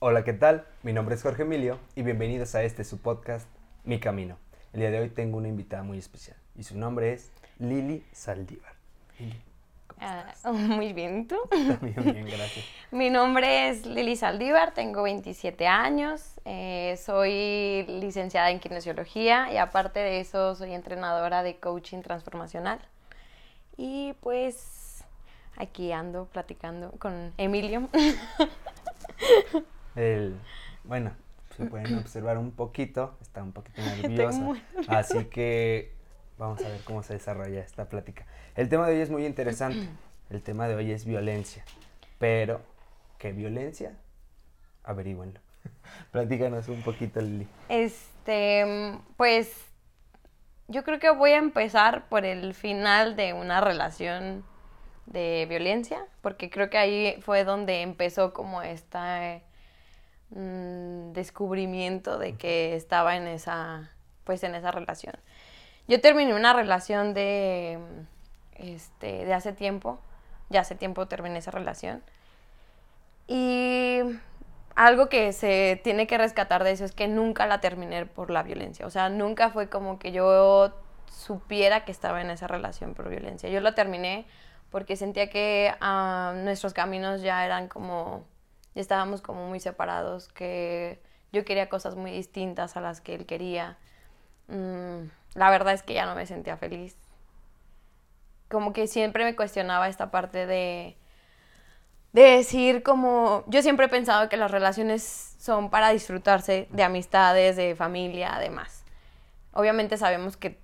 Hola, 0.00 0.22
¿qué 0.24 0.32
tal? 0.32 0.64
Mi 0.82 0.92
nombre 0.92 1.14
es 1.14 1.22
Jorge 1.22 1.42
Emilio 1.42 1.78
y 1.96 2.02
bienvenidos 2.02 2.54
a 2.54 2.62
este 2.62 2.84
su 2.84 2.98
podcast, 2.98 3.48
Mi 3.84 3.98
Camino. 3.98 4.36
El 4.72 4.80
día 4.80 4.90
de 4.90 5.00
hoy 5.00 5.08
tengo 5.08 5.38
una 5.38 5.48
invitada 5.48 5.82
muy 5.82 5.98
especial 5.98 6.36
y 6.56 6.62
su 6.62 6.78
nombre 6.78 7.12
es 7.12 7.32
Lili 7.58 8.04
Saldívar. 8.12 8.74
Lili, 9.18 9.40
¿cómo 9.88 10.00
Ah, 10.00 10.26
estás? 10.32 10.52
muy 10.54 10.92
bien, 10.92 11.20
¿y 11.20 11.24
¿tú? 11.24 11.36
También 11.50 11.96
bien, 12.04 12.26
gracias. 12.30 12.64
Mi 12.92 13.10
nombre 13.10 13.70
es 13.70 13.86
Lili 13.86 14.14
Saldívar, 14.14 14.72
tengo 14.72 15.02
27 15.02 15.66
años, 15.66 16.34
eh, 16.44 16.96
soy 17.04 17.84
licenciada 17.88 18.50
en 18.50 18.60
kinesiología 18.60 19.52
y 19.52 19.56
aparte 19.56 19.98
de 19.98 20.20
eso 20.20 20.54
soy 20.54 20.74
entrenadora 20.74 21.42
de 21.42 21.56
coaching 21.58 22.02
transformacional. 22.02 22.78
Y 23.76 24.12
pues 24.20 25.04
aquí 25.56 25.90
ando 25.90 26.26
platicando 26.26 26.92
con 27.00 27.32
Emilio. 27.36 27.88
El, 29.98 30.36
bueno, 30.84 31.10
se 31.56 31.64
pueden 31.64 31.98
observar 31.98 32.38
un 32.38 32.52
poquito, 32.52 33.16
está 33.20 33.42
un 33.42 33.50
poquito 33.50 33.82
nerviosa, 34.00 34.54
así 34.86 35.24
que 35.24 35.92
vamos 36.38 36.64
a 36.64 36.68
ver 36.68 36.80
cómo 36.84 37.02
se 37.02 37.14
desarrolla 37.14 37.60
esta 37.60 37.88
plática. 37.88 38.24
El 38.54 38.68
tema 38.68 38.86
de 38.86 38.94
hoy 38.94 39.00
es 39.00 39.10
muy 39.10 39.26
interesante, 39.26 39.88
el 40.30 40.40
tema 40.40 40.68
de 40.68 40.76
hoy 40.76 40.92
es 40.92 41.04
violencia, 41.04 41.64
pero 42.20 42.60
¿qué 43.18 43.32
violencia? 43.32 43.96
Averígüenlo. 44.84 45.40
Platícanos 46.12 46.68
un 46.68 46.82
poquito, 46.82 47.20
Lili. 47.20 47.48
Este, 47.68 49.00
pues 49.16 49.52
yo 50.68 50.84
creo 50.84 51.00
que 51.00 51.10
voy 51.10 51.32
a 51.32 51.38
empezar 51.38 52.08
por 52.08 52.24
el 52.24 52.54
final 52.54 53.16
de 53.16 53.32
una 53.32 53.60
relación 53.60 54.44
de 55.06 55.44
violencia, 55.48 56.06
porque 56.22 56.50
creo 56.50 56.70
que 56.70 56.78
ahí 56.78 57.20
fue 57.20 57.42
donde 57.42 57.82
empezó 57.82 58.32
como 58.32 58.62
este 58.62 59.42
descubrimiento 60.30 62.18
de 62.18 62.36
que 62.36 62.76
estaba 62.76 63.16
en 63.16 63.26
esa, 63.26 63.90
pues 64.24 64.42
en 64.44 64.54
esa 64.54 64.70
relación. 64.70 65.14
Yo 65.86 66.00
terminé 66.00 66.34
una 66.34 66.52
relación 66.52 67.14
de, 67.14 67.78
este, 68.56 69.24
de 69.24 69.32
hace 69.32 69.52
tiempo, 69.52 69.98
ya 70.50 70.60
hace 70.60 70.74
tiempo 70.74 71.06
terminé 71.06 71.38
esa 71.38 71.50
relación. 71.50 72.02
Y 73.26 74.00
algo 74.74 75.08
que 75.08 75.32
se 75.32 75.80
tiene 75.82 76.06
que 76.06 76.18
rescatar 76.18 76.62
de 76.62 76.72
eso 76.72 76.84
es 76.84 76.92
que 76.92 77.08
nunca 77.08 77.46
la 77.46 77.60
terminé 77.60 78.06
por 78.06 78.30
la 78.30 78.42
violencia. 78.42 78.86
O 78.86 78.90
sea, 78.90 79.08
nunca 79.08 79.50
fue 79.50 79.68
como 79.68 79.98
que 79.98 80.12
yo 80.12 80.74
supiera 81.10 81.84
que 81.84 81.92
estaba 81.92 82.20
en 82.20 82.30
esa 82.30 82.46
relación 82.46 82.94
por 82.94 83.08
violencia. 83.08 83.48
Yo 83.48 83.60
la 83.60 83.74
terminé 83.74 84.26
porque 84.70 84.96
sentía 84.96 85.30
que 85.30 85.74
ah, 85.80 86.34
nuestros 86.36 86.74
caminos 86.74 87.22
ya 87.22 87.44
eran 87.44 87.68
como, 87.68 88.24
estábamos 88.80 89.22
como 89.22 89.48
muy 89.48 89.60
separados, 89.60 90.28
que 90.28 91.00
yo 91.32 91.44
quería 91.44 91.68
cosas 91.68 91.96
muy 91.96 92.10
distintas 92.10 92.76
a 92.76 92.80
las 92.80 93.00
que 93.00 93.14
él 93.14 93.26
quería. 93.26 93.78
Mm, 94.48 95.08
la 95.34 95.50
verdad 95.50 95.74
es 95.74 95.82
que 95.82 95.94
ya 95.94 96.06
no 96.06 96.14
me 96.14 96.26
sentía 96.26 96.56
feliz. 96.56 96.96
Como 98.48 98.72
que 98.72 98.86
siempre 98.86 99.24
me 99.24 99.36
cuestionaba 99.36 99.88
esta 99.88 100.10
parte 100.10 100.46
de 100.46 100.96
de 102.12 102.22
decir 102.22 102.82
como 102.82 103.44
yo 103.46 103.62
siempre 103.62 103.86
he 103.86 103.88
pensado 103.88 104.28
que 104.28 104.36
las 104.36 104.50
relaciones 104.50 105.36
son 105.38 105.70
para 105.70 105.90
disfrutarse 105.90 106.68
de 106.70 106.82
amistades, 106.82 107.56
de 107.56 107.76
familia, 107.76 108.34
además. 108.34 108.84
Obviamente 109.52 109.96
sabemos 109.96 110.36
que 110.36 110.58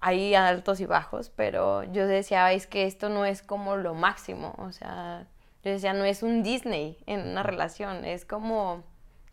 hay 0.00 0.34
altos 0.34 0.80
y 0.80 0.86
bajos, 0.86 1.30
pero 1.30 1.82
yo 1.84 2.06
decía, 2.06 2.52
es 2.52 2.66
que 2.66 2.86
esto 2.86 3.08
no 3.08 3.24
es 3.24 3.42
como 3.42 3.76
lo 3.76 3.94
máximo, 3.94 4.54
o 4.58 4.72
sea, 4.72 5.26
yo 5.68 5.74
decía, 5.74 5.92
no 5.92 6.04
es 6.04 6.22
un 6.22 6.42
Disney 6.42 6.98
en 7.06 7.28
una 7.28 7.42
relación, 7.42 8.04
es 8.06 8.24
como, 8.24 8.82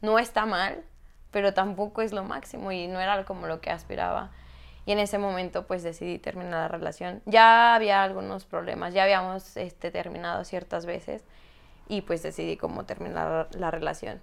no 0.01 0.19
está 0.19 0.45
mal, 0.45 0.83
pero 1.31 1.53
tampoco 1.53 2.01
es 2.01 2.11
lo 2.11 2.23
máximo 2.23 2.73
y 2.73 2.87
no 2.87 2.99
era 2.99 3.23
como 3.23 3.47
lo 3.47 3.61
que 3.61 3.71
aspiraba. 3.71 4.31
Y 4.85 4.91
en 4.91 4.99
ese 4.99 5.17
momento 5.17 5.65
pues 5.65 5.81
decidí 5.81 6.19
terminar 6.19 6.51
la 6.59 6.67
relación. 6.67 7.21
Ya 7.25 7.73
había 7.73 8.03
algunos 8.03 8.45
problemas, 8.45 8.93
ya 8.93 9.03
habíamos 9.03 9.55
este, 9.55 9.91
terminado 9.91 10.43
ciertas 10.43 10.85
veces 10.85 11.23
y 11.87 12.01
pues 12.01 12.21
decidí 12.21 12.57
cómo 12.57 12.83
terminar 12.83 13.47
la 13.53 13.71
relación. 13.71 14.21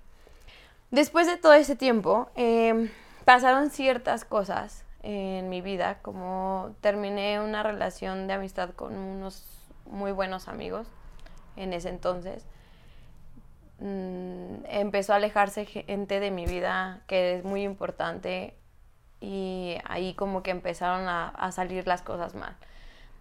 Después 0.91 1.27
de 1.27 1.39
todo 1.39 1.55
ese 1.55 1.77
tiempo, 1.77 2.31
eh, 2.37 2.91
pasaron 3.25 3.71
ciertas 3.71 4.27
cosas 4.27 4.84
en 5.03 5.49
mi 5.49 5.62
vida, 5.62 5.99
como 6.03 6.77
terminé 6.83 7.41
una 7.41 7.62
relación 7.62 8.27
de 8.27 8.34
amistad 8.34 8.71
con 8.71 8.97
unos 8.97 9.44
muy 9.87 10.12
buenos 10.12 10.47
amigos 10.47 10.87
en 11.57 11.73
ese 11.73 11.89
entonces. 11.89 12.47
Mm, 13.79 14.65
empezó 14.67 15.13
a 15.13 15.17
alejarse 15.17 15.67
gente 15.67 16.21
de 16.21 16.31
mi 16.31 16.47
vida 16.47 17.03
que 17.09 17.37
es 17.37 17.45
muy 17.45 17.65
importante 17.65 18.55
y 19.21 19.77
ahí 19.85 20.15
como 20.15 20.43
que 20.43 20.51
empezaron 20.51 21.09
a, 21.09 21.51
salir 21.53 21.87
las 21.87 22.03
cosas 22.03 22.35
mal. 22.35 22.57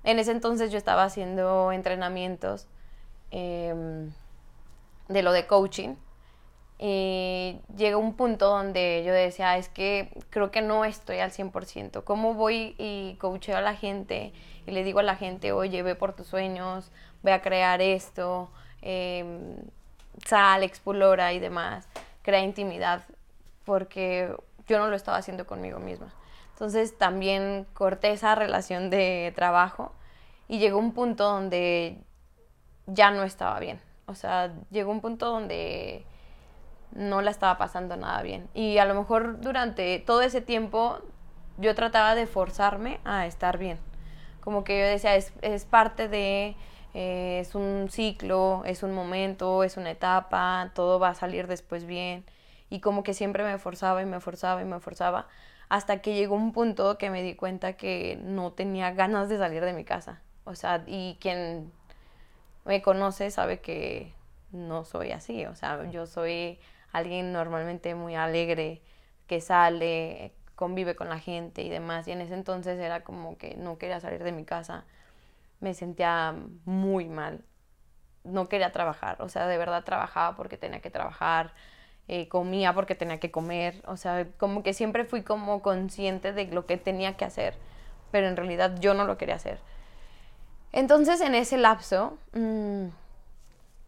En 0.03 0.20
ese 0.20 0.31
entonces 0.31 0.72
yo 0.72 0.78
estaba 0.78 1.03
haciendo 1.03 1.72
entrenamientos 1.72 2.68
eh, 3.31 4.09
de 5.08 5.24
lo 5.24 5.31
de 5.31 5.47
coaching. 5.47 5.96
Y 6.84 7.59
llegó 7.78 8.00
un 8.00 8.16
punto 8.16 8.47
donde 8.47 9.03
yo 9.06 9.14
decía, 9.14 9.56
es 9.58 9.70
que 9.70 10.09
creo 10.31 10.50
que 10.50 10.64
no 10.64 10.84
estoy 10.84 11.20
al 11.20 11.31
100%. 11.31 12.03
¿Cómo 12.03 12.34
voy 12.34 12.75
y 12.80 13.18
coacheo 13.20 13.58
a 13.58 13.62
la 13.62 13.75
gente 13.75 14.34
y 14.66 14.72
le 14.72 14.84
digo 14.84 15.00
a 15.00 15.03
la 15.03 15.16
gente, 15.16 15.52
oye, 15.52 15.84
ve 15.84 15.94
por 15.94 16.14
tus 16.14 16.28
sueños, 16.28 16.91
voy 17.24 17.32
a 17.32 17.42
crear 17.42 17.82
esto, 17.82 18.50
eh, 18.82 19.56
sal, 20.26 20.64
explora 20.64 21.34
y 21.34 21.40
demás, 21.40 21.88
crea 22.22 22.42
intimidad? 22.42 23.04
Porque 23.66 24.36
yo 24.68 24.80
no 24.80 24.88
lo 24.88 24.96
estaba 24.96 25.18
haciendo 25.18 25.46
conmigo 25.46 25.80
misma. 25.80 26.14
Entonces 26.54 26.98
también 26.98 27.66
corté 27.74 28.12
esa 28.12 28.36
relación 28.36 28.90
de 28.90 29.34
trabajo 29.36 29.94
y 30.48 30.59
llegó 30.59 30.78
un 30.78 30.94
punto 30.94 31.24
donde 31.24 31.98
ya 32.86 33.12
no 33.12 33.24
estaba 33.24 33.59
bien. 33.59 33.80
O 34.06 34.16
sea, 34.16 34.53
llegó 34.70 34.92
un 34.92 35.02
punto 35.02 35.28
donde 35.28 36.06
no 36.92 37.22
la 37.22 37.32
estaba 37.32 37.58
pasando 37.58 37.96
nada 37.96 38.22
bien. 38.22 38.50
Y 38.53 38.78
a 38.78 38.86
lo 38.86 38.94
mejor 38.94 39.42
durante 39.42 40.00
todo 40.00 40.22
ese 40.22 40.42
tiempo 40.42 41.00
yo 41.58 41.74
trataba 41.76 42.16
de 42.16 42.28
forzarme 42.28 43.00
a 43.06 43.26
estar 43.26 43.58
bien. 43.58 43.80
Como 44.42 44.64
que 44.64 44.80
yo 44.80 44.86
decía, 44.86 45.16
es, 45.16 45.34
es 45.42 45.66
parte 45.66 46.08
de, 46.08 46.56
eh, 46.94 47.40
es 47.41 47.56
un 47.56 47.88
ciclo, 47.90 48.63
es 48.66 48.84
un 48.84 48.94
momento, 48.94 49.63
es 49.63 49.78
una 49.78 49.91
etapa, 49.91 50.72
todo 50.75 51.00
va 51.00 51.09
a 51.09 51.16
salir 51.16 51.47
después 51.47 51.85
bien. 51.85 52.25
Y 52.69 52.79
como 52.79 53.03
que 53.03 53.13
siempre 53.13 53.44
me 53.44 53.57
forzaba 53.57 54.02
y 54.02 54.06
me 54.06 54.19
forzaba 54.19 54.62
y 54.62 54.66
me 54.66 54.79
forzaba. 54.79 55.28
Hasta 55.69 56.02
que 56.02 56.13
llegó 56.16 56.35
un 56.35 56.53
punto 56.53 56.97
que 56.97 57.09
me 57.09 57.24
di 57.24 57.35
cuenta 57.35 57.74
que 57.74 58.19
no 58.24 58.53
tenía 58.53 58.91
ganas 58.91 59.29
de 59.29 59.38
salir 59.38 59.63
de 59.63 59.74
mi 59.74 59.85
casa. 59.85 60.22
O 60.44 60.56
sea, 60.56 60.84
y 60.88 61.18
quien 61.22 61.72
me 62.66 62.81
conoce 62.81 63.31
sabe 63.31 63.59
que 63.62 64.13
no 64.52 64.84
soy 64.84 65.12
así, 65.12 65.46
o 65.46 65.56
sea, 65.56 65.90
yo 65.90 66.06
soy 66.06 66.59
alguien 66.91 67.31
normalmente 67.31 67.96
muy 67.96 68.16
alegre, 68.16 68.81
que 69.28 69.41
sale, 69.41 70.34
convive 70.56 70.96
con 70.96 71.09
la 71.09 71.19
gente 71.19 71.62
y 71.63 71.69
demás, 71.69 72.08
y 72.08 72.12
en 72.12 72.22
ese 72.22 72.34
entonces 72.34 72.79
era 72.79 73.03
como 73.03 73.38
que 73.38 73.56
no 73.56 73.78
quería 73.78 74.00
salir 74.00 74.23
de 74.23 74.31
mi 74.31 74.44
casa, 74.44 74.85
me 75.61 75.73
sentía 75.73 76.35
muy 76.66 77.07
mal, 77.07 77.45
no 78.23 78.49
quería 78.49 78.72
trabajar, 78.72 79.22
o 79.22 79.29
sea, 79.29 79.47
de 79.47 79.57
verdad 79.57 79.83
trabajaba 79.83 80.35
porque 80.35 80.57
tenía 80.57 80.81
que 80.81 80.89
trabajar, 80.89 81.53
eh, 82.07 82.27
comía 82.27 82.73
porque 82.73 82.95
tenía 82.95 83.19
que 83.19 83.31
comer, 83.31 83.81
o 83.88 83.95
sea, 83.95 84.27
como 84.38 84.63
que 84.63 84.73
siempre 84.73 85.05
fui 85.05 85.23
como 85.23 85.61
consciente 85.61 86.33
de 86.33 86.45
lo 86.47 86.66
que 86.66 86.77
tenía 86.77 87.16
que 87.16 87.25
hacer, 87.25 87.55
pero 88.11 88.27
en 88.27 88.35
realidad 88.35 88.75
yo 88.79 88.94
no 88.94 89.05
lo 89.05 89.17
quería 89.17 89.35
hacer. 89.35 89.59
Entonces 90.73 91.22
en 91.22 91.35
ese 91.35 91.57
lapso 91.57 92.17
mmm, 92.33 92.88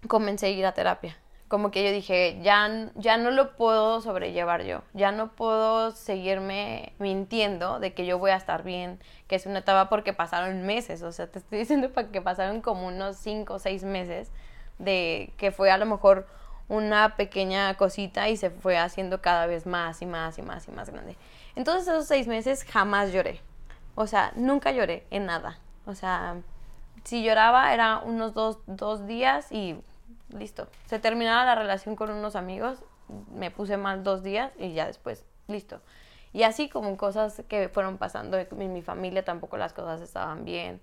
comencé 0.07 0.47
a 0.47 0.49
ir 0.49 0.65
a 0.65 0.73
terapia. 0.73 1.17
Como 1.53 1.69
que 1.69 1.83
yo 1.83 1.91
dije, 1.91 2.39
ya, 2.41 2.89
ya 2.95 3.17
no 3.17 3.29
lo 3.29 3.55
puedo 3.55 4.01
sobrellevar 4.01 4.63
yo, 4.63 4.81
ya 4.93 5.11
no 5.11 5.33
puedo 5.33 5.91
seguirme 5.91 6.93
mintiendo 6.97 7.79
de 7.79 7.93
que 7.93 8.07
yo 8.07 8.17
voy 8.17 8.31
a 8.31 8.37
estar 8.37 8.63
bien, 8.63 8.99
que 9.27 9.35
es 9.35 9.45
una 9.45 9.59
etapa 9.59 9.87
porque 9.87 10.13
pasaron 10.13 10.63
meses, 10.65 11.03
o 11.03 11.11
sea, 11.11 11.27
te 11.27 11.37
estoy 11.37 11.59
diciendo 11.59 11.91
que 12.11 12.21
pasaron 12.23 12.61
como 12.61 12.87
unos 12.87 13.17
5 13.17 13.53
o 13.53 13.59
6 13.59 13.83
meses 13.83 14.31
de 14.79 15.31
que 15.37 15.51
fue 15.51 15.69
a 15.69 15.77
lo 15.77 15.85
mejor 15.85 16.25
una 16.69 17.17
pequeña 17.17 17.77
cosita 17.77 18.29
y 18.29 18.37
se 18.37 18.49
fue 18.49 18.79
haciendo 18.79 19.21
cada 19.21 19.45
vez 19.45 19.67
más 19.67 20.01
y 20.01 20.07
más 20.07 20.39
y 20.39 20.41
más 20.41 20.67
y 20.67 20.71
más 20.71 20.89
grande. 20.89 21.15
Entonces 21.55 21.87
esos 21.87 22.07
seis 22.07 22.25
meses 22.25 22.63
jamás 22.63 23.13
lloré, 23.13 23.41
o 23.93 24.07
sea, 24.07 24.31
nunca 24.35 24.71
lloré 24.71 25.05
en 25.11 25.27
nada, 25.27 25.59
o 25.85 25.93
sea, 25.93 26.37
si 27.03 27.21
lloraba 27.23 27.75
era 27.75 27.99
unos 27.99 28.33
dos, 28.33 28.57
dos, 28.65 29.05
días 29.05 29.51
y 29.51 29.75
listo. 30.37 30.67
Se 30.85 30.99
terminaba 30.99 31.45
la 31.45 31.55
relación 31.55 31.95
con 31.95 32.09
unos 32.11 32.35
amigos, 32.35 32.83
me 33.33 33.51
puse 33.51 33.77
mal 33.77 34.03
dos 34.03 34.23
días 34.23 34.51
y 34.57 34.73
ya 34.73 34.85
después, 34.85 35.25
listo. 35.47 35.81
Y 36.33 36.43
así 36.43 36.67
como 36.67 36.97
cosas 36.97 37.43
que 37.47 37.69
fueron 37.69 37.97
pasando 37.97 38.37
en 38.37 38.73
mi 38.73 38.81
familia, 38.81 39.23
tampoco 39.23 39.57
las 39.57 39.73
cosas 39.73 40.01
estaban 40.01 40.45
bien. 40.45 40.81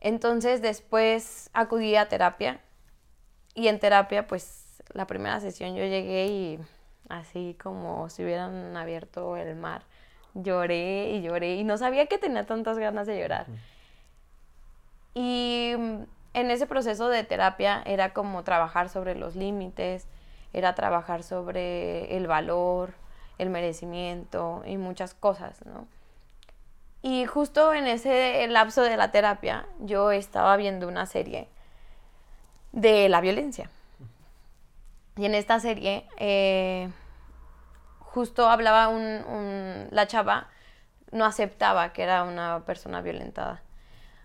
Entonces 0.00 0.62
después 0.62 1.50
acudí 1.52 1.96
a 1.96 2.08
terapia 2.08 2.60
y 3.54 3.68
en 3.68 3.78
terapia 3.78 4.26
pues 4.26 4.82
la 4.92 5.06
primera 5.06 5.40
sesión 5.40 5.74
yo 5.74 5.82
llegué 5.84 6.26
y 6.26 6.58
así 7.08 7.56
como 7.60 8.08
si 8.08 8.24
hubieran 8.24 8.76
abierto 8.76 9.36
el 9.36 9.56
mar, 9.56 9.82
lloré 10.34 11.10
y 11.10 11.22
lloré 11.22 11.56
y 11.56 11.64
no 11.64 11.78
sabía 11.78 12.06
que 12.06 12.18
tenía 12.18 12.46
tantas 12.46 12.78
ganas 12.78 13.06
de 13.06 13.18
llorar. 13.18 13.46
Y 15.14 15.74
mm, 15.76 16.02
en 16.40 16.50
ese 16.50 16.66
proceso 16.66 17.08
de 17.08 17.24
terapia 17.24 17.82
era 17.86 18.12
como 18.12 18.44
trabajar 18.44 18.88
sobre 18.88 19.14
los 19.14 19.36
límites, 19.36 20.06
era 20.52 20.74
trabajar 20.74 21.22
sobre 21.22 22.16
el 22.16 22.26
valor, 22.26 22.94
el 23.38 23.50
merecimiento 23.50 24.62
y 24.66 24.76
muchas 24.76 25.14
cosas, 25.14 25.64
¿no? 25.64 25.86
Y 27.00 27.26
justo 27.26 27.72
en 27.74 27.86
ese 27.86 28.46
lapso 28.48 28.82
de 28.82 28.96
la 28.96 29.12
terapia 29.12 29.66
yo 29.78 30.10
estaba 30.10 30.56
viendo 30.56 30.88
una 30.88 31.06
serie 31.06 31.48
de 32.72 33.08
la 33.08 33.20
violencia. 33.20 33.70
Y 35.16 35.24
en 35.24 35.34
esta 35.34 35.60
serie 35.60 36.06
eh, 36.16 36.90
justo 38.00 38.48
hablaba 38.48 38.88
un, 38.88 39.88
la 39.90 40.06
chava 40.06 40.48
no 41.12 41.24
aceptaba 41.24 41.92
que 41.92 42.02
era 42.02 42.24
una 42.24 42.64
persona 42.66 43.00
violentada. 43.00 43.62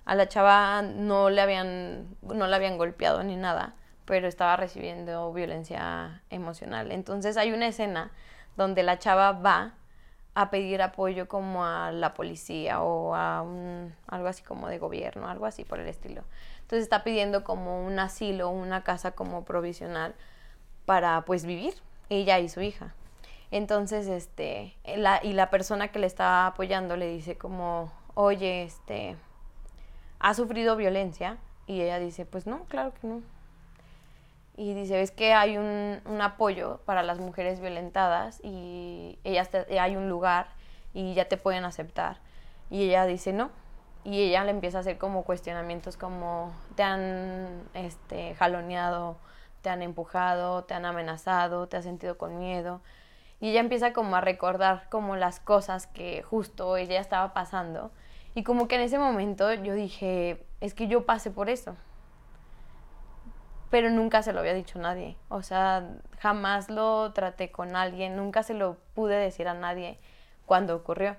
A 0.06 0.16
la 0.16 0.28
chava 0.28 0.82
no 0.82 1.30
le 1.30 1.42
habían, 1.42 2.16
no 2.22 2.46
habían 2.46 2.78
golpeado 2.78 3.24
ni 3.24 3.36
nada, 3.36 3.76
pero 4.06 4.28
estaba 4.28 4.56
recibiendo 4.58 5.32
violencia 5.34 6.22
emocional. 6.30 6.92
Entonces 6.92 7.38
hay 7.38 7.52
una 7.52 7.68
escena 7.68 8.12
donde 8.58 8.84
la 8.84 9.00
chava 9.00 9.32
va 9.32 9.74
a 10.36 10.50
pedir 10.50 10.82
apoyo 10.82 11.28
como 11.28 11.64
a 11.64 11.92
la 11.92 12.14
policía 12.14 12.82
o 12.82 13.16
a 13.16 13.42
un, 13.44 13.94
algo 14.08 14.28
así 14.28 14.44
como 14.44 14.68
de 14.68 14.80
gobierno, 14.80 15.30
algo 15.30 15.46
así 15.46 15.64
por 15.64 15.80
el 15.80 15.88
estilo. 15.88 16.24
Entonces 16.62 16.84
está 16.84 17.04
pidiendo 17.04 17.44
como 17.44 17.86
un 17.86 18.00
asilo, 18.00 18.50
una 18.50 18.84
casa 18.84 19.12
como 19.12 19.46
provisional 19.46 20.16
para 20.86 21.22
pues 21.26 21.46
vivir, 21.46 21.76
ella 22.10 22.40
y 22.40 22.50
su 22.50 22.62
hija. 22.62 22.96
Entonces, 23.52 24.08
este, 24.08 24.76
la, 24.98 25.20
y 25.24 25.34
la 25.34 25.52
persona 25.52 25.90
que 25.90 26.00
le 26.00 26.08
está 26.08 26.48
apoyando 26.48 26.98
le 26.98 27.08
dice 27.08 27.38
como, 27.38 27.92
oye, 28.16 28.64
este, 28.64 29.16
¿ha 30.24 30.34
sufrido 30.34 30.76
violencia? 30.76 31.38
Y 31.68 31.82
ella 31.82 32.00
dice, 32.00 32.26
pues 32.26 32.48
no, 32.48 32.64
claro 32.64 32.94
que 33.00 33.06
no. 33.06 33.22
Y 34.56 34.74
dice, 34.74 35.02
es 35.02 35.12
que 35.12 35.34
hay 35.34 35.58
un, 35.58 36.00
un 36.06 36.22
apoyo 36.22 36.80
para 36.86 37.04
las 37.04 37.20
mujeres 37.20 37.60
violentadas 37.60 38.40
y 38.44 39.20
ellas 39.24 39.50
hay 39.80 39.96
un 39.96 40.10
lugar 40.10 40.48
y 40.94 41.14
ya 41.14 41.26
te 41.26 41.38
pueden 41.38 41.66
aceptar. 41.66 42.18
Y 42.70 42.84
ella 42.84 43.06
dice, 43.06 43.34
no. 43.34 43.52
Y 44.06 44.22
ella 44.22 44.44
le 44.46 44.52
empieza 44.52 44.78
a 44.78 44.82
hacer 44.82 44.98
como 44.98 45.24
cuestionamientos 45.24 45.98
como, 45.98 46.54
te 46.76 46.84
han 46.84 47.64
este, 47.74 48.36
jaloneado, 48.36 49.18
te 49.62 49.70
han 49.70 49.82
empujado, 49.82 50.64
te 50.64 50.74
han 50.74 50.86
amenazado, 50.86 51.68
te 51.68 51.78
has 51.78 51.84
sentido 51.84 52.18
con 52.18 52.38
miedo. 52.38 52.82
Y 53.42 53.50
ella 53.50 53.60
empieza 53.60 53.92
como 53.92 54.16
a 54.16 54.22
recordar 54.22 54.88
como 54.90 55.18
las 55.18 55.42
cosas 55.42 55.88
que 55.88 56.24
justo 56.24 56.78
ella 56.78 57.02
estaba 57.02 57.34
pasando. 57.34 57.92
Y 58.36 58.44
como 58.44 58.68
que 58.68 58.76
en 58.76 58.82
ese 58.82 58.98
momento 58.98 59.54
yo 59.54 59.74
dije, 59.74 60.44
es 60.60 60.74
que 60.74 60.88
yo 60.88 61.06
pasé 61.06 61.30
por 61.30 61.50
eso. 61.50 61.76
Pero 63.70 63.90
nunca 63.90 64.24
se 64.24 64.34
lo 64.34 64.40
había 64.40 64.54
dicho 64.54 64.80
a 64.80 64.82
nadie. 64.82 65.18
O 65.30 65.44
sea, 65.44 65.88
jamás 66.20 66.70
lo 66.70 67.12
traté 67.14 67.52
con 67.52 67.76
alguien, 67.76 68.16
nunca 68.16 68.44
se 68.44 68.54
lo 68.54 68.78
pude 68.96 69.16
decir 69.16 69.48
a 69.48 69.54
nadie 69.54 70.00
cuando 70.46 70.76
ocurrió. 70.76 71.16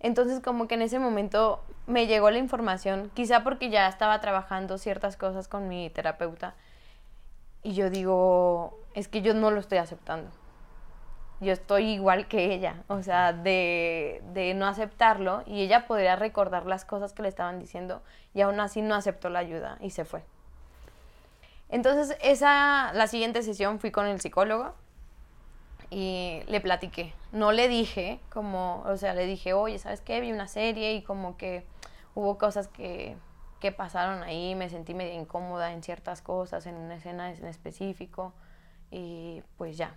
Entonces 0.00 0.40
como 0.40 0.68
que 0.68 0.74
en 0.74 0.82
ese 0.82 0.98
momento 0.98 1.62
me 1.86 2.06
llegó 2.06 2.30
la 2.30 2.38
información, 2.38 3.10
quizá 3.14 3.42
porque 3.42 3.70
ya 3.70 3.88
estaba 3.88 4.20
trabajando 4.20 4.78
ciertas 4.78 5.16
cosas 5.16 5.48
con 5.48 5.68
mi 5.68 5.90
terapeuta. 5.90 6.54
Y 7.62 7.74
yo 7.74 7.90
digo, 7.90 8.78
es 8.94 9.08
que 9.08 9.22
yo 9.22 9.34
no 9.34 9.50
lo 9.50 9.60
estoy 9.60 9.78
aceptando 9.78 10.30
yo 11.40 11.52
estoy 11.52 11.90
igual 11.90 12.26
que 12.26 12.52
ella, 12.52 12.82
o 12.88 13.02
sea, 13.02 13.32
de, 13.32 14.22
de, 14.32 14.54
no 14.54 14.66
aceptarlo 14.66 15.42
y 15.46 15.62
ella 15.62 15.86
podría 15.86 16.16
recordar 16.16 16.66
las 16.66 16.84
cosas 16.84 17.12
que 17.12 17.22
le 17.22 17.28
estaban 17.28 17.60
diciendo 17.60 18.02
y 18.34 18.40
aún 18.40 18.58
así 18.58 18.82
no 18.82 18.94
aceptó 18.94 19.30
la 19.30 19.38
ayuda 19.38 19.78
y 19.80 19.90
se 19.90 20.04
fue. 20.04 20.24
Entonces, 21.68 22.16
esa, 22.22 22.92
la 22.94 23.06
siguiente 23.06 23.42
sesión 23.42 23.78
fui 23.78 23.90
con 23.90 24.06
el 24.06 24.20
psicólogo 24.20 24.74
y 25.90 26.42
le 26.46 26.60
platiqué. 26.60 27.14
No 27.32 27.52
le 27.52 27.68
dije 27.68 28.20
como, 28.30 28.82
o 28.86 28.96
sea, 28.96 29.14
le 29.14 29.26
dije, 29.26 29.52
oye, 29.52 29.78
¿sabes 29.78 30.00
qué? 30.00 30.20
Vi 30.20 30.32
una 30.32 30.48
serie 30.48 30.94
y 30.94 31.02
como 31.02 31.36
que 31.36 31.64
hubo 32.14 32.36
cosas 32.38 32.68
que, 32.68 33.16
que 33.60 33.70
pasaron 33.70 34.22
ahí, 34.22 34.54
me 34.54 34.70
sentí 34.70 34.94
medio 34.94 35.14
incómoda 35.14 35.72
en 35.72 35.82
ciertas 35.82 36.22
cosas, 36.22 36.66
en 36.66 36.74
una 36.74 36.96
escena 36.96 37.30
en 37.30 37.46
específico 37.46 38.32
y 38.90 39.42
pues 39.56 39.76
ya, 39.76 39.94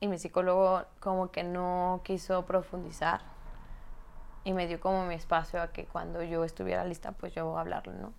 y 0.00 0.08
mi 0.08 0.18
psicólogo 0.18 0.84
como 1.00 1.30
que 1.30 1.42
no 1.42 2.00
quiso 2.04 2.44
profundizar 2.44 3.20
y 4.44 4.52
me 4.52 4.66
dio 4.66 4.80
como 4.80 5.06
mi 5.06 5.14
espacio 5.14 5.60
a 5.60 5.72
que 5.72 5.86
cuando 5.86 6.22
yo 6.22 6.44
estuviera 6.44 6.84
lista 6.84 7.12
pues 7.12 7.34
yo 7.34 7.58
hablarlo, 7.58 7.92
¿no? 7.94 8.12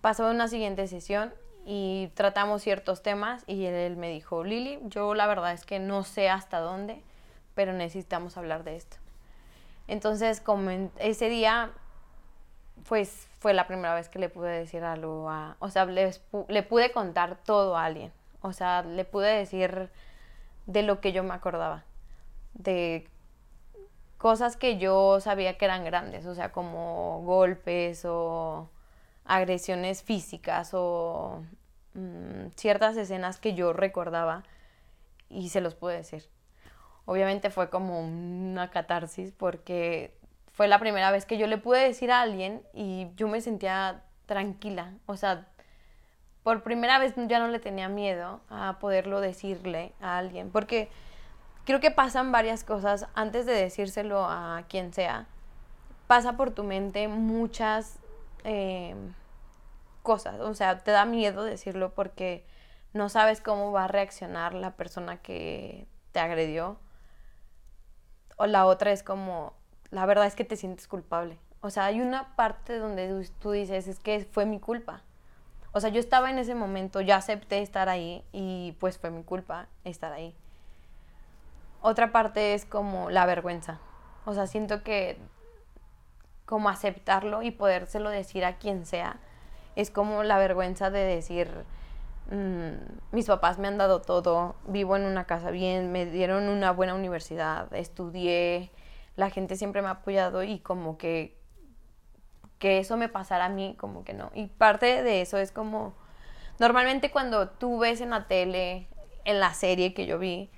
Pasó 0.00 0.28
una 0.28 0.48
siguiente 0.48 0.86
sesión 0.88 1.32
y 1.64 2.10
tratamos 2.14 2.62
ciertos 2.62 3.02
temas 3.02 3.44
y 3.46 3.64
él, 3.64 3.96
me 3.96 4.10
dijo, 4.10 4.44
Lili, 4.44 4.80
yo 4.84 5.14
la 5.14 5.26
verdad 5.26 5.52
es 5.52 5.64
que 5.64 5.78
no 5.78 6.02
sé 6.02 6.28
hasta 6.28 6.58
dónde, 6.58 7.02
pero 7.54 7.72
necesitamos 7.72 8.36
hablar 8.36 8.64
de 8.64 8.76
esto. 8.76 8.96
Entonces, 9.86 10.42
ese 10.98 11.28
día, 11.28 11.70
pues 12.88 13.28
fue 13.38 13.54
la 13.54 13.66
primera 13.66 13.94
vez 13.94 14.08
que 14.08 14.18
le 14.18 14.28
pude 14.28 14.50
decir 14.50 14.82
algo 14.82 15.30
a, 15.30 15.56
o 15.60 15.70
sea, 15.70 15.84
le 15.84 16.62
pude 16.62 16.92
contar 16.92 17.36
todo 17.44 17.76
a 17.76 17.84
alguien. 17.84 18.12
O 18.40 18.52
sea, 18.52 18.82
le 18.82 19.04
pude 19.04 19.28
decir 19.28 19.90
de 20.66 20.82
lo 20.82 21.00
que 21.00 21.12
yo 21.12 21.22
me 21.22 21.34
acordaba, 21.34 21.84
de 22.54 23.08
cosas 24.18 24.56
que 24.56 24.78
yo 24.78 25.20
sabía 25.20 25.58
que 25.58 25.64
eran 25.64 25.84
grandes, 25.84 26.26
o 26.26 26.34
sea, 26.34 26.52
como 26.52 27.22
golpes 27.24 28.04
o 28.04 28.70
agresiones 29.24 30.02
físicas 30.02 30.70
o 30.74 31.42
mm, 31.94 32.48
ciertas 32.56 32.96
escenas 32.96 33.38
que 33.38 33.54
yo 33.54 33.72
recordaba 33.72 34.44
y 35.28 35.48
se 35.48 35.60
los 35.60 35.74
pude 35.74 35.96
decir. 35.96 36.28
Obviamente 37.04 37.50
fue 37.50 37.68
como 37.68 38.00
una 38.00 38.70
catarsis 38.70 39.32
porque 39.32 40.16
fue 40.52 40.68
la 40.68 40.78
primera 40.78 41.10
vez 41.10 41.26
que 41.26 41.38
yo 41.38 41.46
le 41.46 41.58
pude 41.58 41.80
decir 41.80 42.12
a 42.12 42.20
alguien 42.20 42.62
y 42.72 43.08
yo 43.16 43.26
me 43.26 43.40
sentía 43.40 44.04
tranquila, 44.26 44.94
o 45.06 45.16
sea, 45.16 45.48
por 46.42 46.62
primera 46.62 46.98
vez 46.98 47.14
ya 47.16 47.38
no 47.38 47.48
le 47.48 47.60
tenía 47.60 47.88
miedo 47.88 48.40
a 48.48 48.78
poderlo 48.80 49.20
decirle 49.20 49.92
a 50.00 50.18
alguien, 50.18 50.50
porque 50.50 50.88
creo 51.64 51.80
que 51.80 51.90
pasan 51.90 52.32
varias 52.32 52.64
cosas 52.64 53.06
antes 53.14 53.46
de 53.46 53.52
decírselo 53.52 54.24
a 54.24 54.64
quien 54.68 54.92
sea. 54.92 55.26
Pasa 56.08 56.36
por 56.36 56.50
tu 56.50 56.64
mente 56.64 57.06
muchas 57.08 57.98
eh, 58.44 58.94
cosas, 60.02 60.40
o 60.40 60.54
sea, 60.54 60.78
te 60.78 60.90
da 60.90 61.04
miedo 61.04 61.44
decirlo 61.44 61.94
porque 61.94 62.44
no 62.92 63.08
sabes 63.08 63.40
cómo 63.40 63.72
va 63.72 63.84
a 63.84 63.88
reaccionar 63.88 64.52
la 64.52 64.72
persona 64.72 65.18
que 65.18 65.86
te 66.10 66.20
agredió. 66.20 66.78
O 68.36 68.46
la 68.46 68.66
otra 68.66 68.90
es 68.90 69.02
como, 69.02 69.54
la 69.90 70.04
verdad 70.06 70.26
es 70.26 70.34
que 70.34 70.44
te 70.44 70.56
sientes 70.56 70.88
culpable. 70.88 71.38
O 71.60 71.70
sea, 71.70 71.84
hay 71.84 72.00
una 72.00 72.34
parte 72.34 72.78
donde 72.78 73.28
tú 73.38 73.52
dices, 73.52 73.86
es 73.86 74.00
que 74.00 74.26
fue 74.30 74.44
mi 74.44 74.58
culpa 74.58 75.04
o 75.72 75.80
sea, 75.80 75.90
yo 75.90 76.00
estaba 76.00 76.30
en 76.30 76.38
ese 76.38 76.54
momento, 76.54 77.00
ya 77.00 77.16
acepté 77.16 77.62
estar 77.62 77.88
ahí 77.88 78.24
y 78.32 78.76
pues 78.78 78.98
fue 78.98 79.10
mi 79.10 79.22
culpa 79.22 79.68
estar 79.84 80.12
ahí. 80.12 80.34
Otra 81.80 82.12
parte 82.12 82.54
es 82.54 82.64
como 82.64 83.10
la 83.10 83.26
vergüenza. 83.26 83.80
O 84.24 84.34
sea, 84.34 84.46
siento 84.46 84.82
que 84.82 85.18
como 86.44 86.68
aceptarlo 86.68 87.42
y 87.42 87.50
podérselo 87.50 88.10
decir 88.10 88.44
a 88.44 88.58
quien 88.58 88.84
sea, 88.84 89.16
es 89.74 89.90
como 89.90 90.22
la 90.22 90.36
vergüenza 90.36 90.90
de 90.90 91.00
decir, 91.00 91.48
mm, 92.30 93.14
mis 93.14 93.26
papás 93.26 93.58
me 93.58 93.68
han 93.68 93.78
dado 93.78 94.02
todo, 94.02 94.54
vivo 94.66 94.96
en 94.96 95.04
una 95.04 95.24
casa 95.24 95.50
bien, 95.50 95.90
me 95.92 96.04
dieron 96.04 96.48
una 96.48 96.70
buena 96.72 96.94
universidad, 96.94 97.72
estudié, 97.74 98.70
la 99.16 99.30
gente 99.30 99.56
siempre 99.56 99.80
me 99.82 99.88
ha 99.88 99.92
apoyado 99.92 100.42
y 100.42 100.58
como 100.58 100.98
que 100.98 101.41
que 102.62 102.78
eso 102.78 102.96
me 102.96 103.08
pasara 103.08 103.46
a 103.46 103.48
mí, 103.48 103.74
como 103.76 104.04
que 104.04 104.12
no. 104.14 104.30
Y 104.36 104.46
parte 104.46 105.02
de 105.02 105.20
eso 105.20 105.36
es 105.36 105.50
como, 105.50 105.94
normalmente 106.60 107.10
cuando 107.10 107.48
tú 107.48 107.80
ves 107.80 108.00
en 108.00 108.10
la 108.10 108.28
tele, 108.28 108.86
en 109.24 109.40
la 109.40 109.52
serie 109.52 109.94
que 109.94 110.06
yo 110.06 110.20
vi, 110.20 110.48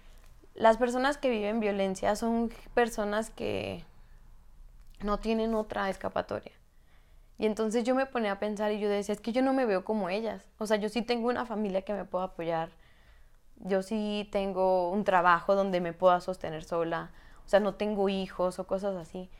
las 0.52 0.76
personas 0.76 1.16
que 1.16 1.30
viven 1.30 1.61
violencia 1.61 2.14
son 2.14 2.52
personas 2.75 3.30
que 3.30 3.87
no 5.00 5.18
tienen 5.18 5.54
otra 5.54 5.88
escapatoria. 5.88 6.52
Y 7.38 7.46
entonces 7.46 7.84
yo 7.84 7.94
me 7.94 8.04
ponía 8.04 8.32
a 8.32 8.38
pensar 8.38 8.70
y 8.73 8.80
yo 8.80 8.90
decía, 8.90 9.14
es 9.14 9.23
que 9.23 9.32
yo 9.32 9.40
no 9.40 9.54
me 9.54 9.64
veo 9.64 9.82
como 9.82 10.11
ellas. 10.11 10.46
O 10.58 10.66
sea, 10.66 10.76
yo 10.76 10.90
sí 10.90 11.00
tengo 11.00 11.28
una 11.28 11.46
familia 11.46 11.87
que 11.87 11.94
me 11.94 12.04
pueda 12.04 12.25
apoyar. 12.25 12.68
Yo 13.56 13.82
sí 13.82 14.28
tengo 14.30 14.90
un 14.90 15.04
trabajo 15.04 15.54
donde 15.54 15.80
me 15.80 15.94
pueda 15.94 16.20
sostener 16.20 16.64
sola. 16.64 17.12
O 17.46 17.49
sea, 17.49 17.61
no 17.61 17.76
tengo 17.76 18.11
hijos 18.11 18.58
o 18.58 18.66
cosas 18.66 18.94
así. 18.94 19.30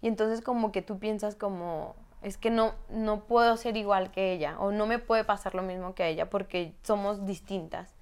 Y 0.00 0.06
entonces 0.06 0.40
como 0.40 0.70
que 0.70 0.82
tú 0.82 1.00
piensas 1.00 1.34
como, 1.34 1.96
Es 2.22 2.38
que 2.38 2.50
no, 2.50 2.74
no 2.88 3.24
puedo 3.24 3.56
ser 3.56 3.76
igual 3.76 4.10
que 4.10 4.32
ella 4.32 4.58
o 4.60 4.70
no 4.70 4.86
me 4.86 4.98
puede 4.98 5.24
pasar 5.24 5.54
lo 5.54 5.62
mismo 5.62 5.94
que 5.94 6.08
ella 6.08 6.30
porque 6.30 6.72
somos 6.82 7.26
distintas. 7.26 7.94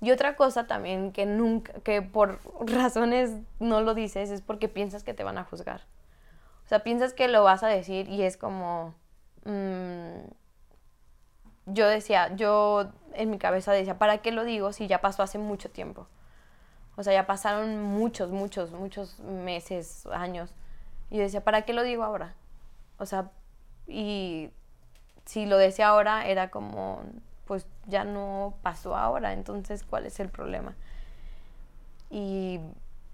Y 0.00 0.10
otra 0.10 0.36
cosa 0.36 0.66
también 0.66 1.12
que 1.12 1.26
nunca, 1.26 1.72
que 1.80 2.02
por 2.02 2.40
razones 2.66 3.32
no 3.58 3.80
lo 3.80 3.94
dices 3.94 4.30
es 4.30 4.42
porque 4.42 4.68
piensas 4.68 5.02
que 5.02 5.14
te 5.14 5.24
van 5.24 5.38
a 5.38 5.44
juzgar. 5.44 5.82
O 6.64 6.68
sea, 6.68 6.80
piensas 6.80 7.12
que 7.12 7.28
lo 7.28 7.42
vas 7.44 7.62
a 7.62 7.68
decir 7.68 8.08
y 8.08 8.22
es 8.22 8.36
como... 8.36 8.94
Mm, 9.44 10.26
yo 11.66 11.88
decía, 11.88 12.34
yo 12.36 12.92
en 13.14 13.30
mi 13.30 13.38
cabeza 13.38 13.72
decía, 13.72 13.98
¿para 13.98 14.18
qué 14.18 14.32
lo 14.32 14.44
digo 14.44 14.72
si 14.72 14.86
ya 14.86 15.00
pasó 15.00 15.22
hace 15.22 15.38
mucho 15.38 15.70
tiempo? 15.70 16.06
O 16.96 17.02
sea, 17.02 17.12
ya 17.12 17.26
pasaron 17.26 17.82
muchos, 17.82 18.30
muchos, 18.30 18.70
muchos 18.72 19.18
meses, 19.20 20.06
años. 20.12 20.52
Y 21.10 21.16
yo 21.16 21.22
decía, 21.22 21.42
¿para 21.42 21.62
qué 21.62 21.72
lo 21.72 21.82
digo 21.82 22.04
ahora? 22.04 22.34
O 22.98 23.06
sea, 23.06 23.30
y 23.86 24.50
si 25.24 25.46
lo 25.46 25.58
decía 25.58 25.88
ahora 25.88 26.26
era 26.26 26.50
como, 26.50 27.02
pues 27.46 27.66
ya 27.86 28.04
no 28.04 28.54
pasó 28.62 28.96
ahora, 28.96 29.32
entonces, 29.32 29.84
¿cuál 29.84 30.06
es 30.06 30.20
el 30.20 30.28
problema? 30.28 30.74
Y, 32.10 32.60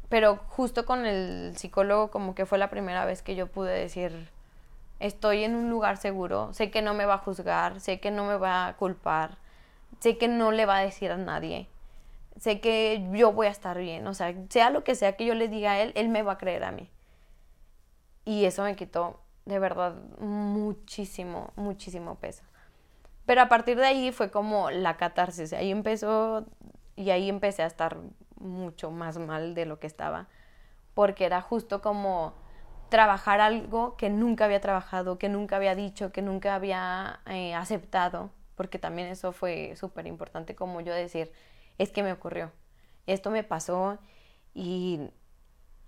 pero 0.09 0.37
justo 0.49 0.85
con 0.85 1.07
el 1.07 1.57
psicólogo 1.57 2.11
como 2.11 2.35
que 2.35 2.47
fue 2.47 2.59
la 2.59 2.71
primera 2.71 3.05
vez 3.05 3.23
que 3.23 3.35
yo 3.35 3.47
pude 3.47 3.73
decir, 3.73 4.31
estoy 5.01 5.45
en 5.45 5.55
un 5.55 5.71
lugar 5.71 5.97
seguro, 5.97 6.53
sé 6.53 6.71
que 6.71 6.83
no 6.83 6.95
me 6.95 7.07
va 7.07 7.15
a 7.15 7.19
juzgar, 7.19 7.81
sé 7.81 8.01
que 8.01 8.11
no 8.11 8.25
me 8.25 8.37
va 8.37 8.67
a 8.67 8.77
culpar, 8.77 9.39
sé 10.01 10.19
que 10.19 10.29
no 10.29 10.53
le 10.53 10.67
va 10.67 10.79
a 10.79 10.83
decir 10.83 11.11
a 11.13 11.17
nadie, 11.17 11.69
sé 12.39 12.61
que 12.61 13.07
yo 13.13 13.33
voy 13.33 13.47
a 13.47 13.51
estar 13.51 13.79
bien, 13.79 14.07
o 14.07 14.15
sea, 14.15 14.35
sea 14.49 14.71
lo 14.71 14.85
que 14.85 14.95
sea 14.95 15.17
que 15.17 15.27
yo 15.27 15.35
le 15.35 15.49
diga 15.49 15.73
a 15.73 15.81
él, 15.81 15.93
él 15.97 16.09
me 16.09 16.23
va 16.23 16.33
a 16.33 16.39
creer 16.39 16.65
a 16.65 16.73
mí. 16.73 16.91
Y 18.25 18.45
eso 18.45 18.63
me 18.63 18.77
quitó 18.77 19.19
de 19.45 19.59
verdad 19.59 19.95
muchísimo, 20.19 21.53
muchísimo 21.57 22.17
peso. 22.17 22.45
Pero 23.27 23.43
a 23.43 23.49
partir 23.49 23.77
de 23.77 23.87
ahí 23.87 24.13
fue 24.13 24.31
como 24.31 24.71
la 24.71 24.97
catarsis, 24.97 25.53
ahí 25.53 25.71
empezó 25.71 26.47
y 26.97 27.11
ahí 27.11 27.29
empecé 27.29 27.63
a 27.63 27.67
estar 27.67 27.99
mucho 28.37 28.91
más 28.91 29.19
mal 29.19 29.55
de 29.55 29.67
lo 29.67 29.79
que 29.79 29.87
estaba, 29.87 30.29
porque 30.95 31.27
era 31.27 31.41
justo 31.41 31.81
como 31.81 32.35
trabajar 32.89 33.41
algo 33.41 33.97
que 33.97 34.11
nunca 34.11 34.47
había 34.47 34.61
trabajado, 34.61 35.19
que 35.19 35.29
nunca 35.29 35.57
había 35.57 35.75
dicho, 35.75 36.13
que 36.13 36.23
nunca 36.23 36.55
había 36.55 37.21
eh, 37.27 37.55
aceptado, 37.55 38.31
porque 38.57 38.79
también 38.79 39.09
eso 39.09 39.33
fue 39.33 39.75
súper 39.77 40.07
importante 40.07 40.55
como 40.55 40.81
yo 40.81 40.93
decir, 40.93 41.31
es 41.79 41.91
que 41.91 42.03
me 42.03 42.13
ocurrió, 42.13 42.51
esto 43.07 43.31
me 43.31 43.45
pasó 43.45 43.99
y, 44.55 45.01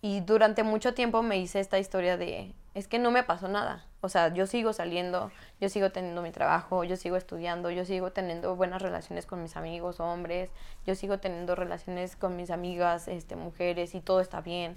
y 0.03 0.21
durante 0.21 0.65
mucho 0.65 0.95
tiempo 0.95 1.23
me 1.23 1.39
hice 1.39 1.61
esta 1.61 1.79
historia 1.79 2.17
de, 2.17 2.55
es 2.75 2.89
que 2.89 2.99
no 2.99 3.13
me 3.13 3.23
pasó 3.23 3.47
nada, 3.47 3.87
o 4.01 4.09
sea, 4.09 4.35
yo 4.35 4.49
sigo 4.49 4.73
saliendo, 4.73 5.31
yo 5.61 5.69
sigo 5.69 5.91
teniendo 5.93 6.23
mi 6.23 6.33
trabajo, 6.33 6.83
yo 6.83 6.97
sigo 6.97 7.17
estudiando, 7.17 7.71
yo 7.71 7.85
sigo 7.85 8.11
teniendo 8.11 8.57
buenas 8.57 8.83
relaciones 8.83 9.27
con 9.27 9.41
mis 9.41 9.57
amigos 9.57 10.01
hombres, 10.01 10.51
yo 10.85 10.97
sigo 10.97 11.19
teniendo 11.21 11.55
relaciones 11.55 12.17
con 12.17 12.35
mis 12.35 12.51
amigas 12.51 13.07
este, 13.07 13.37
mujeres 13.37 13.95
y 13.95 14.01
todo 14.01 14.21
está 14.21 14.41
bien. 14.41 14.77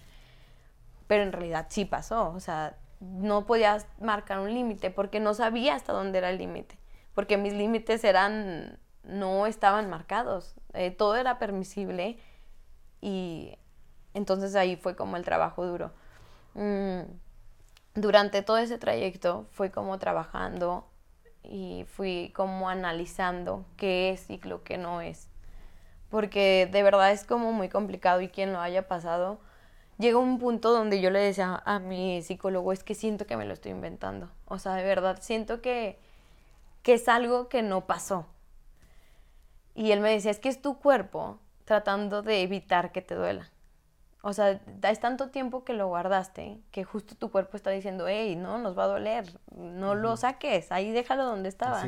Pero 1.07 1.23
en 1.23 1.31
realidad 1.31 1.65
sí 1.69 1.85
pasó, 1.85 2.29
o 2.29 2.39
sea, 2.39 2.77
no 2.99 3.47
podías 3.47 3.87
marcar 3.99 4.39
un 4.39 4.53
límite 4.53 4.91
porque 4.91 5.19
no 5.19 5.33
sabía 5.33 5.73
hasta 5.73 5.91
dónde 5.91 6.19
era 6.19 6.29
el 6.29 6.37
límite, 6.37 6.77
porque 7.15 7.37
mis 7.37 7.53
límites 7.53 8.03
eran, 8.03 8.77
no 9.03 9.47
estaban 9.47 9.89
marcados, 9.89 10.53
eh, 10.73 10.91
todo 10.91 11.15
era 11.15 11.39
permisible 11.39 12.19
y 13.01 13.57
entonces 14.15 14.55
ahí 14.55 14.75
fue 14.77 14.95
como 14.95 15.17
el 15.17 15.23
trabajo 15.23 15.65
duro. 15.67 15.91
Mm, 16.55 17.01
durante 17.93 18.41
todo 18.41 18.57
ese 18.57 18.77
trayecto 18.77 19.45
fui 19.51 19.69
como 19.69 19.99
trabajando 19.99 20.87
y 21.43 21.85
fui 21.87 22.31
como 22.35 22.69
analizando 22.69 23.65
qué 23.77 24.09
es 24.11 24.29
y 24.29 24.39
lo 24.39 24.63
que 24.63 24.77
no 24.77 25.01
es, 25.01 25.29
porque 26.09 26.67
de 26.71 26.83
verdad 26.83 27.11
es 27.11 27.25
como 27.25 27.51
muy 27.51 27.69
complicado 27.69 28.21
y 28.21 28.29
quien 28.29 28.53
lo 28.53 28.59
haya 28.59 28.87
pasado, 28.87 29.39
llega 29.97 30.17
un 30.17 30.39
punto 30.39 30.71
donde 30.71 31.01
yo 31.01 31.09
le 31.09 31.19
decía 31.19 31.61
a 31.65 31.79
mi 31.79 32.21
psicólogo, 32.21 32.71
es 32.71 32.83
que 32.83 32.95
siento 32.95 33.27
que 33.27 33.37
me 33.37 33.45
lo 33.45 33.53
estoy 33.53 33.71
inventando. 33.71 34.29
O 34.45 34.59
sea, 34.59 34.73
de 34.75 34.83
verdad, 34.83 35.19
siento 35.21 35.61
que, 35.61 35.99
que 36.83 36.93
es 36.93 37.07
algo 37.07 37.49
que 37.49 37.61
no 37.61 37.85
pasó. 37.85 38.27
Y 39.73 39.91
él 39.91 39.99
me 39.99 40.11
decía, 40.11 40.31
es 40.31 40.39
que 40.39 40.49
es 40.49 40.61
tu 40.61 40.79
cuerpo 40.79 41.39
tratando 41.65 42.21
de 42.21 42.41
evitar 42.41 42.91
que 42.91 43.01
te 43.01 43.15
duela. 43.15 43.51
O 44.27 44.33
sea, 44.33 44.59
es 44.81 44.99
tanto 44.99 45.29
tiempo 45.29 45.63
que 45.63 45.73
lo 45.73 45.87
guardaste 45.87 46.57
que 46.71 46.83
justo 46.83 47.13
tu 47.13 47.29
cuerpo 47.29 47.57
está 47.57 47.69
diciendo, 47.69 48.07
hey, 48.07 48.35
no, 48.35 48.57
nos 48.57 48.75
va 48.75 48.85
a 48.85 48.87
doler, 48.87 49.23
no 49.55 49.93
lo 49.93 50.17
saques, 50.17 50.71
ahí 50.71 50.91
déjalo 50.91 51.25
donde 51.25 51.47
estaba. 51.47 51.79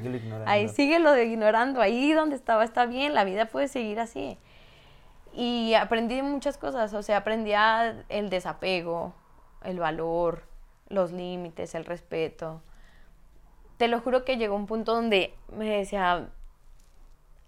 Ahí 0.45 0.69
síguelo 0.69 1.19
ignorando, 1.19 1.81
ahí 1.81 2.13
donde 2.13 2.35
estaba 2.35 2.63
está 2.63 2.85
bien, 2.85 3.15
la 3.15 3.23
vida 3.23 3.47
puede 3.47 3.67
seguir 3.67 3.99
así. 3.99 4.37
Y 5.33 5.73
aprendí 5.73 6.21
muchas 6.21 6.59
cosas, 6.59 6.93
o 6.93 7.01
sea, 7.01 7.17
aprendí 7.17 7.53
el 8.09 8.29
desapego, 8.29 9.15
el 9.63 9.79
valor, 9.79 10.43
los 10.89 11.11
límites, 11.11 11.73
el 11.73 11.85
respeto. 11.85 12.61
Te 13.77 13.87
lo 13.87 13.99
juro 13.99 14.25
que 14.25 14.37
llegó 14.37 14.55
un 14.55 14.67
punto 14.67 14.93
donde 14.93 15.33
me 15.51 15.75
decía, 15.75 16.27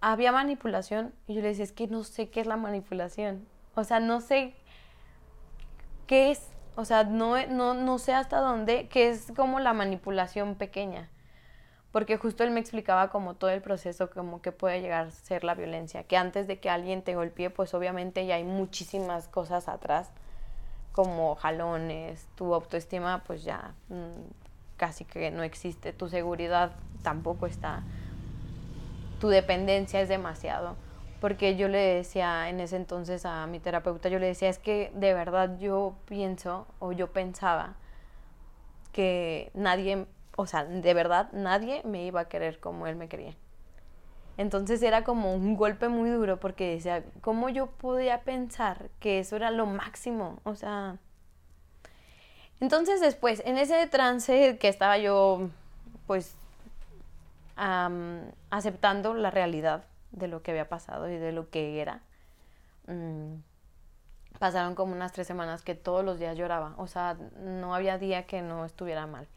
había 0.01 0.31
manipulación 0.31 1.13
y 1.27 1.35
yo 1.35 1.43
le 1.43 1.49
decía, 1.49 1.65
es 1.65 1.73
que 1.73 1.85
no 1.85 2.03
sé 2.03 2.31
qué 2.31 2.41
es 2.41 2.47
la 2.47 2.57
manipulación. 2.57 3.47
O 3.75 3.83
sea, 3.83 3.99
no 3.99 4.19
sé 4.19 4.55
qué 6.09 6.31
es. 6.31 6.49
O 6.75 6.85
sea, 6.85 7.03
no, 7.03 7.35
no, 7.47 7.73
no 7.73 7.99
sé 7.99 8.13
hasta 8.13 8.39
dónde, 8.39 8.87
que 8.87 9.09
es 9.09 9.31
como 9.35 9.59
la 9.59 9.73
manipulación 9.73 10.55
pequeña 10.55 11.09
porque 11.91 12.17
justo 12.17 12.43
él 12.43 12.51
me 12.51 12.59
explicaba 12.59 13.09
como 13.09 13.35
todo 13.35 13.49
el 13.49 13.61
proceso, 13.61 14.09
como 14.09 14.41
que 14.41 14.51
puede 14.51 14.81
llegar 14.81 15.07
a 15.07 15.11
ser 15.11 15.43
la 15.43 15.55
violencia, 15.55 16.03
que 16.03 16.17
antes 16.17 16.47
de 16.47 16.59
que 16.59 16.69
alguien 16.69 17.01
te 17.01 17.15
golpee, 17.15 17.49
pues 17.49 17.73
obviamente 17.73 18.25
ya 18.25 18.35
hay 18.35 18.43
muchísimas 18.43 19.27
cosas 19.27 19.67
atrás, 19.67 20.11
como 20.91 21.35
jalones, 21.35 22.27
tu 22.35 22.53
autoestima 22.53 23.23
pues 23.25 23.43
ya 23.43 23.73
mm, 23.89 24.77
casi 24.77 25.05
que 25.05 25.31
no 25.31 25.43
existe, 25.43 25.93
tu 25.93 26.09
seguridad 26.09 26.73
tampoco 27.01 27.47
está, 27.47 27.81
tu 29.19 29.29
dependencia 29.29 29.99
es 29.99 30.09
demasiado, 30.09 30.75
porque 31.19 31.55
yo 31.55 31.67
le 31.67 31.79
decía 31.79 32.49
en 32.49 32.59
ese 32.59 32.75
entonces 32.75 33.25
a 33.25 33.45
mi 33.47 33.59
terapeuta, 33.59 34.09
yo 34.09 34.19
le 34.19 34.27
decía, 34.27 34.49
es 34.49 34.59
que 34.59 34.91
de 34.95 35.13
verdad 35.13 35.57
yo 35.59 35.95
pienso 36.05 36.67
o 36.79 36.91
yo 36.91 37.11
pensaba 37.11 37.75
que 38.91 39.51
nadie 39.53 40.05
o 40.39 40.47
sea, 40.47 40.63
de 40.63 40.93
verdad 40.93 41.29
nadie 41.33 41.81
me 41.83 42.05
iba 42.05 42.21
a 42.21 42.29
querer 42.29 42.61
como 42.61 42.87
él 42.87 42.95
me 42.95 43.09
quería. 43.09 43.35
Entonces 44.37 44.81
era 44.81 45.03
como 45.03 45.35
un 45.35 45.57
golpe 45.57 45.89
muy 45.89 46.09
duro 46.09 46.39
porque 46.39 46.75
decía, 46.75 47.03
¿cómo 47.19 47.49
yo 47.49 47.67
podía 47.67 48.21
pensar 48.21 48.89
que 49.01 49.19
eso 49.19 49.35
era 49.35 49.51
lo 49.51 49.65
máximo? 49.65 50.39
O 50.45 50.55
sea... 50.55 50.95
Entonces 52.61 53.01
después, 53.01 53.41
en 53.45 53.57
ese 53.57 53.85
trance 53.87 54.57
que 54.57 54.69
estaba 54.69 54.97
yo, 54.97 55.49
pues, 56.07 56.37
aceptando 58.49 59.13
la 59.13 59.29
realidad 59.29 59.83
de 60.11 60.27
lo 60.27 60.41
que 60.41 60.51
había 60.51 60.69
pasado 60.69 61.09
y 61.09 61.17
de 61.17 61.31
lo 61.31 61.49
que 61.49 61.81
era, 61.81 62.01
mm, 62.87 63.35
pasaron 64.39 64.75
como 64.75 64.93
unas 64.93 65.11
tres 65.11 65.27
semanas 65.27 65.63
que 65.63 65.75
todos 65.75 66.03
los 66.03 66.19
días 66.19 66.37
lloraba. 66.37 66.73
O 66.77 66.87
sea, 66.87 67.17
no 67.39 67.75
había 67.75 67.97
día 67.97 68.25
que 68.25 68.41
no 68.41 68.65
estuviera 68.65 69.07
mal. 69.07 69.27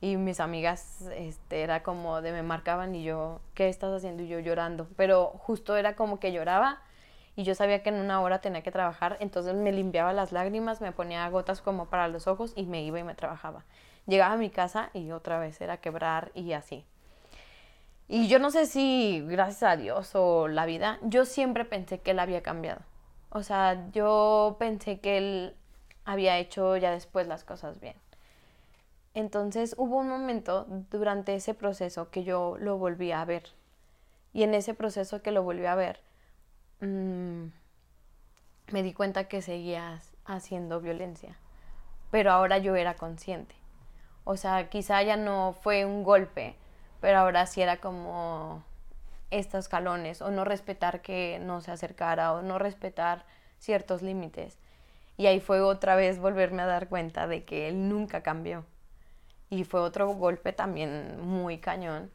Y 0.00 0.16
mis 0.16 0.40
amigas 0.40 1.02
este, 1.16 1.62
era 1.62 1.82
como 1.82 2.20
de 2.22 2.32
me 2.32 2.42
marcaban 2.42 2.94
y 2.94 3.02
yo, 3.02 3.40
¿qué 3.54 3.68
estás 3.68 3.92
haciendo? 3.92 4.22
Y 4.22 4.28
yo 4.28 4.38
llorando. 4.38 4.88
Pero 4.96 5.26
justo 5.38 5.76
era 5.76 5.96
como 5.96 6.20
que 6.20 6.32
lloraba 6.32 6.80
y 7.38 7.44
yo 7.44 7.54
sabía 7.54 7.84
que 7.84 7.90
en 7.90 7.96
una 7.96 8.20
hora 8.20 8.40
tenía 8.40 8.62
que 8.62 8.72
trabajar, 8.72 9.16
entonces 9.20 9.54
me 9.54 9.70
limpiaba 9.70 10.12
las 10.12 10.32
lágrimas, 10.32 10.80
me 10.80 10.90
ponía 10.90 11.28
gotas 11.30 11.62
como 11.62 11.86
para 11.86 12.08
los 12.08 12.26
ojos 12.26 12.52
y 12.56 12.66
me 12.66 12.82
iba 12.82 12.98
y 12.98 13.04
me 13.04 13.14
trabajaba. 13.14 13.64
Llegaba 14.06 14.34
a 14.34 14.38
mi 14.38 14.50
casa 14.50 14.90
y 14.92 15.12
otra 15.12 15.38
vez 15.38 15.60
era 15.60 15.76
quebrar 15.76 16.32
y 16.34 16.52
así. 16.52 16.84
Y 18.08 18.28
yo 18.28 18.38
no 18.38 18.50
sé 18.50 18.66
si 18.66 19.22
gracias 19.26 19.62
a 19.64 19.76
Dios 19.76 20.14
o 20.14 20.48
la 20.48 20.64
vida, 20.64 20.98
yo 21.02 21.26
siempre 21.26 21.66
pensé 21.66 22.00
que 22.00 22.12
él 22.12 22.18
había 22.18 22.42
cambiado. 22.42 22.80
O 23.30 23.42
sea, 23.42 23.90
yo 23.92 24.56
pensé 24.58 25.00
que 25.00 25.18
él 25.18 25.56
había 26.06 26.38
hecho 26.38 26.76
ya 26.78 26.90
después 26.90 27.26
las 27.26 27.44
cosas 27.44 27.80
bien. 27.80 27.96
Entonces 29.12 29.74
hubo 29.76 29.98
un 29.98 30.08
momento 30.08 30.64
durante 30.90 31.34
ese 31.34 31.52
proceso 31.52 32.10
que 32.10 32.24
yo 32.24 32.56
lo 32.58 32.78
volví 32.78 33.12
a 33.12 33.24
ver. 33.26 33.44
Y 34.32 34.42
en 34.42 34.54
ese 34.54 34.72
proceso 34.72 35.22
que 35.22 35.32
lo 35.32 35.42
volví 35.42 35.66
a 35.66 35.74
ver, 35.74 36.00
mm, 36.80 37.46
me 38.72 38.82
di 38.82 38.92
cuenta 38.94 39.28
que 39.28 39.42
seguía 39.42 40.00
haciendo 40.24 40.80
violencia. 40.80 41.36
Pero 42.10 42.32
ahora 42.32 42.58
yo 42.58 42.74
era 42.76 42.94
consciente. 42.94 43.54
O 44.24 44.36
sea, 44.36 44.70
quizá 44.70 45.02
ya 45.02 45.16
no 45.16 45.54
fue 45.62 45.84
un 45.84 46.04
golpe, 46.04 46.56
pero 47.00 47.18
ahora 47.18 47.46
sí 47.46 47.62
era 47.62 47.78
como 47.78 48.62
estos 49.30 49.66
escalones, 49.66 50.22
o 50.22 50.30
no 50.30 50.44
respetar 50.44 51.02
que 51.02 51.38
no 51.40 51.60
se 51.60 51.70
acercara, 51.70 52.32
o 52.32 52.42
no 52.42 52.58
respetar 52.58 53.24
ciertos 53.58 54.02
límites. 54.02 54.58
Y 55.16 55.26
ahí 55.26 55.40
fue 55.40 55.60
otra 55.60 55.96
vez 55.96 56.18
volverme 56.18 56.62
a 56.62 56.66
dar 56.66 56.88
cuenta 56.88 57.26
de 57.26 57.44
que 57.44 57.68
él 57.68 57.88
nunca 57.88 58.22
cambió 58.22 58.64
y 59.50 59.64
fue 59.64 59.80
otro 59.80 60.08
golpe 60.14 60.52
también 60.52 61.20
muy 61.20 61.58
cañón. 61.58 62.10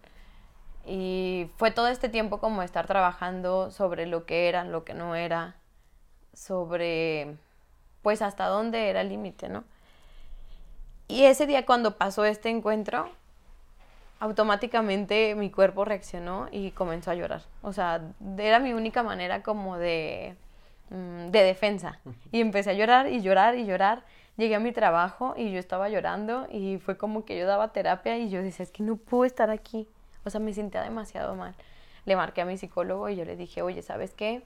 Y 0.85 1.49
fue 1.57 1.71
todo 1.71 1.87
este 1.87 2.09
tiempo 2.09 2.39
como 2.39 2.61
estar 2.61 2.87
trabajando 2.87 3.71
sobre 3.71 4.05
lo 4.05 4.25
que 4.25 4.49
era, 4.49 4.65
lo 4.65 4.83
que 4.83 4.93
no 4.93 5.15
era, 5.15 5.55
sobre 6.33 7.37
pues 8.01 8.21
hasta 8.21 8.47
dónde 8.47 8.89
era 8.89 9.01
el 9.01 9.09
límite, 9.09 9.47
¿no? 9.49 9.63
Y 11.07 11.23
ese 11.23 11.45
día 11.45 11.65
cuando 11.65 11.97
pasó 11.97 12.25
este 12.25 12.49
encuentro, 12.49 13.09
automáticamente 14.23 15.35
mi 15.35 15.51
cuerpo 15.51 15.83
reaccionó 15.83 16.47
y 16.49 16.71
comenzó 16.71 17.11
a 17.11 17.15
llorar. 17.15 17.41
O 17.61 17.73
sea, 17.73 18.01
era 18.37 18.59
mi 18.59 18.71
única 18.71 19.03
manera 19.03 19.43
como 19.43 19.77
de, 19.77 20.37
mm, 20.91 21.29
de 21.29 21.43
defensa. 21.43 21.99
Y 22.31 22.39
empecé 22.39 22.69
a 22.69 22.73
llorar 22.73 23.07
y 23.11 23.21
llorar 23.21 23.57
y 23.57 23.65
llorar. 23.65 24.03
Llegué 24.37 24.55
a 24.55 24.61
mi 24.61 24.71
trabajo 24.71 25.33
y 25.35 25.51
yo 25.51 25.59
estaba 25.59 25.89
llorando 25.89 26.47
y 26.49 26.77
fue 26.77 26.95
como 26.95 27.25
que 27.25 27.37
yo 27.37 27.45
daba 27.45 27.73
terapia 27.73 28.17
y 28.17 28.29
yo 28.29 28.41
decía, 28.41 28.63
es 28.63 28.71
que 28.71 28.81
no 28.81 28.95
puedo 28.95 29.25
estar 29.25 29.49
aquí. 29.49 29.89
O 30.23 30.29
sea, 30.29 30.39
me 30.39 30.53
sentía 30.53 30.81
demasiado 30.83 31.35
mal. 31.35 31.53
Le 32.05 32.15
marqué 32.15 32.39
a 32.39 32.45
mi 32.45 32.57
psicólogo 32.57 33.09
y 33.09 33.17
yo 33.17 33.25
le 33.25 33.35
dije, 33.35 33.61
oye, 33.61 33.81
¿sabes 33.81 34.13
qué? 34.13 34.41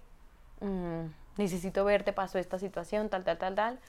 Mm, 0.62 1.05
necesito 1.38 1.86
verte, 1.86 2.13
pasó 2.13 2.39
esta 2.39 2.57
situación, 2.57 3.10
tal, 3.10 3.24
tal, 3.24 3.38
tal, 3.38 3.53
tal. 3.53 3.79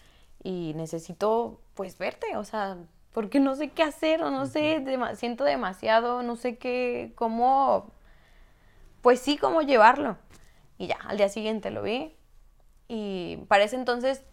Y 0.42 0.74
necesito, 0.76 1.58
pues, 1.74 1.96
verte, 1.96 2.36
o 2.36 2.44
sea, 2.44 2.76
porque 3.18 3.40
no 3.40 3.56
sé 3.56 3.70
qué 3.70 3.82
hacer 3.82 4.22
o 4.22 4.30
no 4.30 4.46
sé, 4.46 4.84
siento 5.16 5.42
demasiado, 5.42 6.22
no 6.22 6.36
sé 6.36 6.56
qué, 6.56 7.10
cómo, 7.16 7.90
pues 9.02 9.18
sí, 9.18 9.36
cómo 9.36 9.60
llevarlo. 9.62 10.16
Y 10.78 10.86
ya, 10.86 10.98
al 11.04 11.16
día 11.16 11.28
siguiente 11.28 11.72
lo 11.72 11.82
vi 11.82 12.14
y 12.86 13.38
para 13.48 13.64
ese 13.64 13.74
entonces 13.74 14.24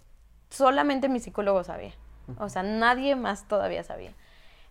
solamente 0.51 1.09
mi 1.09 1.19
psicólogo 1.19 1.63
sabía, 1.63 1.93
o 2.37 2.47
sea, 2.47 2.61
nadie 2.61 3.15
más 3.15 3.47
todavía 3.47 3.81
sabía. 3.81 4.13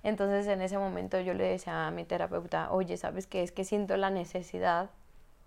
Entonces 0.05 0.47
en 0.47 0.63
ese 0.63 0.79
momento 0.79 1.19
yo 1.19 1.35
le 1.35 1.43
decía 1.43 1.89
a 1.89 1.91
mi 1.91 2.05
terapeuta, 2.05 2.71
oye, 2.71 2.97
¿sabes 2.97 3.27
qué? 3.27 3.43
Es 3.43 3.51
que 3.51 3.65
siento 3.65 3.97
la 3.97 4.11
necesidad 4.11 4.91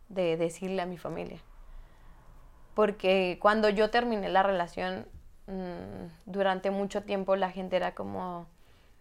de 0.09 0.35
decirle 0.35 0.81
a 0.81 0.85
mi 0.85 0.97
familia. 0.97 1.39
Porque 2.73 3.39
cuando 3.41 3.69
yo 3.69 3.91
terminé 3.91 4.27
la 4.27 4.43
relación, 4.43 5.07
mm, 5.45 6.25
durante 6.25 6.69
mucho 6.69 7.03
tiempo 7.03 7.37
la 7.37 7.49
gente 7.49 7.77
era 7.77 7.95
como, 7.95 8.45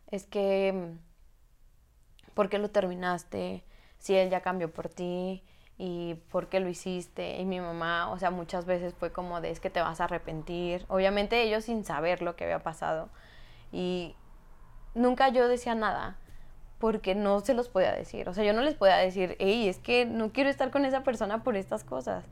es 0.09 0.27
que, 0.27 0.73
mm, 0.73 2.35
¿por 2.35 2.49
qué 2.49 2.59
lo 2.59 2.71
terminaste? 2.71 3.65
Si 3.99 4.15
él 4.15 4.31
ya 4.31 4.41
cambió 4.41 4.73
por 4.73 4.89
ti 4.89 5.43
y 5.79 6.15
por 6.31 6.49
qué 6.49 6.61
lo 6.61 6.69
hiciste. 6.69 7.39
Y 7.39 7.45
mi 7.45 7.61
mamá, 7.61 8.11
o 8.11 8.19
sea, 8.19 8.31
muchas 8.31 8.67
veces 8.67 8.95
fue 8.95 9.13
como 9.13 9.41
de, 9.41 9.51
es 9.51 9.61
que 9.61 9.71
te 9.71 9.81
vas 9.81 10.01
a 10.01 10.05
arrepentir. 10.05 10.85
Obviamente 10.89 11.43
ellos 11.43 11.65
sin 11.65 11.85
saber 11.85 12.23
lo 12.23 12.37
que 12.37 12.45
había 12.45 12.63
pasado. 12.63 13.09
Y 13.73 14.15
nunca 14.95 15.29
yo 15.29 15.49
decía 15.49 15.75
nada 15.75 16.19
porque 16.79 17.15
no 17.15 17.41
se 17.41 17.55
los 17.55 17.69
podía 17.69 17.93
decir. 17.93 18.29
O 18.29 18.35
sea, 18.35 18.45
yo 18.45 18.53
no 18.53 18.63
les 18.63 18.75
podía 18.75 18.97
decir, 18.97 19.37
hey, 19.39 19.69
es 19.69 19.79
que 19.79 20.05
no 20.05 20.33
quiero 20.33 20.51
estar 20.51 20.71
con 20.71 20.85
esa 20.85 21.03
persona 21.03 21.43
por 21.43 21.57
estas 21.57 21.85
cosas. 21.85 22.25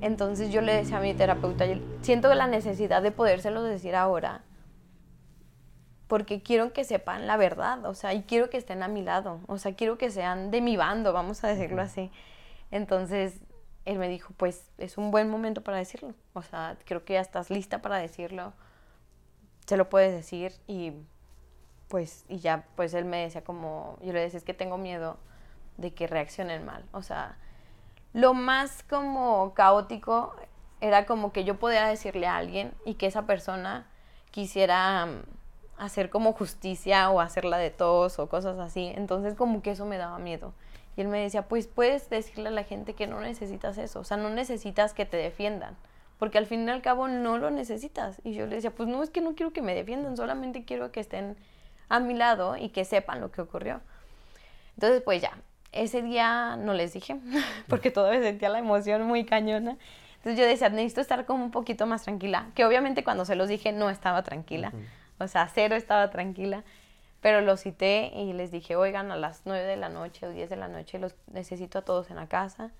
Entonces 0.00 0.50
yo 0.50 0.60
le 0.60 0.74
decía 0.74 0.98
a 0.98 1.00
mi 1.00 1.12
terapeuta, 1.14 1.64
siento 2.02 2.32
la 2.34 2.46
necesidad 2.46 3.02
de 3.02 3.10
podérselos 3.10 3.64
decir 3.64 3.96
ahora, 3.96 4.44
porque 6.08 6.42
quiero 6.42 6.72
que 6.72 6.84
sepan 6.84 7.26
la 7.26 7.36
verdad, 7.36 7.84
o 7.84 7.94
sea, 7.94 8.14
y 8.14 8.22
quiero 8.22 8.50
que 8.50 8.56
estén 8.56 8.82
a 8.82 8.88
mi 8.88 9.02
lado, 9.02 9.40
o 9.46 9.58
sea, 9.58 9.74
quiero 9.74 9.98
que 9.98 10.10
sean 10.10 10.50
de 10.50 10.60
mi 10.60 10.76
bando, 10.76 11.12
vamos 11.12 11.44
a 11.44 11.48
decirlo 11.48 11.82
así. 11.82 12.10
Entonces 12.70 13.40
él 13.84 13.98
me 13.98 14.08
dijo, 14.08 14.32
pues 14.36 14.66
es 14.78 14.98
un 14.98 15.10
buen 15.10 15.30
momento 15.30 15.62
para 15.62 15.76
decirlo, 15.76 16.14
o 16.32 16.42
sea, 16.42 16.76
creo 16.84 17.04
que 17.04 17.14
ya 17.14 17.20
estás 17.20 17.50
lista 17.50 17.80
para 17.82 17.98
decirlo, 17.98 18.54
se 19.66 19.76
lo 19.76 19.88
puedes 19.88 20.12
decir 20.12 20.52
y 20.66 20.92
pues, 21.88 22.24
y 22.28 22.38
ya, 22.38 22.66
pues 22.74 22.94
él 22.94 23.04
me 23.04 23.18
decía 23.18 23.44
como, 23.44 23.98
yo 24.02 24.12
le 24.12 24.20
decía, 24.20 24.38
es 24.38 24.44
que 24.44 24.54
tengo 24.54 24.78
miedo 24.78 25.18
de 25.76 25.94
que 25.94 26.06
reaccionen 26.06 26.64
mal. 26.64 26.84
O 26.92 27.02
sea, 27.02 27.36
lo 28.12 28.34
más 28.34 28.82
como 28.82 29.54
caótico 29.54 30.34
era 30.80 31.06
como 31.06 31.32
que 31.32 31.44
yo 31.44 31.58
pudiera 31.58 31.88
decirle 31.88 32.26
a 32.26 32.36
alguien 32.36 32.74
y 32.84 32.94
que 32.94 33.06
esa 33.06 33.26
persona 33.26 33.86
quisiera 34.30 35.08
hacer 35.78 36.10
como 36.10 36.32
justicia 36.32 37.10
o 37.10 37.20
hacerla 37.20 37.58
de 37.58 37.70
todos 37.70 38.18
o 38.18 38.28
cosas 38.28 38.58
así. 38.58 38.92
Entonces 38.96 39.34
como 39.34 39.62
que 39.62 39.70
eso 39.70 39.86
me 39.86 39.96
daba 39.96 40.18
miedo. 40.18 40.52
Y 40.96 41.00
él 41.02 41.08
me 41.08 41.20
decía, 41.20 41.42
pues 41.42 41.68
puedes 41.68 42.10
decirle 42.10 42.48
a 42.48 42.52
la 42.52 42.64
gente 42.64 42.94
que 42.94 43.06
no 43.06 43.20
necesitas 43.20 43.78
eso, 43.78 44.00
o 44.00 44.04
sea, 44.04 44.16
no 44.16 44.30
necesitas 44.30 44.94
que 44.94 45.06
te 45.06 45.16
defiendan, 45.16 45.76
porque 46.18 46.38
al 46.38 46.46
fin 46.46 46.66
y 46.66 46.70
al 46.70 46.82
cabo 46.82 47.06
no 47.06 47.38
lo 47.38 47.50
necesitas. 47.50 48.20
Y 48.24 48.34
yo 48.34 48.46
le 48.46 48.56
decía, 48.56 48.72
pues 48.72 48.88
no, 48.88 49.00
es 49.04 49.10
que 49.10 49.20
no 49.20 49.36
quiero 49.36 49.52
que 49.52 49.62
me 49.62 49.76
defiendan, 49.76 50.16
solamente 50.16 50.64
quiero 50.64 50.90
que 50.90 50.98
estén 50.98 51.36
a 51.88 52.00
mi 52.00 52.14
lado 52.14 52.56
y 52.56 52.70
que 52.70 52.84
sepan 52.84 53.20
lo 53.20 53.30
que 53.30 53.40
ocurrió. 53.40 53.80
Entonces, 54.74 55.00
pues 55.02 55.22
ya, 55.22 55.38
ese 55.70 56.02
día 56.02 56.56
no 56.56 56.74
les 56.74 56.92
dije, 56.92 57.16
porque 57.68 57.92
todavía 57.92 58.20
sentía 58.20 58.48
la 58.48 58.58
emoción 58.58 59.02
muy 59.02 59.24
cañona. 59.24 59.76
Entonces 60.16 60.36
yo 60.36 60.46
decía, 60.46 60.68
necesito 60.68 61.00
estar 61.00 61.26
como 61.26 61.44
un 61.44 61.52
poquito 61.52 61.86
más 61.86 62.02
tranquila, 62.02 62.50
que 62.56 62.64
obviamente 62.64 63.04
cuando 63.04 63.24
se 63.24 63.36
los 63.36 63.48
dije 63.48 63.70
no 63.70 63.88
estaba 63.88 64.24
tranquila, 64.24 64.72
o 65.18 65.28
sea, 65.28 65.48
cero 65.52 65.76
estaba 65.76 66.10
tranquila, 66.10 66.64
pero 67.20 67.40
los 67.40 67.60
cité 67.60 68.12
y 68.14 68.32
les 68.32 68.50
dije, 68.50 68.76
oigan, 68.76 69.10
a 69.10 69.16
las 69.16 69.42
9 69.44 69.64
de 69.64 69.76
la 69.76 69.88
noche 69.88 70.26
o 70.26 70.30
10 70.30 70.48
de 70.50 70.56
la 70.56 70.68
noche 70.68 70.98
los 70.98 71.16
necesito 71.26 71.78
a 71.78 71.82
todos 71.82 72.10
en 72.10 72.16
la 72.16 72.28
casa. 72.28 72.70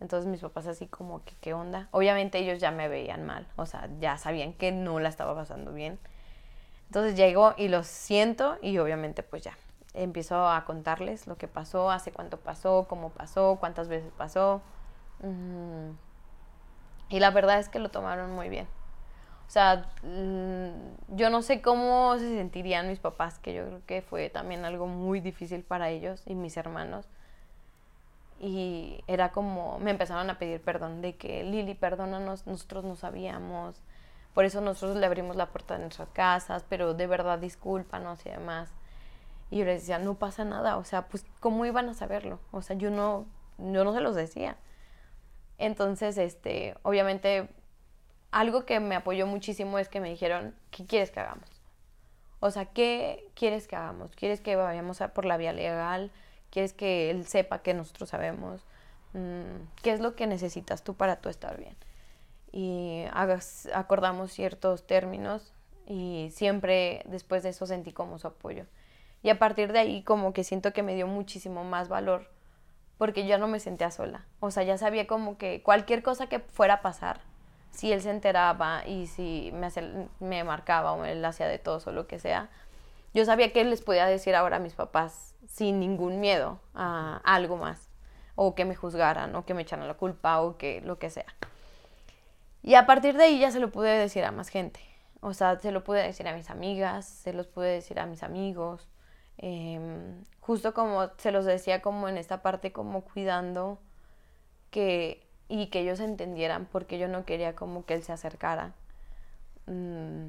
Entonces 0.00 0.28
mis 0.28 0.40
papás 0.40 0.66
así 0.66 0.86
como 0.86 1.22
que, 1.24 1.34
¿qué 1.40 1.52
onda? 1.52 1.88
Obviamente 1.90 2.38
ellos 2.38 2.58
ya 2.58 2.70
me 2.70 2.88
veían 2.88 3.24
mal, 3.24 3.46
o 3.56 3.66
sea, 3.66 3.88
ya 4.00 4.16
sabían 4.18 4.54
que 4.54 4.72
no 4.72 4.98
la 4.98 5.08
estaba 5.08 5.34
pasando 5.34 5.72
bien. 5.72 5.98
Entonces 6.86 7.14
llego 7.16 7.54
y 7.56 7.68
los 7.68 7.86
siento 7.86 8.58
y 8.62 8.78
obviamente 8.78 9.22
pues 9.22 9.42
ya 9.42 9.56
empiezo 9.94 10.48
a 10.48 10.64
contarles 10.64 11.26
lo 11.26 11.36
que 11.36 11.48
pasó, 11.48 11.90
hace 11.90 12.12
cuánto 12.12 12.38
pasó, 12.38 12.86
cómo 12.88 13.10
pasó, 13.10 13.58
cuántas 13.60 13.88
veces 13.88 14.10
pasó. 14.16 14.62
Y 17.08 17.20
la 17.20 17.30
verdad 17.30 17.58
es 17.58 17.68
que 17.68 17.78
lo 17.78 17.90
tomaron 17.90 18.32
muy 18.32 18.48
bien. 18.48 18.66
O 19.50 19.52
sea, 19.52 19.90
mm, 20.04 21.16
yo 21.16 21.28
no 21.28 21.42
sé 21.42 21.60
cómo 21.60 22.16
se 22.20 22.36
sentirían 22.36 22.86
mis 22.86 23.00
papás, 23.00 23.40
que 23.40 23.52
yo 23.52 23.66
creo 23.66 23.80
que 23.84 24.00
fue 24.00 24.30
también 24.30 24.64
algo 24.64 24.86
muy 24.86 25.18
difícil 25.18 25.64
para 25.64 25.90
ellos 25.90 26.22
y 26.24 26.36
mis 26.36 26.56
hermanos. 26.56 27.08
Y 28.38 29.02
era 29.08 29.32
como, 29.32 29.80
me 29.80 29.90
empezaron 29.90 30.30
a 30.30 30.38
pedir 30.38 30.60
perdón 30.62 31.02
de 31.02 31.16
que, 31.16 31.42
Lili, 31.42 31.74
perdónanos, 31.74 32.46
nosotros 32.46 32.84
no 32.84 32.94
sabíamos, 32.94 33.82
por 34.34 34.44
eso 34.44 34.60
nosotros 34.60 34.96
le 34.96 35.06
abrimos 35.06 35.34
la 35.34 35.46
puerta 35.46 35.74
de 35.74 35.80
nuestras 35.80 36.10
casas, 36.10 36.64
pero 36.68 36.94
de 36.94 37.08
verdad 37.08 37.40
discúlpanos 37.40 38.24
y 38.26 38.30
demás. 38.30 38.70
Y 39.50 39.58
yo 39.58 39.64
les 39.64 39.80
decía, 39.80 39.98
no 39.98 40.14
pasa 40.14 40.44
nada, 40.44 40.76
o 40.76 40.84
sea, 40.84 41.08
pues 41.08 41.26
¿cómo 41.40 41.66
iban 41.66 41.88
a 41.88 41.94
saberlo? 41.94 42.38
O 42.52 42.62
sea, 42.62 42.76
yo 42.76 42.90
no, 42.92 43.26
yo 43.58 43.82
no 43.82 43.92
se 43.94 44.00
los 44.00 44.14
decía. 44.14 44.58
Entonces, 45.58 46.18
este, 46.18 46.76
obviamente, 46.82 47.48
algo 48.30 48.64
que 48.64 48.80
me 48.80 48.94
apoyó 48.94 49.26
muchísimo 49.26 49.78
es 49.78 49.88
que 49.88 50.00
me 50.00 50.10
dijeron, 50.10 50.54
¿qué 50.70 50.86
quieres 50.86 51.10
que 51.10 51.20
hagamos? 51.20 51.48
O 52.40 52.50
sea, 52.50 52.66
¿qué 52.66 53.28
quieres 53.34 53.68
que 53.68 53.76
hagamos? 53.76 54.12
¿Quieres 54.12 54.40
que 54.40 54.56
vayamos 54.56 54.98
por 55.14 55.24
la 55.24 55.36
vía 55.36 55.52
legal? 55.52 56.10
¿Quieres 56.50 56.72
que 56.72 57.10
él 57.10 57.26
sepa 57.26 57.62
que 57.62 57.74
nosotros 57.74 58.08
sabemos? 58.08 58.64
Mm, 59.12 59.66
¿Qué 59.82 59.92
es 59.92 60.00
lo 60.00 60.14
que 60.16 60.26
necesitas 60.26 60.82
tú 60.82 60.94
para 60.94 61.16
tú 61.16 61.28
estar 61.28 61.58
bien? 61.58 61.76
y 62.52 63.04
acordamos 63.72 64.32
ciertos 64.32 64.86
términos 64.86 65.52
y 65.86 66.30
siempre 66.32 67.02
después 67.06 67.42
de 67.42 67.50
eso 67.50 67.66
sentí 67.66 67.92
como 67.92 68.18
su 68.18 68.26
apoyo. 68.26 68.64
Y 69.22 69.30
a 69.30 69.38
partir 69.38 69.72
de 69.72 69.78
ahí 69.78 70.02
como 70.02 70.32
que 70.32 70.44
siento 70.44 70.72
que 70.72 70.82
me 70.82 70.94
dio 70.94 71.06
muchísimo 71.06 71.64
más 71.64 71.88
valor 71.88 72.30
porque 72.98 73.26
ya 73.26 73.38
no 73.38 73.48
me 73.48 73.60
sentía 73.60 73.90
sola. 73.90 74.26
O 74.40 74.50
sea, 74.50 74.62
ya 74.62 74.78
sabía 74.78 75.06
como 75.06 75.38
que 75.38 75.62
cualquier 75.62 76.02
cosa 76.02 76.28
que 76.28 76.40
fuera 76.40 76.74
a 76.74 76.82
pasar, 76.82 77.20
si 77.70 77.92
él 77.92 78.02
se 78.02 78.10
enteraba 78.10 78.86
y 78.86 79.06
si 79.06 79.52
me, 79.54 79.68
me 80.20 80.44
marcaba 80.44 80.92
o 80.92 81.04
él 81.04 81.24
hacía 81.24 81.48
de 81.48 81.58
todo 81.58 81.80
o 81.86 81.92
lo 81.92 82.06
que 82.06 82.18
sea, 82.18 82.50
yo 83.14 83.24
sabía 83.24 83.52
que 83.52 83.64
les 83.64 83.82
podía 83.82 84.06
decir 84.06 84.34
ahora 84.34 84.56
a 84.56 84.60
mis 84.60 84.74
papás 84.74 85.34
sin 85.48 85.80
ningún 85.80 86.20
miedo 86.20 86.60
a 86.74 87.20
algo 87.24 87.56
más. 87.56 87.88
O 88.36 88.54
que 88.54 88.64
me 88.64 88.74
juzgaran, 88.74 89.34
o 89.34 89.44
que 89.44 89.52
me 89.52 89.62
echaran 89.62 89.86
la 89.86 89.94
culpa, 89.94 90.40
o 90.40 90.56
que 90.56 90.80
lo 90.80 90.98
que 90.98 91.10
sea. 91.10 91.26
Y 92.62 92.74
a 92.74 92.86
partir 92.86 93.16
de 93.16 93.24
ahí 93.24 93.38
ya 93.38 93.50
se 93.50 93.60
lo 93.60 93.70
pude 93.70 93.90
decir 93.90 94.24
a 94.24 94.30
más 94.30 94.48
gente. 94.48 94.80
O 95.20 95.34
sea, 95.34 95.58
se 95.58 95.72
lo 95.72 95.84
pude 95.84 96.02
decir 96.02 96.26
a 96.28 96.34
mis 96.34 96.50
amigas, 96.50 97.06
se 97.06 97.32
los 97.32 97.46
pude 97.46 97.68
decir 97.68 98.00
a 98.00 98.06
mis 98.06 98.22
amigos. 98.22 98.88
Em, 99.36 100.24
justo 100.40 100.72
como 100.74 101.08
se 101.18 101.32
los 101.32 101.44
decía 101.44 101.82
como 101.82 102.08
en 102.08 102.18
esta 102.18 102.42
parte 102.42 102.72
como 102.72 103.02
cuidando 103.02 103.78
que 104.70 105.26
y 105.50 105.66
que 105.66 105.80
ellos 105.80 105.98
entendieran 105.98 106.66
porque 106.70 106.96
yo 106.96 107.08
no 107.08 107.24
quería 107.24 107.56
como 107.56 107.84
que 107.84 107.94
él 107.94 108.04
se 108.04 108.12
acercara. 108.12 108.72
Mm, 109.66 110.28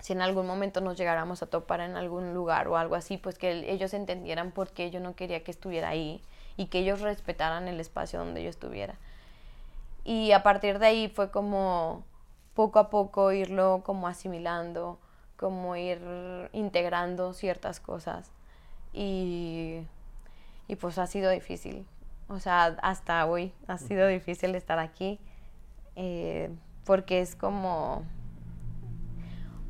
si 0.00 0.14
en 0.14 0.22
algún 0.22 0.46
momento 0.46 0.80
nos 0.80 0.96
llegáramos 0.96 1.42
a 1.42 1.46
topar 1.46 1.80
en 1.80 1.94
algún 1.96 2.32
lugar 2.32 2.66
o 2.68 2.78
algo 2.78 2.94
así, 2.94 3.18
pues 3.18 3.38
que 3.38 3.70
ellos 3.70 3.92
entendieran 3.92 4.52
por 4.52 4.70
qué 4.70 4.90
yo 4.90 5.00
no 5.00 5.14
quería 5.14 5.44
que 5.44 5.50
estuviera 5.50 5.90
ahí 5.90 6.22
y 6.56 6.66
que 6.66 6.78
ellos 6.78 7.02
respetaran 7.02 7.68
el 7.68 7.78
espacio 7.78 8.18
donde 8.18 8.42
yo 8.42 8.48
estuviera. 8.48 8.94
Y 10.02 10.32
a 10.32 10.42
partir 10.42 10.78
de 10.78 10.86
ahí 10.86 11.08
fue 11.08 11.30
como 11.30 12.04
poco 12.54 12.78
a 12.78 12.88
poco 12.88 13.32
irlo 13.32 13.82
como 13.84 14.08
asimilando, 14.08 14.98
como 15.36 15.76
ir 15.76 16.00
integrando 16.52 17.34
ciertas 17.34 17.80
cosas 17.80 18.30
y, 18.94 19.82
y 20.68 20.76
pues 20.76 20.96
ha 20.96 21.06
sido 21.06 21.30
difícil. 21.30 21.86
O 22.28 22.38
sea, 22.38 22.76
hasta 22.82 23.26
hoy 23.26 23.52
ha 23.66 23.78
sido 23.78 24.06
difícil 24.06 24.54
estar 24.54 24.78
aquí 24.78 25.18
eh, 25.96 26.50
porque 26.84 27.20
es 27.20 27.36
como, 27.36 28.02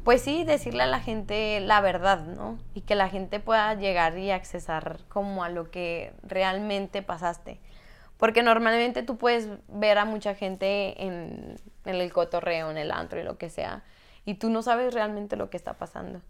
pues 0.05 0.23
sí, 0.23 0.45
decirle 0.45 0.85
a 0.85 0.87
la 0.87 1.01
gente 1.01 1.61
la 1.61 1.81
verdad, 1.81 2.25
¿no? 2.25 2.59
Y 2.75 2.83
que 2.83 2.95
la 2.95 3.09
gente 3.09 3.40
pueda 3.40 3.75
llegar 3.75 4.19
y 4.19 4.31
accesar 4.31 4.99
como 5.09 5.45
a 5.45 5.49
lo 5.49 5.71
que 5.71 6.12
realmente 6.23 7.03
pasaste. 7.03 7.61
Porque 8.19 8.43
normalmente 8.43 9.03
tú 9.03 9.17
puedes 9.17 9.49
ver 9.69 9.99
a 9.99 10.05
mucha 10.05 10.35
gente 10.35 11.05
en, 11.05 11.57
en 11.85 11.95
el 11.95 12.12
cotorreo, 12.12 12.71
en 12.71 12.79
el 12.79 12.90
antro 12.90 13.21
y 13.21 13.25
lo 13.25 13.38
que 13.38 13.51
sea, 13.51 13.83
y 14.25 14.35
tú 14.35 14.51
no 14.51 14.62
sabes 14.62 14.95
realmente 14.95 15.37
lo 15.37 15.51
que 15.51 15.57
está 15.57 15.75
pasando. 15.75 16.21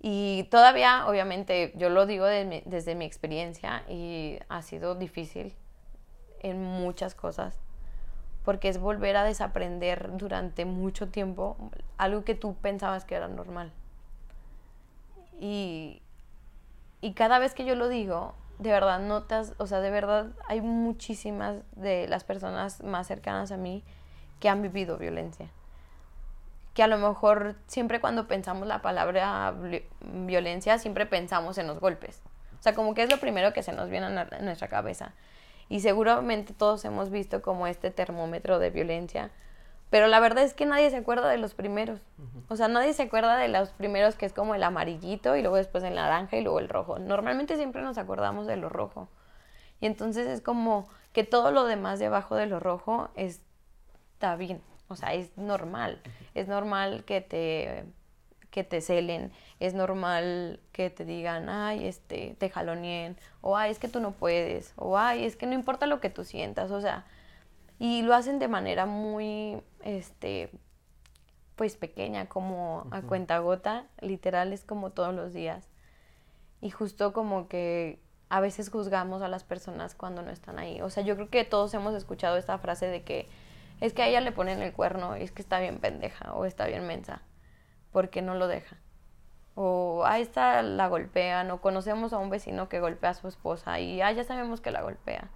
Y 0.00 0.44
todavía, 0.50 1.06
obviamente, 1.08 1.72
yo 1.76 1.90
lo 1.90 2.06
digo 2.06 2.26
desde 2.26 2.94
mi 2.94 3.04
experiencia 3.04 3.82
y 3.88 4.38
ha 4.48 4.62
sido 4.62 4.94
difícil 4.94 5.54
en 6.40 6.62
muchas 6.62 7.16
cosas, 7.16 7.58
porque 8.44 8.68
es 8.68 8.78
volver 8.78 9.16
a 9.16 9.24
desaprender 9.24 10.16
durante 10.16 10.64
mucho 10.64 11.08
tiempo 11.08 11.56
algo 11.96 12.24
que 12.24 12.36
tú 12.36 12.54
pensabas 12.54 13.04
que 13.04 13.16
era 13.16 13.26
normal. 13.26 13.72
Y, 15.40 16.00
y 17.00 17.14
cada 17.14 17.40
vez 17.40 17.54
que 17.54 17.64
yo 17.64 17.74
lo 17.74 17.88
digo, 17.88 18.34
de 18.60 18.70
verdad 18.70 19.00
notas, 19.00 19.54
o 19.58 19.66
sea, 19.66 19.80
de 19.80 19.90
verdad 19.90 20.28
hay 20.48 20.60
muchísimas 20.60 21.56
de 21.72 22.06
las 22.06 22.22
personas 22.22 22.84
más 22.84 23.08
cercanas 23.08 23.50
a 23.50 23.56
mí 23.56 23.82
que 24.38 24.48
han 24.48 24.62
vivido 24.62 24.96
violencia 24.96 25.50
que 26.78 26.84
a 26.84 26.86
lo 26.86 26.96
mejor 26.96 27.56
siempre 27.66 28.00
cuando 28.00 28.28
pensamos 28.28 28.68
la 28.68 28.82
palabra 28.82 29.52
violencia, 30.00 30.78
siempre 30.78 31.06
pensamos 31.06 31.58
en 31.58 31.66
los 31.66 31.80
golpes. 31.80 32.22
O 32.56 32.62
sea, 32.62 32.72
como 32.72 32.94
que 32.94 33.02
es 33.02 33.10
lo 33.10 33.18
primero 33.18 33.52
que 33.52 33.64
se 33.64 33.72
nos 33.72 33.90
viene 33.90 34.06
a 34.06 34.40
nuestra 34.42 34.68
cabeza. 34.68 35.12
Y 35.68 35.80
seguramente 35.80 36.54
todos 36.54 36.84
hemos 36.84 37.10
visto 37.10 37.42
como 37.42 37.66
este 37.66 37.90
termómetro 37.90 38.60
de 38.60 38.70
violencia, 38.70 39.32
pero 39.90 40.06
la 40.06 40.20
verdad 40.20 40.44
es 40.44 40.54
que 40.54 40.66
nadie 40.66 40.88
se 40.90 40.98
acuerda 40.98 41.28
de 41.28 41.38
los 41.38 41.52
primeros. 41.52 41.98
O 42.48 42.54
sea, 42.54 42.68
nadie 42.68 42.92
se 42.92 43.02
acuerda 43.02 43.36
de 43.36 43.48
los 43.48 43.70
primeros 43.70 44.14
que 44.14 44.26
es 44.26 44.32
como 44.32 44.54
el 44.54 44.62
amarillito 44.62 45.34
y 45.34 45.42
luego 45.42 45.56
después 45.56 45.82
el 45.82 45.96
naranja 45.96 46.36
y 46.36 46.42
luego 46.42 46.60
el 46.60 46.68
rojo. 46.68 47.00
Normalmente 47.00 47.56
siempre 47.56 47.82
nos 47.82 47.98
acordamos 47.98 48.46
de 48.46 48.56
lo 48.56 48.68
rojo. 48.68 49.08
Y 49.80 49.86
entonces 49.86 50.28
es 50.28 50.42
como 50.42 50.86
que 51.12 51.24
todo 51.24 51.50
lo 51.50 51.64
demás 51.64 51.98
debajo 51.98 52.36
de 52.36 52.46
lo 52.46 52.60
rojo 52.60 53.08
está 53.16 54.36
bien. 54.36 54.62
O 54.88 54.96
sea, 54.96 55.14
es 55.14 55.36
normal. 55.36 56.00
Es 56.34 56.48
normal 56.48 57.04
que 57.04 57.20
te, 57.20 57.84
que 58.50 58.64
te 58.64 58.80
celen. 58.80 59.32
Es 59.60 59.74
normal 59.74 60.60
que 60.72 60.90
te 60.90 61.04
digan, 61.04 61.48
ay, 61.48 61.86
este, 61.86 62.36
te 62.38 62.50
jalonien. 62.50 63.16
O, 63.40 63.56
ay, 63.56 63.70
es 63.70 63.78
que 63.78 63.88
tú 63.88 64.00
no 64.00 64.12
puedes. 64.12 64.72
O, 64.76 64.98
ay, 64.98 65.24
es 65.24 65.36
que 65.36 65.46
no 65.46 65.54
importa 65.54 65.86
lo 65.86 66.00
que 66.00 66.10
tú 66.10 66.24
sientas. 66.24 66.70
O 66.70 66.80
sea, 66.80 67.04
y 67.78 68.02
lo 68.02 68.14
hacen 68.14 68.38
de 68.38 68.48
manera 68.48 68.86
muy, 68.86 69.62
este, 69.82 70.50
pues 71.54 71.76
pequeña, 71.76 72.26
como 72.26 72.86
a 72.90 73.02
cuenta 73.02 73.38
gota. 73.38 73.86
Literal, 74.00 74.52
es 74.52 74.64
como 74.64 74.90
todos 74.90 75.14
los 75.14 75.32
días. 75.32 75.68
Y 76.60 76.70
justo 76.70 77.12
como 77.12 77.48
que 77.48 78.00
a 78.30 78.40
veces 78.40 78.70
juzgamos 78.70 79.22
a 79.22 79.28
las 79.28 79.44
personas 79.44 79.94
cuando 79.94 80.22
no 80.22 80.30
están 80.30 80.58
ahí. 80.58 80.80
O 80.80 80.90
sea, 80.90 81.02
yo 81.02 81.14
creo 81.14 81.30
que 81.30 81.44
todos 81.44 81.72
hemos 81.74 81.94
escuchado 81.94 82.36
esta 82.36 82.58
frase 82.58 82.86
de 82.86 83.02
que 83.02 83.28
es 83.80 83.92
que 83.92 84.02
a 84.02 84.08
ella 84.08 84.20
le 84.20 84.32
ponen 84.32 84.60
el 84.60 84.72
cuerno 84.72 85.14
es 85.14 85.30
que 85.30 85.42
está 85.42 85.60
bien 85.60 85.78
pendeja 85.78 86.32
o 86.34 86.44
está 86.44 86.66
bien 86.66 86.86
mensa, 86.86 87.22
porque 87.92 88.22
no 88.22 88.34
lo 88.34 88.48
deja. 88.48 88.76
O 89.54 90.04
a 90.04 90.18
esta 90.18 90.62
la 90.62 90.88
golpean, 90.88 91.50
o 91.50 91.60
conocemos 91.60 92.12
a 92.12 92.18
un 92.18 92.30
vecino 92.30 92.68
que 92.68 92.80
golpea 92.80 93.10
a 93.10 93.14
su 93.14 93.28
esposa 93.28 93.80
y 93.80 93.96
ya 93.96 94.24
sabemos 94.24 94.60
que 94.60 94.70
la 94.70 94.82
golpea. 94.82 95.30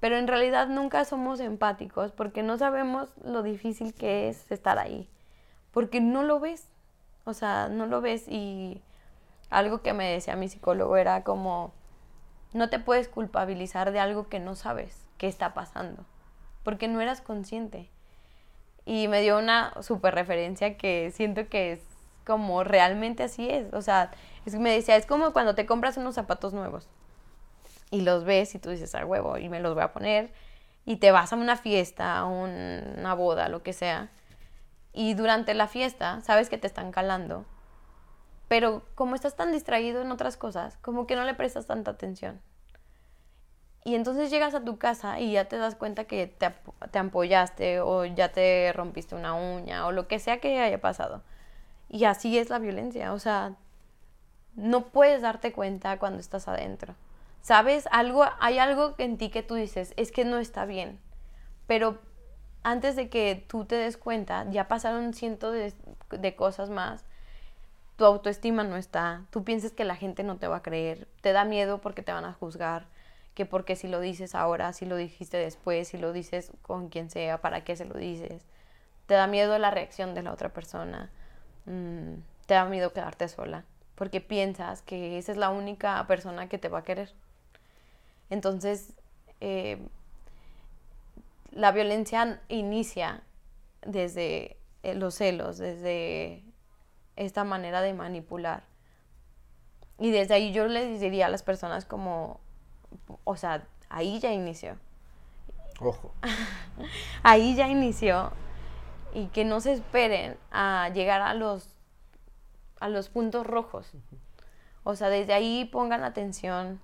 Pero 0.00 0.16
en 0.16 0.28
realidad 0.28 0.68
nunca 0.68 1.04
somos 1.04 1.40
empáticos 1.40 2.12
porque 2.12 2.42
no 2.42 2.58
sabemos 2.58 3.14
lo 3.24 3.42
difícil 3.42 3.94
que 3.94 4.28
es 4.28 4.50
estar 4.50 4.78
ahí, 4.78 5.08
porque 5.72 6.00
no 6.00 6.22
lo 6.22 6.40
ves. 6.40 6.68
O 7.24 7.34
sea, 7.34 7.68
no 7.68 7.86
lo 7.86 8.00
ves 8.00 8.28
y 8.28 8.82
algo 9.50 9.82
que 9.82 9.92
me 9.92 10.10
decía 10.10 10.36
mi 10.36 10.48
psicólogo 10.48 10.96
era 10.96 11.24
como, 11.24 11.74
no 12.52 12.70
te 12.70 12.78
puedes 12.78 13.08
culpabilizar 13.08 13.92
de 13.92 14.00
algo 14.00 14.28
que 14.28 14.38
no 14.38 14.54
sabes 14.54 15.06
que 15.18 15.26
está 15.26 15.54
pasando 15.54 16.04
porque 16.66 16.88
no 16.88 17.00
eras 17.00 17.20
consciente. 17.20 17.88
Y 18.84 19.06
me 19.06 19.22
dio 19.22 19.38
una 19.38 19.72
super 19.82 20.12
referencia 20.16 20.76
que 20.76 21.12
siento 21.12 21.48
que 21.48 21.74
es 21.74 21.80
como 22.24 22.64
realmente 22.64 23.22
así 23.22 23.48
es. 23.48 23.72
O 23.72 23.82
sea, 23.82 24.10
es, 24.44 24.56
me 24.56 24.72
decía, 24.72 24.96
es 24.96 25.06
como 25.06 25.32
cuando 25.32 25.54
te 25.54 25.64
compras 25.64 25.96
unos 25.96 26.16
zapatos 26.16 26.52
nuevos 26.54 26.88
y 27.92 28.00
los 28.00 28.24
ves 28.24 28.56
y 28.56 28.58
tú 28.58 28.70
dices, 28.70 28.96
ah, 28.96 29.06
huevo, 29.06 29.38
y 29.38 29.48
me 29.48 29.60
los 29.60 29.74
voy 29.74 29.84
a 29.84 29.92
poner. 29.92 30.32
Y 30.84 30.96
te 30.96 31.12
vas 31.12 31.32
a 31.32 31.36
una 31.36 31.54
fiesta, 31.54 32.18
a 32.18 32.24
una 32.24 33.14
boda, 33.14 33.48
lo 33.48 33.62
que 33.62 33.72
sea. 33.72 34.10
Y 34.92 35.14
durante 35.14 35.54
la 35.54 35.68
fiesta 35.68 36.20
sabes 36.22 36.50
que 36.50 36.58
te 36.58 36.66
están 36.66 36.90
calando. 36.90 37.46
Pero 38.48 38.82
como 38.96 39.14
estás 39.14 39.36
tan 39.36 39.52
distraído 39.52 40.02
en 40.02 40.10
otras 40.10 40.36
cosas, 40.36 40.78
como 40.78 41.06
que 41.06 41.14
no 41.14 41.22
le 41.22 41.34
prestas 41.34 41.66
tanta 41.66 41.92
atención. 41.92 42.40
Y 43.86 43.94
entonces 43.94 44.30
llegas 44.30 44.52
a 44.56 44.64
tu 44.64 44.78
casa 44.78 45.20
y 45.20 45.30
ya 45.30 45.44
te 45.44 45.58
das 45.58 45.76
cuenta 45.76 46.06
que 46.06 46.26
te, 46.26 46.52
te 46.90 46.98
ampollaste 46.98 47.80
o 47.80 48.04
ya 48.04 48.32
te 48.32 48.72
rompiste 48.72 49.14
una 49.14 49.34
uña 49.34 49.86
o 49.86 49.92
lo 49.92 50.08
que 50.08 50.18
sea 50.18 50.40
que 50.40 50.58
haya 50.58 50.80
pasado. 50.80 51.22
Y 51.88 52.02
así 52.04 52.36
es 52.36 52.50
la 52.50 52.58
violencia, 52.58 53.12
o 53.12 53.20
sea, 53.20 53.54
no 54.56 54.86
puedes 54.86 55.22
darte 55.22 55.52
cuenta 55.52 56.00
cuando 56.00 56.18
estás 56.18 56.48
adentro. 56.48 56.96
¿Sabes? 57.42 57.86
Algo, 57.92 58.24
hay 58.40 58.58
algo 58.58 58.96
en 58.98 59.18
ti 59.18 59.30
que 59.30 59.44
tú 59.44 59.54
dices, 59.54 59.94
es 59.96 60.10
que 60.10 60.24
no 60.24 60.38
está 60.38 60.64
bien. 60.64 60.98
Pero 61.68 62.00
antes 62.64 62.96
de 62.96 63.08
que 63.08 63.46
tú 63.46 63.66
te 63.66 63.76
des 63.76 63.96
cuenta, 63.96 64.50
ya 64.50 64.66
pasaron 64.66 65.14
cientos 65.14 65.54
de, 65.54 65.72
de 66.10 66.34
cosas 66.34 66.70
más. 66.70 67.04
Tu 67.94 68.04
autoestima 68.04 68.64
no 68.64 68.76
está. 68.76 69.26
Tú 69.30 69.44
piensas 69.44 69.70
que 69.70 69.84
la 69.84 69.94
gente 69.94 70.24
no 70.24 70.38
te 70.38 70.48
va 70.48 70.56
a 70.56 70.62
creer. 70.62 71.06
Te 71.20 71.32
da 71.32 71.44
miedo 71.44 71.80
porque 71.80 72.02
te 72.02 72.10
van 72.10 72.24
a 72.24 72.32
juzgar 72.32 72.95
que 73.36 73.44
porque 73.44 73.76
si 73.76 73.86
lo 73.86 74.00
dices 74.00 74.34
ahora, 74.34 74.72
si 74.72 74.86
lo 74.86 74.96
dijiste 74.96 75.36
después, 75.36 75.88
si 75.88 75.98
lo 75.98 76.14
dices 76.14 76.50
con 76.62 76.88
quien 76.88 77.10
sea, 77.10 77.42
para 77.42 77.64
qué 77.64 77.76
se 77.76 77.84
lo 77.84 77.94
dices. 77.94 78.42
Te 79.04 79.12
da 79.12 79.26
miedo 79.26 79.58
la 79.58 79.70
reacción 79.70 80.14
de 80.14 80.22
la 80.22 80.32
otra 80.32 80.54
persona. 80.54 81.10
Mm, 81.66 82.14
te 82.46 82.54
da 82.54 82.64
miedo 82.64 82.94
quedarte 82.94 83.28
sola, 83.28 83.66
porque 83.94 84.22
piensas 84.22 84.80
que 84.80 85.18
esa 85.18 85.32
es 85.32 85.38
la 85.38 85.50
única 85.50 86.06
persona 86.06 86.48
que 86.48 86.56
te 86.56 86.70
va 86.70 86.78
a 86.78 86.82
querer. 86.82 87.12
Entonces, 88.30 88.94
eh, 89.42 89.86
la 91.50 91.72
violencia 91.72 92.40
inicia 92.48 93.22
desde 93.82 94.56
eh, 94.82 94.94
los 94.94 95.14
celos, 95.14 95.58
desde 95.58 96.42
esta 97.16 97.44
manera 97.44 97.82
de 97.82 97.92
manipular. 97.92 98.64
Y 99.98 100.10
desde 100.10 100.32
ahí 100.32 100.52
yo 100.52 100.66
les 100.68 101.00
diría 101.00 101.26
a 101.26 101.28
las 101.28 101.42
personas 101.42 101.84
como 101.84 102.40
o 103.24 103.36
sea, 103.36 103.66
ahí 103.88 104.18
ya 104.20 104.32
inició. 104.32 104.76
Ojo. 105.80 106.12
ahí 107.22 107.54
ya 107.54 107.68
inició 107.68 108.32
y 109.14 109.26
que 109.26 109.44
no 109.44 109.60
se 109.60 109.72
esperen 109.72 110.36
a 110.50 110.90
llegar 110.92 111.22
a 111.22 111.34
los 111.34 111.68
a 112.80 112.88
los 112.88 113.08
puntos 113.08 113.46
rojos. 113.46 113.92
O 114.84 114.94
sea, 114.94 115.08
desde 115.08 115.32
ahí 115.32 115.64
pongan 115.64 116.04
atención 116.04 116.80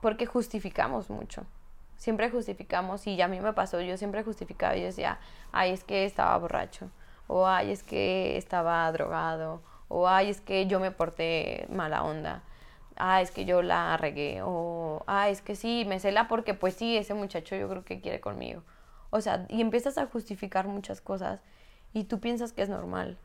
porque 0.00 0.26
justificamos 0.26 1.08
mucho. 1.08 1.44
Siempre 1.96 2.30
justificamos 2.30 3.06
y 3.06 3.16
ya 3.16 3.24
a 3.24 3.28
mí 3.28 3.40
me 3.40 3.54
pasó, 3.54 3.80
yo 3.80 3.96
siempre 3.96 4.22
justificaba 4.22 4.76
y 4.76 4.82
decía, 4.82 5.18
ay, 5.52 5.70
es 5.70 5.84
que 5.84 6.04
estaba 6.04 6.36
borracho, 6.36 6.90
o 7.26 7.46
ay, 7.46 7.70
es 7.70 7.82
que 7.82 8.36
estaba 8.36 8.90
drogado, 8.92 9.62
o 9.88 10.06
ay, 10.06 10.28
es 10.28 10.42
que 10.42 10.66
yo 10.66 10.80
me 10.80 10.90
porté 10.90 11.66
mala 11.70 12.02
onda 12.02 12.42
ah, 12.96 13.20
es 13.22 13.30
que 13.30 13.44
yo 13.44 13.62
la 13.62 13.96
regué, 13.96 14.40
o 14.42 15.02
ah, 15.06 15.28
es 15.28 15.42
que 15.42 15.56
sí, 15.56 15.84
me 15.86 16.00
cela 16.00 16.28
porque 16.28 16.54
pues 16.54 16.74
sí, 16.74 16.96
ese 16.96 17.14
muchacho 17.14 17.56
yo 17.56 17.68
creo 17.68 17.84
que 17.84 18.00
quiere 18.00 18.20
conmigo. 18.20 18.62
O 19.10 19.20
sea, 19.20 19.46
y 19.48 19.60
empiezas 19.60 19.98
a 19.98 20.06
justificar 20.06 20.66
muchas 20.66 21.00
cosas 21.00 21.40
y 21.92 22.04
tú 22.04 22.20
piensas 22.20 22.52
que 22.52 22.62
es 22.62 22.68
normal. 22.68 23.18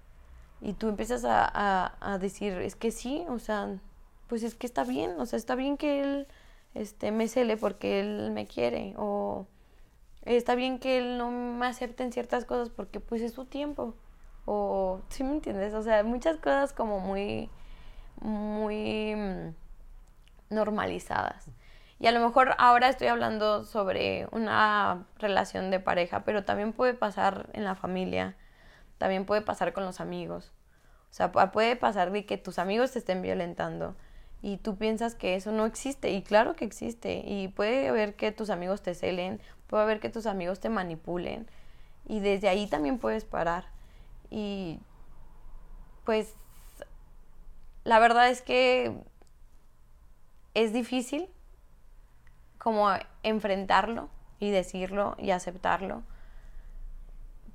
Y 0.61 0.73
tú 0.73 0.89
empiezas 0.89 1.23
a, 1.25 1.93
a, 2.01 2.17
decir, 2.19 2.53
es 2.53 2.75
que 2.75 2.91
sí, 2.91 3.25
o 3.29 3.39
sea, 3.39 3.79
pues 4.27 4.43
es 4.43 4.55
que 4.55 4.67
está 4.67 4.83
bien, 4.83 5.19
o 5.19 5.25
sea, 5.25 5.37
está 5.37 5.55
bien 5.55 5.77
que 5.77 6.01
él 6.01 6.27
este, 6.75 7.11
me 7.11 7.27
cele 7.27 7.57
porque 7.57 7.99
él 8.01 8.31
me 8.31 8.45
quiere, 8.45 8.93
o 8.97 9.47
está 10.23 10.55
bien 10.55 10.79
que 10.79 10.97
él 10.99 11.17
no 11.17 11.31
me 11.31 11.65
acepte 11.65 12.03
en 12.03 12.11
ciertas 12.11 12.45
cosas 12.45 12.69
porque 12.69 12.99
pues 12.99 13.21
es 13.21 13.33
su 13.33 13.45
tiempo, 13.45 13.95
o, 14.45 15.01
¿sí 15.09 15.23
me 15.23 15.31
entiendes? 15.31 15.73
O 15.73 15.81
sea, 15.81 16.03
muchas 16.03 16.37
cosas 16.37 16.73
como 16.73 16.99
muy 16.99 17.49
muy 18.21 19.15
mm, 19.15 19.53
normalizadas. 20.49 21.49
Y 21.99 22.07
a 22.07 22.11
lo 22.11 22.21
mejor 22.21 22.55
ahora 22.57 22.87
estoy 22.87 23.07
hablando 23.07 23.65
sobre 23.65 24.27
una 24.31 25.05
relación 25.17 25.69
de 25.69 25.79
pareja, 25.79 26.23
pero 26.23 26.45
también 26.45 26.71
puede 26.71 26.93
pasar 26.93 27.49
en 27.53 27.65
la 27.65 27.75
familia, 27.75 28.35
también 28.97 29.25
puede 29.25 29.41
pasar 29.41 29.73
con 29.73 29.83
los 29.85 29.99
amigos. 29.99 30.53
O 31.11 31.13
sea, 31.13 31.31
puede 31.31 31.75
pasar 31.75 32.11
de 32.11 32.25
que 32.25 32.37
tus 32.37 32.59
amigos 32.59 32.91
te 32.91 32.99
estén 32.99 33.21
violentando 33.21 33.95
y 34.41 34.57
tú 34.57 34.77
piensas 34.77 35.15
que 35.15 35.35
eso 35.35 35.51
no 35.51 35.65
existe 35.65 36.11
y 36.11 36.21
claro 36.21 36.55
que 36.55 36.65
existe 36.65 37.23
y 37.25 37.49
puede 37.49 37.89
haber 37.89 38.15
que 38.15 38.31
tus 38.31 38.49
amigos 38.49 38.81
te 38.81 38.93
celen, 38.93 39.41
puede 39.67 39.83
haber 39.83 39.99
que 39.99 40.09
tus 40.09 40.25
amigos 40.25 40.59
te 40.59 40.69
manipulen 40.69 41.47
y 42.07 42.19
desde 42.21 42.47
ahí 42.47 42.67
también 42.67 42.99
puedes 42.99 43.25
parar 43.25 43.65
y 44.29 44.79
pues 46.05 46.35
la 47.89 47.97
verdad 47.97 48.29
es 48.29 48.43
que 48.43 48.93
es 50.53 50.73
difícil 50.73 51.27
como 52.59 52.87
enfrentarlo 53.23 54.09
y 54.39 54.51
decirlo 54.51 55.15
y 55.17 55.31
aceptarlo, 55.31 56.03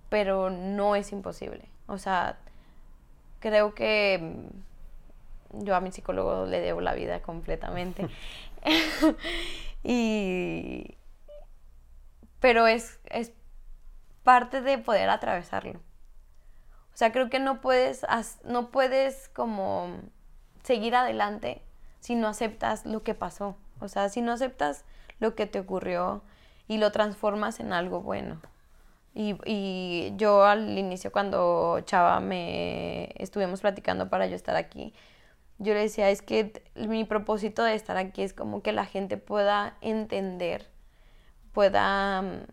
pero 0.09 0.51
no 0.51 0.97
es 0.97 1.13
imposible. 1.13 1.69
O 1.87 1.99
sea, 1.99 2.37
creo 3.39 3.77
que 3.77 4.35
yo 5.53 5.77
a 5.77 5.81
mi 5.81 5.93
psicólogo 5.93 6.47
le 6.47 6.59
debo 6.59 6.81
la 6.81 6.95
vida 6.95 7.23
completamente. 7.23 8.09
y 9.85 10.97
pero 12.41 12.67
es, 12.67 12.99
es 13.05 13.31
parte 14.25 14.63
de 14.63 14.79
poder 14.79 15.11
atravesarlo. 15.11 15.79
O 16.93 16.97
sea, 16.97 17.13
creo 17.13 17.31
que 17.31 17.39
no 17.39 17.61
puedes, 17.61 18.05
no 18.45 18.73
puedes 18.73 19.29
como 19.29 20.01
seguir 20.65 20.97
adelante 20.97 21.63
si 22.01 22.17
no 22.17 22.27
aceptas 22.27 22.85
lo 22.85 23.05
que 23.05 23.15
pasó. 23.15 23.57
O 23.81 23.89
sea, 23.89 24.09
si 24.09 24.21
no 24.21 24.33
aceptas 24.33 24.85
lo 25.21 25.37
que 25.37 25.47
te 25.47 25.61
ocurrió 25.61 26.23
y 26.67 26.79
lo 26.79 26.91
transformas 26.91 27.61
en 27.61 27.73
algo 27.73 28.01
bueno. 28.01 28.41
Y, 29.15 29.37
y, 29.45 30.13
yo 30.17 30.45
al 30.45 30.77
inicio 30.77 31.13
cuando 31.13 31.81
Chava 31.85 32.19
me 32.19 33.15
estuvimos 33.17 33.61
platicando 33.61 34.11
para 34.11 34.27
yo 34.27 34.35
estar 34.35 34.57
aquí, 34.57 34.93
yo 35.59 35.73
le 35.73 35.81
decía, 35.81 36.11
es 36.11 36.21
que 36.21 36.65
mi 36.75 37.05
propósito 37.05 37.63
de 37.63 37.75
estar 37.75 37.97
aquí 37.97 38.23
es 38.23 38.35
como 38.35 38.61
que 38.61 38.73
la 38.73 38.87
gente 38.87 39.17
pueda 39.17 39.77
entender, 39.83 40.69
pueda 41.53 42.23
mm, 42.23 42.47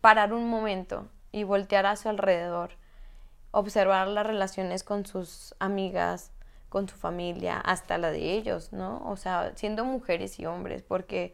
parar 0.00 0.32
un 0.32 0.48
momento 0.48 1.08
y 1.32 1.42
voltear 1.42 1.86
a 1.86 1.96
su 1.96 2.08
alrededor, 2.08 2.76
observar 3.50 4.06
las 4.06 4.26
relaciones 4.26 4.84
con 4.84 5.06
sus 5.06 5.56
amigas, 5.58 6.30
con 6.74 6.88
su 6.88 6.96
familia, 6.96 7.60
hasta 7.60 7.98
la 7.98 8.10
de 8.10 8.32
ellos, 8.32 8.72
¿no? 8.72 9.00
O 9.06 9.16
sea, 9.16 9.52
siendo 9.54 9.84
mujeres 9.84 10.40
y 10.40 10.46
hombres, 10.46 10.82
porque 10.82 11.32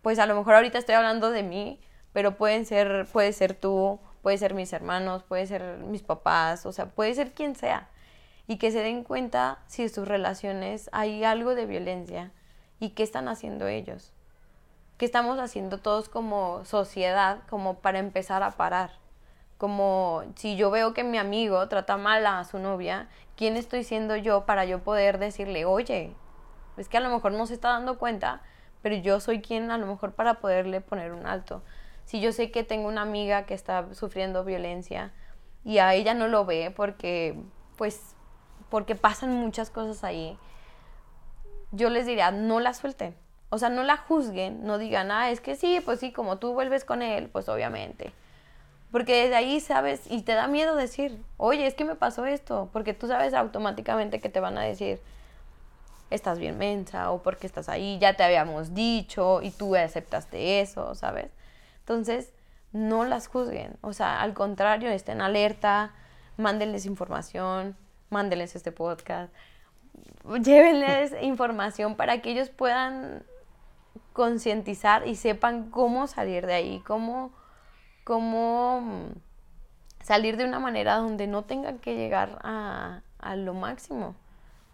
pues 0.00 0.18
a 0.18 0.24
lo 0.24 0.34
mejor 0.34 0.54
ahorita 0.54 0.78
estoy 0.78 0.94
hablando 0.94 1.28
de 1.28 1.42
mí, 1.42 1.78
pero 2.14 2.38
pueden 2.38 2.64
ser, 2.64 3.06
puede 3.12 3.34
ser 3.34 3.52
tú, 3.52 4.00
puede 4.22 4.38
ser 4.38 4.54
mis 4.54 4.72
hermanos, 4.72 5.22
puede 5.24 5.46
ser 5.46 5.76
mis 5.80 6.02
papás, 6.02 6.64
o 6.64 6.72
sea, 6.72 6.86
puede 6.86 7.12
ser 7.12 7.34
quien 7.34 7.54
sea. 7.54 7.90
Y 8.46 8.56
que 8.56 8.70
se 8.70 8.80
den 8.80 9.04
cuenta 9.04 9.58
si 9.66 9.82
en 9.82 9.90
sus 9.90 10.08
relaciones 10.08 10.88
hay 10.90 11.22
algo 11.22 11.54
de 11.54 11.66
violencia 11.66 12.32
y 12.80 12.90
qué 12.90 13.02
están 13.02 13.28
haciendo 13.28 13.66
ellos. 13.66 14.14
¿Qué 14.96 15.04
estamos 15.04 15.38
haciendo 15.38 15.76
todos 15.76 16.08
como 16.08 16.64
sociedad 16.64 17.40
como 17.50 17.80
para 17.80 17.98
empezar 17.98 18.42
a 18.42 18.52
parar? 18.52 18.92
Como 19.58 20.22
si 20.34 20.56
yo 20.56 20.70
veo 20.70 20.92
que 20.92 21.04
mi 21.04 21.18
amigo 21.18 21.66
trata 21.68 21.96
mal 21.96 22.26
a 22.26 22.44
su 22.44 22.58
novia, 22.58 23.08
¿quién 23.36 23.56
estoy 23.56 23.84
siendo 23.84 24.16
yo 24.16 24.44
para 24.44 24.64
yo 24.64 24.80
poder 24.80 25.18
decirle, 25.18 25.64
oye, 25.64 26.14
es 26.76 26.88
que 26.88 26.98
a 26.98 27.00
lo 27.00 27.10
mejor 27.10 27.32
no 27.32 27.46
se 27.46 27.54
está 27.54 27.70
dando 27.70 27.98
cuenta, 27.98 28.42
pero 28.82 28.96
yo 28.96 29.20
soy 29.20 29.40
quien 29.40 29.70
a 29.70 29.78
lo 29.78 29.86
mejor 29.86 30.12
para 30.12 30.34
poderle 30.34 30.80
poner 30.80 31.12
un 31.12 31.26
alto? 31.26 31.62
si 32.06 32.20
yo 32.20 32.32
sé 32.32 32.50
que 32.50 32.64
tengo 32.64 32.88
una 32.88 33.02
amiga 33.02 33.44
que 33.44 33.54
está 33.54 33.92
sufriendo 33.94 34.44
violencia 34.44 35.12
y 35.64 35.78
a 35.78 35.92
ella 35.92 36.14
no 36.14 36.28
lo 36.28 36.46
ve 36.46 36.72
porque 36.74 37.36
pues 37.76 38.14
porque 38.70 38.94
pasan 38.94 39.32
muchas 39.32 39.70
cosas 39.70 40.02
ahí, 40.02 40.36
yo 41.70 41.88
les 41.88 42.04
diría, 42.04 42.32
no 42.32 42.58
la 42.58 42.74
suelten. 42.74 43.14
O 43.48 43.58
sea, 43.58 43.68
no 43.68 43.84
la 43.84 43.96
juzguen, 43.96 44.64
no 44.66 44.76
digan, 44.76 45.12
ah, 45.12 45.30
es 45.30 45.40
que 45.40 45.54
sí, 45.54 45.80
pues 45.84 46.00
sí, 46.00 46.10
como 46.10 46.38
tú 46.38 46.52
vuelves 46.52 46.84
con 46.84 47.00
él, 47.00 47.28
pues 47.28 47.48
obviamente. 47.48 48.12
Porque 48.96 49.24
desde 49.24 49.36
ahí 49.36 49.60
sabes 49.60 50.10
y 50.10 50.22
te 50.22 50.32
da 50.32 50.48
miedo 50.48 50.74
decir, 50.74 51.22
oye, 51.36 51.66
es 51.66 51.74
que 51.74 51.84
me 51.84 51.96
pasó 51.96 52.24
esto, 52.24 52.70
porque 52.72 52.94
tú 52.94 53.08
sabes 53.08 53.34
automáticamente 53.34 54.22
que 54.22 54.30
te 54.30 54.40
van 54.40 54.56
a 54.56 54.62
decir, 54.62 55.02
estás 56.08 56.38
bien 56.38 56.56
mensa 56.56 57.10
o 57.10 57.22
porque 57.22 57.46
estás 57.46 57.68
ahí, 57.68 57.98
ya 57.98 58.14
te 58.14 58.22
habíamos 58.22 58.72
dicho 58.72 59.42
y 59.42 59.50
tú 59.50 59.76
aceptaste 59.76 60.62
eso, 60.62 60.94
¿sabes? 60.94 61.30
Entonces, 61.80 62.32
no 62.72 63.04
las 63.04 63.26
juzguen, 63.26 63.76
o 63.82 63.92
sea, 63.92 64.22
al 64.22 64.32
contrario, 64.32 64.88
estén 64.88 65.20
alerta, 65.20 65.92
mándenles 66.38 66.86
información, 66.86 67.76
mándenles 68.08 68.56
este 68.56 68.72
podcast, 68.72 69.30
llévenles 70.42 71.14
información 71.20 71.96
para 71.96 72.22
que 72.22 72.30
ellos 72.30 72.48
puedan 72.48 73.24
concientizar 74.14 75.06
y 75.06 75.16
sepan 75.16 75.70
cómo 75.70 76.06
salir 76.06 76.46
de 76.46 76.54
ahí, 76.54 76.82
cómo, 76.86 77.30
cómo 78.06 79.10
salir 80.00 80.36
de 80.36 80.44
una 80.44 80.60
manera 80.60 80.94
donde 80.98 81.26
no 81.26 81.42
tengan 81.42 81.80
que 81.80 81.96
llegar 81.96 82.38
a, 82.44 83.02
a 83.18 83.34
lo 83.34 83.52
máximo. 83.52 84.14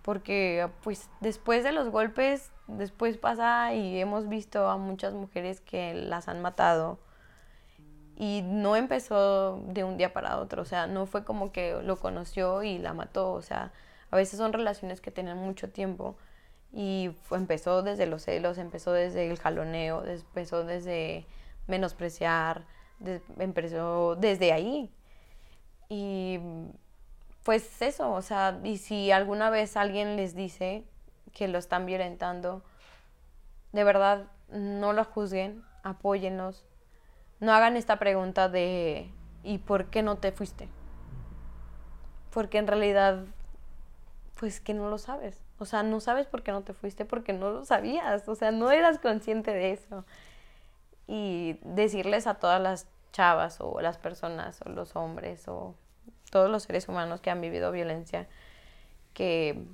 Porque 0.02 0.68
pues 0.82 1.08
después 1.20 1.64
de 1.64 1.72
los 1.72 1.88
golpes 1.88 2.50
después 2.66 3.16
pasa 3.16 3.72
y 3.72 3.98
hemos 3.98 4.28
visto 4.28 4.68
a 4.68 4.76
muchas 4.76 5.14
mujeres 5.14 5.62
que 5.62 5.94
las 5.94 6.28
han 6.28 6.42
matado 6.42 6.98
y 8.16 8.42
no 8.44 8.76
empezó 8.76 9.62
de 9.68 9.82
un 9.82 9.96
día 9.96 10.12
para 10.12 10.38
otro, 10.38 10.60
o 10.60 10.66
sea, 10.66 10.86
no 10.86 11.06
fue 11.06 11.24
como 11.24 11.52
que 11.52 11.80
lo 11.82 11.96
conoció 11.96 12.62
y 12.62 12.76
la 12.76 12.92
mató, 12.92 13.32
o 13.32 13.40
sea, 13.40 13.72
a 14.10 14.16
veces 14.16 14.38
son 14.38 14.52
relaciones 14.52 15.00
que 15.00 15.10
tienen 15.10 15.38
mucho 15.38 15.70
tiempo 15.70 16.16
y 16.70 17.10
empezó 17.30 17.82
desde 17.82 18.06
los 18.06 18.22
celos, 18.22 18.58
empezó 18.58 18.92
desde 18.92 19.30
el 19.30 19.38
jaloneo, 19.38 20.04
empezó 20.04 20.64
desde 20.64 21.26
menospreciar, 21.66 22.64
empezó 23.38 24.16
desde 24.16 24.52
ahí. 24.52 24.90
Y 25.88 26.38
pues 27.44 27.82
eso, 27.82 28.12
o 28.12 28.22
sea, 28.22 28.60
y 28.64 28.78
si 28.78 29.10
alguna 29.10 29.50
vez 29.50 29.76
alguien 29.76 30.16
les 30.16 30.34
dice 30.34 30.84
que 31.32 31.48
lo 31.48 31.58
están 31.58 31.86
violentando, 31.86 32.62
de 33.72 33.84
verdad 33.84 34.26
no 34.50 34.92
lo 34.92 35.04
juzguen, 35.04 35.64
apóyenlos. 35.82 36.64
No 37.40 37.52
hagan 37.52 37.76
esta 37.76 37.98
pregunta 37.98 38.48
de 38.48 39.10
¿y 39.42 39.58
por 39.58 39.86
qué 39.86 40.02
no 40.02 40.16
te 40.16 40.32
fuiste? 40.32 40.68
Porque 42.30 42.58
en 42.58 42.66
realidad, 42.66 43.24
pues 44.38 44.60
que 44.60 44.74
no 44.74 44.88
lo 44.88 44.98
sabes. 44.98 45.40
O 45.58 45.64
sea, 45.64 45.82
no 45.82 46.00
sabes 46.00 46.26
por 46.26 46.42
qué 46.42 46.52
no 46.52 46.62
te 46.62 46.72
fuiste 46.72 47.04
porque 47.04 47.32
no 47.32 47.50
lo 47.50 47.64
sabías. 47.64 48.28
O 48.28 48.34
sea, 48.34 48.52
no 48.52 48.70
eras 48.70 48.98
consciente 48.98 49.52
de 49.52 49.72
eso. 49.72 50.04
Y 51.06 51.58
decirles 51.62 52.26
a 52.26 52.34
todas 52.34 52.60
las 52.60 52.86
chavas 53.12 53.58
o 53.60 53.80
las 53.80 53.98
personas 53.98 54.60
o 54.64 54.70
los 54.70 54.96
hombres 54.96 55.46
o 55.48 55.74
todos 56.30 56.50
los 56.50 56.62
seres 56.62 56.88
humanos 56.88 57.20
que 57.20 57.30
han 57.30 57.40
vivido 57.40 57.70
violencia 57.70 58.26
que 59.12 59.66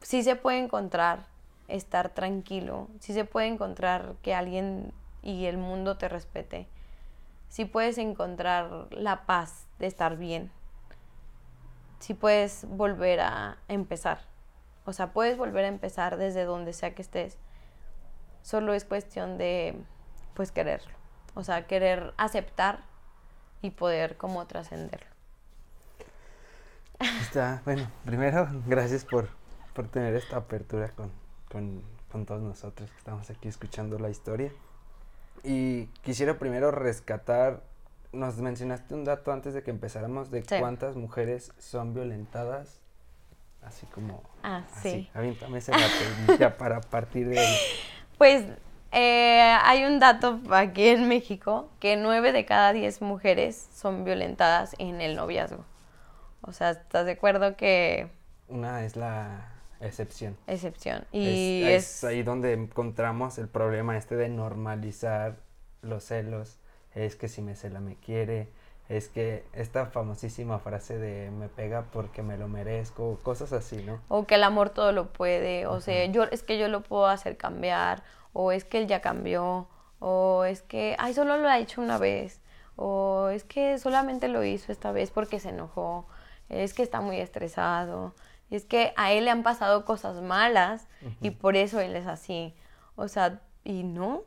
sí 0.00 0.22
se 0.22 0.36
puede 0.36 0.58
encontrar 0.58 1.26
estar 1.66 2.10
tranquilo, 2.10 2.88
sí 3.00 3.12
se 3.12 3.24
puede 3.24 3.48
encontrar 3.48 4.14
que 4.22 4.34
alguien 4.34 4.92
y 5.22 5.46
el 5.46 5.58
mundo 5.58 5.98
te 5.98 6.08
respete, 6.08 6.66
sí 7.48 7.64
puedes 7.64 7.98
encontrar 7.98 8.86
la 8.90 9.26
paz 9.26 9.66
de 9.78 9.86
estar 9.86 10.16
bien, 10.16 10.50
sí 11.98 12.14
puedes 12.14 12.66
volver 12.68 13.20
a 13.20 13.58
empezar, 13.68 14.20
o 14.84 14.92
sea, 14.92 15.12
puedes 15.12 15.36
volver 15.36 15.64
a 15.64 15.68
empezar 15.68 16.16
desde 16.16 16.44
donde 16.44 16.72
sea 16.72 16.94
que 16.94 17.02
estés, 17.02 17.36
solo 18.48 18.72
es 18.72 18.84
cuestión 18.84 19.36
de 19.36 19.74
pues 20.34 20.52
quererlo, 20.52 20.92
o 21.34 21.44
sea, 21.44 21.66
querer 21.66 22.14
aceptar 22.16 22.84
y 23.60 23.70
poder 23.70 24.16
como 24.16 24.46
trascenderlo. 24.46 25.08
Está, 27.20 27.62
bueno, 27.64 27.90
primero, 28.04 28.48
gracias 28.66 29.04
por 29.04 29.28
por 29.78 29.86
tener 29.86 30.16
esta 30.16 30.38
apertura 30.38 30.88
con, 30.88 31.12
con, 31.52 32.26
todos 32.26 32.42
nosotros 32.42 32.90
que 32.90 32.98
estamos 32.98 33.30
aquí 33.30 33.46
escuchando 33.46 33.96
la 34.00 34.10
historia. 34.10 34.50
Y 35.44 35.84
quisiera 36.02 36.36
primero 36.36 36.72
rescatar, 36.72 37.62
nos 38.12 38.38
mencionaste 38.38 38.92
un 38.94 39.04
dato 39.04 39.30
antes 39.30 39.54
de 39.54 39.62
que 39.62 39.70
empezáramos 39.70 40.32
de 40.32 40.42
cuántas 40.42 40.96
mujeres 40.96 41.52
son 41.58 41.94
violentadas, 41.94 42.80
así 43.62 43.86
como... 43.86 44.24
Ah, 44.42 44.64
sí. 44.82 45.08
Avíntame 45.14 45.58
ese 45.58 45.70
dato 45.70 46.36
ya 46.40 46.56
para 46.56 46.80
partir 46.80 47.28
de 47.28 47.38
ahí. 47.38 47.56
Pues 48.18 48.44
eh, 48.92 49.56
hay 49.62 49.84
un 49.84 49.98
dato 49.98 50.40
aquí 50.50 50.88
en 50.88 51.08
México 51.08 51.70
que 51.80 51.96
nueve 51.96 52.32
de 52.32 52.44
cada 52.44 52.72
diez 52.72 53.00
mujeres 53.00 53.68
son 53.72 54.04
violentadas 54.04 54.74
en 54.78 55.00
el 55.00 55.16
noviazgo. 55.16 55.64
O 56.42 56.52
sea, 56.52 56.70
¿estás 56.70 57.06
de 57.06 57.12
acuerdo 57.12 57.56
que... 57.56 58.10
Una 58.48 58.84
es 58.84 58.96
la 58.96 59.58
Excepción. 59.80 60.36
Excepción. 60.46 61.04
Y 61.12 61.62
es, 61.64 62.02
ahí 62.02 62.22
donde 62.22 62.52
encontramos 62.52 63.38
el 63.38 63.48
problema 63.48 63.96
este 63.96 64.16
de 64.16 64.28
normalizar 64.28 65.36
los 65.82 66.04
celos. 66.04 66.58
Es 66.94 67.14
que 67.14 67.28
si 67.28 67.42
me 67.42 67.54
cela 67.54 67.80
me 67.80 67.94
quiere, 67.96 68.48
es 68.88 69.08
que 69.08 69.44
esta 69.52 69.86
famosísima 69.86 70.58
frase 70.58 70.98
de 70.98 71.30
me 71.30 71.48
pega 71.48 71.84
porque 71.92 72.22
me 72.22 72.38
lo 72.38 72.48
merezco, 72.48 73.18
cosas 73.22 73.52
así, 73.52 73.76
¿no? 73.84 74.00
O 74.08 74.26
que 74.26 74.36
el 74.36 74.44
amor 74.44 74.70
todo 74.70 74.92
lo 74.92 75.12
puede, 75.12 75.66
o 75.66 75.80
sea, 75.80 76.06
yo 76.06 76.24
es 76.24 76.42
que 76.42 76.58
yo 76.58 76.68
lo 76.68 76.82
puedo 76.82 77.06
hacer 77.06 77.36
cambiar, 77.36 78.02
o 78.32 78.52
es 78.52 78.64
que 78.64 78.78
él 78.78 78.86
ya 78.86 79.00
cambió, 79.00 79.68
o 79.98 80.44
es 80.44 80.62
que, 80.62 80.96
ay, 80.98 81.12
solo 81.12 81.36
lo 81.36 81.48
ha 81.48 81.58
hecho 81.58 81.80
una 81.80 81.98
vez, 81.98 82.40
o 82.76 83.28
es 83.28 83.44
que 83.44 83.78
solamente 83.78 84.28
lo 84.28 84.42
hizo 84.44 84.72
esta 84.72 84.92
vez 84.92 85.10
porque 85.10 85.40
se 85.40 85.50
enojó, 85.50 86.06
es 86.48 86.72
que 86.72 86.82
está 86.82 87.00
muy 87.00 87.18
estresado, 87.18 88.14
y 88.50 88.56
es 88.56 88.64
que 88.64 88.94
a 88.96 89.12
él 89.12 89.26
le 89.26 89.30
han 89.30 89.42
pasado 89.42 89.84
cosas 89.84 90.22
malas 90.22 90.86
y 91.20 91.30
por 91.30 91.56
eso 91.56 91.80
él 91.80 91.94
es 91.96 92.06
así. 92.06 92.54
O 92.96 93.08
sea, 93.08 93.42
y 93.62 93.82
no, 93.84 94.22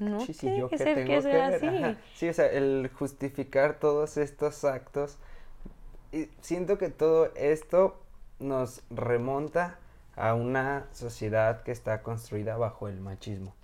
no 0.00 0.26
Sí, 0.26 0.32
sí, 0.34 0.52
tiene 0.52 0.56
yo 0.56 0.70
que 0.70 0.76
que 0.76 0.78
ser 0.78 0.88
tengo 0.88 1.22
que 1.22 1.22
sea 1.22 1.48
así. 1.48 1.66
ajá. 1.66 1.98
Sí, 2.14 2.28
o 2.28 2.32
sea, 2.34 2.46
el 2.50 2.90
justificar 2.94 3.78
todos 3.78 4.16
estos 4.16 4.64
actos. 4.64 5.18
Y 6.12 6.30
siento 6.40 6.78
que 6.78 6.90
todo 6.90 7.32
esto 7.36 8.00
nos 8.38 8.82
remonta 8.90 9.78
a 10.16 10.34
una 10.34 10.88
sociedad 10.92 11.62
que 11.62 11.72
está 11.72 12.02
construida 12.02 12.56
bajo 12.56 12.88
el 12.88 13.00
machismo. 13.00 13.54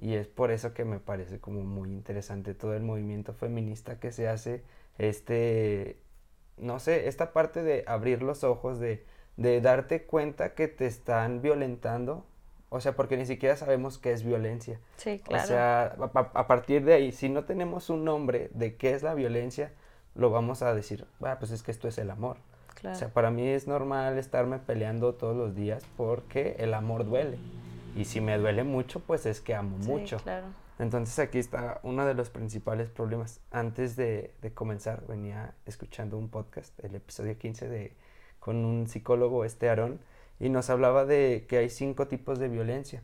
Y 0.00 0.14
es 0.14 0.28
por 0.28 0.50
eso 0.50 0.74
que 0.74 0.84
me 0.84 1.00
parece 1.00 1.40
como 1.40 1.62
muy 1.62 1.90
interesante 1.90 2.54
todo 2.54 2.74
el 2.74 2.82
movimiento 2.84 3.34
feminista 3.34 4.00
que 4.00 4.12
se 4.12 4.28
hace, 4.28 4.62
este, 4.98 5.98
no 6.58 6.78
sé, 6.80 7.08
esta 7.08 7.32
parte 7.32 7.62
de 7.62 7.84
abrir 7.86 8.22
los 8.22 8.44
ojos, 8.44 8.78
de, 8.80 9.04
de 9.36 9.60
darte 9.60 10.04
cuenta 10.04 10.54
que 10.54 10.68
te 10.68 10.86
están 10.86 11.42
violentando, 11.42 12.26
o 12.72 12.80
sea, 12.80 12.96
porque 12.96 13.16
ni 13.16 13.26
siquiera 13.26 13.54
sabemos 13.56 13.98
qué 13.98 14.12
es 14.12 14.24
violencia. 14.24 14.80
Sí, 14.96 15.20
claro. 15.20 15.44
O 15.44 15.46
sea, 15.46 15.84
a, 16.14 16.46
partir 16.46 16.84
de 16.84 16.94
ahí, 16.94 17.12
si 17.12 17.28
no 17.28 17.44
tenemos 17.44 17.90
un 17.90 18.04
nombre 18.04 18.50
de 18.54 18.76
qué 18.76 18.94
es 18.94 19.02
la 19.02 19.12
violencia, 19.14 19.72
lo 20.14 20.30
vamos 20.30 20.62
a 20.62 20.74
decir, 20.74 21.06
"Ah, 21.22 21.36
pues 21.38 21.50
es 21.52 21.62
que 21.62 21.70
esto 21.70 21.86
es 21.88 21.98
el 21.98 22.10
amor. 22.10 22.38
claro. 22.74 22.96
O 22.96 22.98
sea, 22.98 23.08
para 23.10 23.30
mí 23.30 23.46
es 23.46 23.68
normal 23.68 24.18
estarme 24.18 24.58
peleando 24.58 25.14
todos 25.14 25.36
los 25.36 25.54
días 25.54 25.84
porque 25.96 26.56
el 26.58 26.74
amor 26.74 27.04
duele. 27.04 27.38
Y 27.94 28.06
si 28.06 28.20
me 28.20 28.36
duele 28.38 28.64
mucho, 28.64 29.00
pues 29.00 29.26
es 29.26 29.40
que 29.40 29.54
amo 29.54 29.76
Sí, 29.80 29.88
mucho. 29.88 30.16
claro. 30.16 30.46
Entonces 30.78 31.18
aquí 31.18 31.38
está 31.38 31.78
uno 31.84 32.06
de 32.06 32.14
los 32.14 32.30
principales 32.30 32.88
problemas. 32.88 33.40
Antes 33.52 33.94
de, 33.94 34.32
de 34.40 34.52
comenzar, 34.52 35.06
venía 35.06 35.54
escuchando 35.66 36.16
un 36.18 36.28
podcast, 36.30 36.72
el 36.82 36.94
episodio 36.94 37.36
15 37.38 37.68
de, 37.68 37.92
con 38.40 38.64
un 38.64 38.88
psicólogo, 38.88 39.44
este 39.44 39.68
Aarón, 39.68 40.00
y 40.42 40.48
nos 40.50 40.68
hablaba 40.70 41.04
de 41.06 41.46
que 41.48 41.58
hay 41.58 41.70
cinco 41.70 42.08
tipos 42.08 42.38
de 42.40 42.48
violencia. 42.48 43.00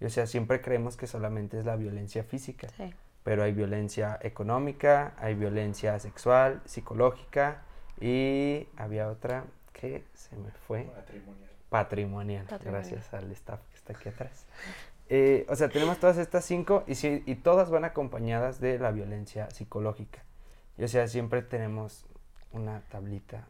Y, 0.00 0.04
o 0.06 0.08
sea, 0.10 0.26
siempre 0.26 0.62
creemos 0.62 0.96
que 0.96 1.06
solamente 1.06 1.58
es 1.58 1.66
la 1.66 1.76
violencia 1.76 2.24
física, 2.24 2.68
Sí. 2.76 2.94
pero 3.22 3.42
hay 3.42 3.52
violencia 3.52 4.18
económica, 4.22 5.12
hay 5.18 5.34
violencia 5.34 5.98
sexual, 5.98 6.62
psicológica 6.64 7.62
y 8.00 8.66
había 8.78 9.08
otra 9.10 9.44
que 9.74 10.04
se 10.14 10.34
me 10.36 10.50
fue. 10.66 10.84
Patrimonial, 11.68 12.46
Patrimonial. 12.46 12.46
gracias 12.82 13.12
al 13.14 13.30
staff 13.32 13.60
que 13.70 13.76
está 13.76 13.92
aquí 13.92 14.08
atrás. 14.08 14.46
Eh, 15.10 15.44
o 15.50 15.56
sea, 15.56 15.68
tenemos 15.68 15.98
todas 15.98 16.16
estas 16.16 16.44
cinco 16.46 16.82
y, 16.86 16.94
sí, 16.94 17.22
y 17.26 17.34
todas 17.34 17.68
van 17.68 17.84
acompañadas 17.84 18.58
de 18.58 18.78
la 18.78 18.90
violencia 18.90 19.50
psicológica. 19.50 20.24
Y 20.78 20.84
o 20.84 20.88
sea, 20.88 21.06
siempre 21.08 21.42
tenemos 21.42 22.06
una 22.52 22.80
tablita 22.88 23.46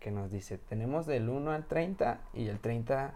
que 0.00 0.10
nos 0.10 0.30
dice, 0.30 0.58
tenemos 0.58 1.06
del 1.06 1.28
1 1.28 1.50
al 1.50 1.66
30 1.66 2.18
y 2.34 2.48
el 2.48 2.58
30 2.58 3.12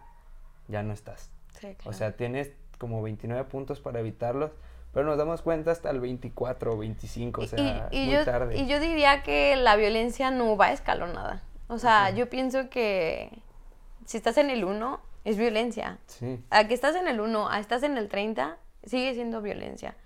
ya 0.69 0.83
no 0.83 0.93
estás. 0.93 1.31
Sí, 1.61 1.77
O 1.85 1.93
sea, 1.93 2.17
tienes 2.17 2.53
como 2.79 3.03
29 3.03 3.45
puntos 3.45 3.81
para 3.81 4.01
evitarlos, 4.01 4.51
pero 4.93 5.07
nos 5.07 5.17
damos 5.19 5.43
cuenta 5.43 5.71
hasta 5.71 5.91
el 5.91 6.01
24 6.01 6.75
o 6.75 6.79
25, 6.79 7.41
o 7.41 7.47
sea, 7.47 7.89
y, 7.91 7.97
y 8.03 8.05
muy 8.07 8.15
yo, 8.15 8.25
tarde. 8.25 8.57
y 8.59 8.67
yo 8.67 8.81
diría 8.81 9.23
que 9.23 9.57
la 9.57 9.77
violencia 9.77 10.31
no 10.31 10.57
va 10.57 10.73
escalonada. 10.73 11.43
O 11.69 11.79
sea, 11.79 12.11
yo 12.11 12.29
pienso 12.29 12.69
que 12.71 13.31
si 14.05 14.17
estás 14.17 14.37
en 14.39 14.51
el 14.51 14.65
1, 14.65 15.01
es 15.25 15.37
violencia. 15.37 15.99
Sí, 16.07 16.39
A 16.51 16.69
que 16.69 16.75
estás 16.75 16.95
en 16.97 17.09
el 17.09 17.21
1, 17.21 17.49
a 17.49 17.59
estás 17.59 17.83
en 17.83 17.97
el 17.99 18.09
30, 18.09 18.57
sigue 18.85 19.15
siendo 19.15 19.43
violencia. 19.43 19.97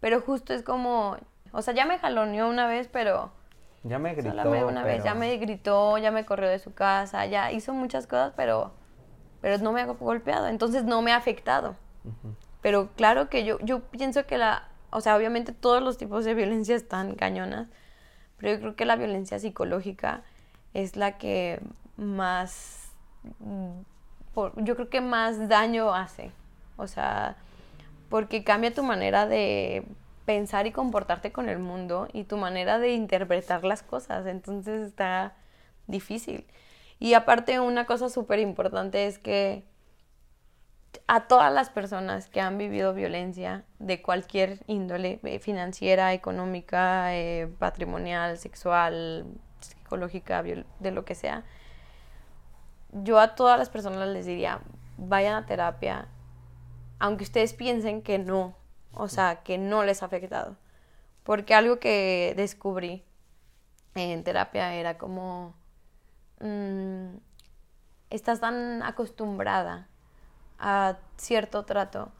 Pero 0.00 0.20
justo 0.20 0.52
es 0.52 0.62
como, 0.62 1.16
o 1.52 1.62
sea, 1.62 1.72
ya 1.72 1.86
me 1.86 1.98
jaloneó 1.98 2.48
una 2.48 2.66
vez, 2.66 2.88
pero 2.92 3.30
ya 3.88 3.98
me 3.98 4.14
gritó, 4.14 4.32
una 4.68 4.84
vez, 4.84 5.04
ya 5.04 5.14
me 5.14 5.36
gritó, 5.36 5.98
ya 5.98 6.10
me 6.10 6.24
corrió 6.24 6.48
de 6.48 6.58
su 6.58 6.74
casa, 6.74 7.26
ya 7.26 7.52
hizo 7.52 7.72
muchas 7.72 8.06
cosas, 8.06 8.32
pero, 8.36 8.72
pero 9.40 9.58
no 9.58 9.72
me 9.72 9.80
ha 9.82 9.86
golpeado, 9.86 10.48
entonces 10.48 10.84
no 10.84 11.02
me 11.02 11.12
ha 11.12 11.16
afectado. 11.16 11.76
Pero 12.62 12.88
claro 12.96 13.28
que 13.28 13.44
yo, 13.44 13.58
yo 13.60 13.80
pienso 13.80 14.26
que 14.26 14.38
la, 14.38 14.68
o 14.90 15.00
sea, 15.00 15.16
obviamente 15.16 15.52
todos 15.52 15.82
los 15.82 15.98
tipos 15.98 16.24
de 16.24 16.34
violencia 16.34 16.74
están 16.74 17.14
cañonas, 17.14 17.68
pero 18.38 18.54
yo 18.54 18.60
creo 18.60 18.76
que 18.76 18.84
la 18.84 18.96
violencia 18.96 19.38
psicológica 19.38 20.22
es 20.74 20.96
la 20.96 21.16
que 21.18 21.60
más, 21.96 22.90
mm, 23.40 23.70
por- 24.34 24.52
yo 24.62 24.74
creo 24.74 24.88
que 24.90 25.00
más 25.00 25.48
daño 25.48 25.94
hace. 25.94 26.30
O 26.76 26.86
sea, 26.86 27.36
porque 28.10 28.44
cambia 28.44 28.74
tu 28.74 28.82
manera 28.82 29.26
de 29.26 29.84
pensar 30.26 30.66
y 30.66 30.72
comportarte 30.72 31.32
con 31.32 31.48
el 31.48 31.58
mundo 31.58 32.08
y 32.12 32.24
tu 32.24 32.36
manera 32.36 32.78
de 32.78 32.92
interpretar 32.92 33.64
las 33.64 33.82
cosas. 33.82 34.26
Entonces 34.26 34.86
está 34.86 35.34
difícil. 35.86 36.46
Y 36.98 37.14
aparte 37.14 37.60
una 37.60 37.86
cosa 37.86 38.08
súper 38.10 38.40
importante 38.40 39.06
es 39.06 39.18
que 39.18 39.64
a 41.06 41.28
todas 41.28 41.52
las 41.52 41.70
personas 41.70 42.28
que 42.28 42.40
han 42.40 42.58
vivido 42.58 42.94
violencia 42.94 43.64
de 43.78 44.02
cualquier 44.02 44.60
índole, 44.66 45.20
eh, 45.22 45.38
financiera, 45.38 46.12
económica, 46.12 47.14
eh, 47.14 47.48
patrimonial, 47.58 48.38
sexual, 48.38 49.26
psicológica, 49.60 50.42
de 50.42 50.90
lo 50.90 51.04
que 51.04 51.14
sea, 51.14 51.44
yo 52.92 53.18
a 53.18 53.34
todas 53.34 53.58
las 53.58 53.68
personas 53.68 54.08
les 54.08 54.26
diría, 54.26 54.60
vayan 54.96 55.34
a 55.34 55.46
terapia, 55.46 56.08
aunque 56.98 57.24
ustedes 57.24 57.52
piensen 57.52 58.02
que 58.02 58.18
no, 58.18 58.54
o 58.96 59.08
sea, 59.08 59.42
que 59.44 59.58
no 59.58 59.84
les 59.84 60.02
ha 60.02 60.06
afectado. 60.06 60.56
Porque 61.22 61.54
algo 61.54 61.78
que 61.78 62.34
descubrí 62.36 63.04
en 63.94 64.24
terapia 64.24 64.74
era 64.74 64.98
como, 64.98 65.54
mm, 66.40 67.16
estás 68.10 68.40
tan 68.40 68.82
acostumbrada 68.82 69.88
a 70.58 70.96
cierto 71.16 71.64
trato 71.64 72.10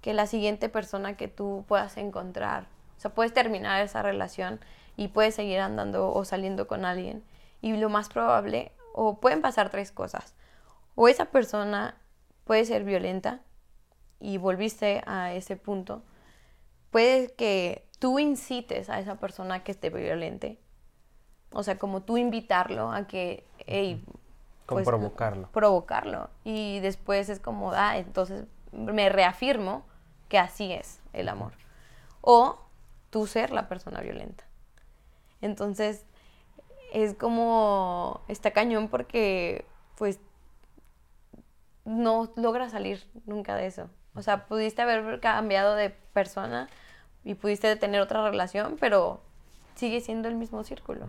que 0.00 0.14
la 0.14 0.26
siguiente 0.26 0.68
persona 0.68 1.16
que 1.16 1.28
tú 1.28 1.64
puedas 1.68 1.96
encontrar, 1.96 2.66
o 2.96 3.00
sea, 3.00 3.14
puedes 3.14 3.32
terminar 3.32 3.82
esa 3.82 4.02
relación 4.02 4.60
y 4.96 5.08
puedes 5.08 5.34
seguir 5.34 5.60
andando 5.60 6.12
o 6.12 6.24
saliendo 6.24 6.66
con 6.66 6.84
alguien 6.84 7.24
y 7.60 7.76
lo 7.76 7.88
más 7.88 8.08
probable, 8.08 8.72
o 8.94 9.20
pueden 9.20 9.40
pasar 9.40 9.70
tres 9.70 9.92
cosas, 9.92 10.34
o 10.96 11.08
esa 11.08 11.26
persona 11.26 11.96
puede 12.44 12.64
ser 12.64 12.84
violenta 12.84 13.40
y 14.20 14.38
volviste 14.38 15.02
a 15.06 15.32
ese 15.32 15.56
punto, 15.56 16.02
puede 16.92 17.32
que 17.32 17.88
tú 17.98 18.20
incites 18.20 18.88
a 18.88 19.00
esa 19.00 19.16
persona 19.16 19.64
que 19.64 19.72
esté 19.72 19.90
violente, 19.90 20.60
o 21.50 21.64
sea, 21.64 21.78
como 21.78 22.02
tú 22.02 22.16
invitarlo 22.16 22.92
a 22.92 23.08
que, 23.08 23.44
hey, 23.66 24.04
pues, 24.66 24.86
provocarlo. 24.86 25.48
provocarlo. 25.50 26.30
Y 26.44 26.78
después 26.80 27.28
es 27.28 27.40
como, 27.40 27.72
ah, 27.72 27.98
entonces 27.98 28.46
me 28.70 29.08
reafirmo 29.08 29.84
que 30.28 30.38
así 30.38 30.72
es 30.72 31.00
el 31.12 31.28
amor. 31.28 31.52
O 32.20 32.58
tú 33.10 33.26
ser 33.26 33.50
la 33.50 33.68
persona 33.68 34.00
violenta. 34.00 34.44
Entonces, 35.40 36.06
es 36.92 37.14
como, 37.14 38.22
está 38.28 38.52
cañón 38.52 38.88
porque, 38.88 39.66
pues, 39.96 40.20
no 41.84 42.32
logras 42.36 42.72
salir 42.72 43.08
nunca 43.26 43.56
de 43.56 43.66
eso. 43.66 43.90
O 44.14 44.22
sea, 44.22 44.46
pudiste 44.46 44.82
haber 44.82 45.20
cambiado 45.20 45.74
de 45.74 45.90
persona 45.90 46.68
y 47.24 47.34
pudiste 47.34 47.74
tener 47.76 48.00
otra 48.00 48.28
relación, 48.28 48.76
pero 48.78 49.22
sigue 49.74 50.00
siendo 50.00 50.28
el 50.28 50.34
mismo 50.34 50.64
círculo. 50.64 51.06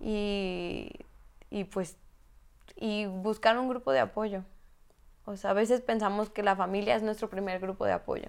Y, 0.00 0.90
y 1.50 1.64
pues 1.64 1.96
y 2.76 3.06
buscar 3.06 3.58
un 3.58 3.68
grupo 3.68 3.92
de 3.92 4.00
apoyo. 4.00 4.44
O 5.24 5.36
sea, 5.36 5.50
a 5.50 5.54
veces 5.54 5.80
pensamos 5.80 6.30
que 6.30 6.42
la 6.42 6.56
familia 6.56 6.96
es 6.96 7.02
nuestro 7.02 7.30
primer 7.30 7.60
grupo 7.60 7.84
de 7.84 7.92
apoyo 7.92 8.28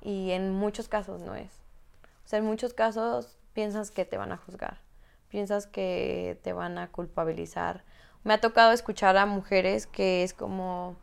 y 0.00 0.30
en 0.30 0.52
muchos 0.52 0.88
casos 0.88 1.20
no 1.20 1.34
es. 1.34 1.50
O 2.24 2.28
sea, 2.28 2.38
en 2.38 2.44
muchos 2.44 2.74
casos 2.74 3.36
piensas 3.52 3.90
que 3.90 4.04
te 4.04 4.16
van 4.16 4.32
a 4.32 4.36
juzgar, 4.36 4.78
piensas 5.28 5.66
que 5.66 6.38
te 6.42 6.52
van 6.52 6.78
a 6.78 6.88
culpabilizar. 6.88 7.84
Me 8.22 8.34
ha 8.34 8.40
tocado 8.40 8.72
escuchar 8.72 9.16
a 9.16 9.26
mujeres 9.26 9.86
que 9.86 10.22
es 10.22 10.32
como, 10.34 10.96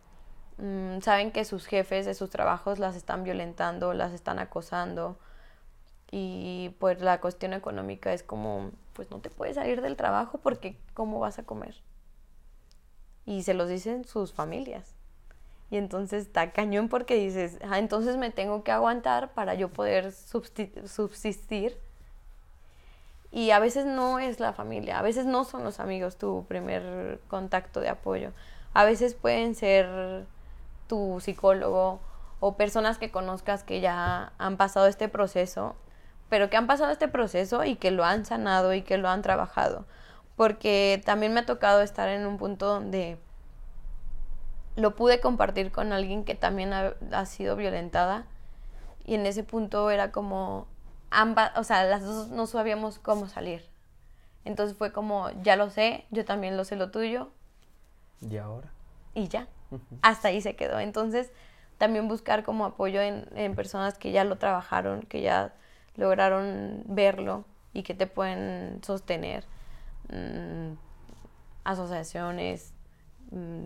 mm, 0.57 1.01
saben 1.01 1.31
que 1.31 1.45
sus 1.45 1.65
jefes 1.65 2.05
de 2.05 2.13
sus 2.13 2.29
trabajos 2.29 2.79
las 2.79 2.95
están 2.95 3.23
violentando, 3.23 3.93
las 3.93 4.13
están 4.13 4.39
acosando 4.39 5.17
y 6.11 6.75
pues 6.79 7.01
la 7.01 7.19
cuestión 7.19 7.53
económica 7.53 8.13
es 8.13 8.23
como, 8.23 8.71
pues 8.93 9.11
no 9.11 9.19
te 9.19 9.29
puedes 9.29 9.55
salir 9.55 9.81
del 9.81 9.95
trabajo 9.95 10.39
porque 10.39 10.77
¿cómo 10.93 11.19
vas 11.19 11.39
a 11.39 11.43
comer? 11.43 11.75
y 13.27 13.43
se 13.43 13.53
los 13.53 13.69
dicen 13.69 14.05
sus 14.05 14.33
familias. 14.33 14.95
Y 15.69 15.75
entonces 15.75 16.23
está 16.23 16.51
cañón 16.51 16.87
porque 16.87 17.15
dices, 17.15 17.59
ah, 17.69 17.77
entonces 17.77 18.15
me 18.15 18.31
tengo 18.31 18.63
que 18.63 18.71
aguantar 18.71 19.33
para 19.33 19.53
yo 19.53 19.69
poder 19.69 20.13
subsistir. 20.13 21.77
Y 23.29 23.51
a 23.51 23.59
veces 23.59 23.85
no 23.85 24.19
es 24.19 24.39
la 24.39 24.53
familia, 24.53 24.97
a 24.97 25.01
veces 25.01 25.25
no 25.25 25.43
son 25.43 25.65
los 25.65 25.81
amigos 25.81 26.17
tu 26.17 26.45
primer 26.47 27.19
contacto 27.27 27.81
de 27.81 27.89
apoyo. 27.89 28.31
A 28.73 28.85
veces 28.85 29.13
pueden 29.13 29.55
ser 29.55 30.25
tu 30.87 31.19
psicólogo 31.19 31.99
o 32.39 32.55
personas 32.55 32.97
que 32.97 33.11
conozcas 33.11 33.63
que 33.63 33.81
ya 33.81 34.33
han 34.37 34.57
pasado 34.57 34.87
este 34.87 35.09
proceso, 35.09 35.75
pero 36.29 36.49
que 36.49 36.57
han 36.57 36.67
pasado 36.67 36.91
este 36.91 37.07
proceso 37.07 37.63
y 37.63 37.75
que 37.75 37.91
lo 37.91 38.03
han 38.05 38.25
sanado 38.25 38.73
y 38.73 38.81
que 38.81 38.97
lo 38.97 39.09
han 39.09 39.21
trabajado. 39.21 39.85
Porque 40.35 41.01
también 41.05 41.33
me 41.33 41.41
ha 41.41 41.45
tocado 41.45 41.81
estar 41.81 42.09
en 42.09 42.27
un 42.27 42.37
punto 42.37 42.67
donde 42.67 43.17
lo 44.75 44.95
pude 44.95 45.19
compartir 45.19 45.71
con 45.71 45.91
alguien 45.91 46.23
que 46.23 46.35
también 46.35 46.71
ha, 46.73 47.25
sido 47.25 47.55
violentada 47.55 48.25
y 49.05 49.15
en 49.15 49.25
ese 49.25 49.43
punto 49.43 49.89
era 49.89 50.11
como 50.11 50.67
ambas, 51.09 51.51
o 51.57 51.63
sea, 51.63 51.83
las 51.85 52.03
dos 52.03 52.29
no 52.29 52.45
sabíamos 52.45 52.99
cómo 52.99 53.27
salir. 53.27 53.65
Entonces 54.45 54.77
fue 54.77 54.93
como, 54.93 55.29
ya 55.41 55.55
lo 55.55 55.71
sé, 55.71 56.05
yo 56.11 56.23
también 56.23 56.55
lo 56.55 56.63
sé 56.63 56.75
lo 56.75 56.91
tuyo. 56.91 57.29
¿Y 58.21 58.37
ahora? 58.37 58.71
Y 59.15 59.27
ya. 59.27 59.47
Hasta 60.01 60.29
ahí 60.29 60.41
se 60.41 60.55
quedó. 60.55 60.79
Entonces, 60.79 61.31
también 61.77 62.07
buscar 62.07 62.43
como 62.43 62.65
apoyo 62.65 63.01
en, 63.01 63.55
personas 63.55 63.97
que 63.97 64.11
ya 64.11 64.23
lo 64.23 64.37
trabajaron, 64.37 65.01
que 65.01 65.21
ya 65.21 65.53
lograron 65.95 66.83
verlo 66.85 67.45
y 67.73 67.83
que 67.83 67.93
te 67.93 68.07
pueden 68.07 68.81
sostener. 68.83 69.45
Mm, 70.09 70.73
asociaciones, 71.63 72.73
mm, 73.31 73.63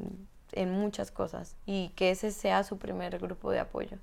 en 0.53 0.71
muchas 0.71 1.11
cosas. 1.11 1.55
Y 1.65 1.89
que 1.89 2.11
ese 2.11 2.31
sea 2.31 2.63
su 2.63 2.77
primer 2.77 3.19
grupo 3.19 3.51
de 3.51 3.59
apoyo. 3.59 3.97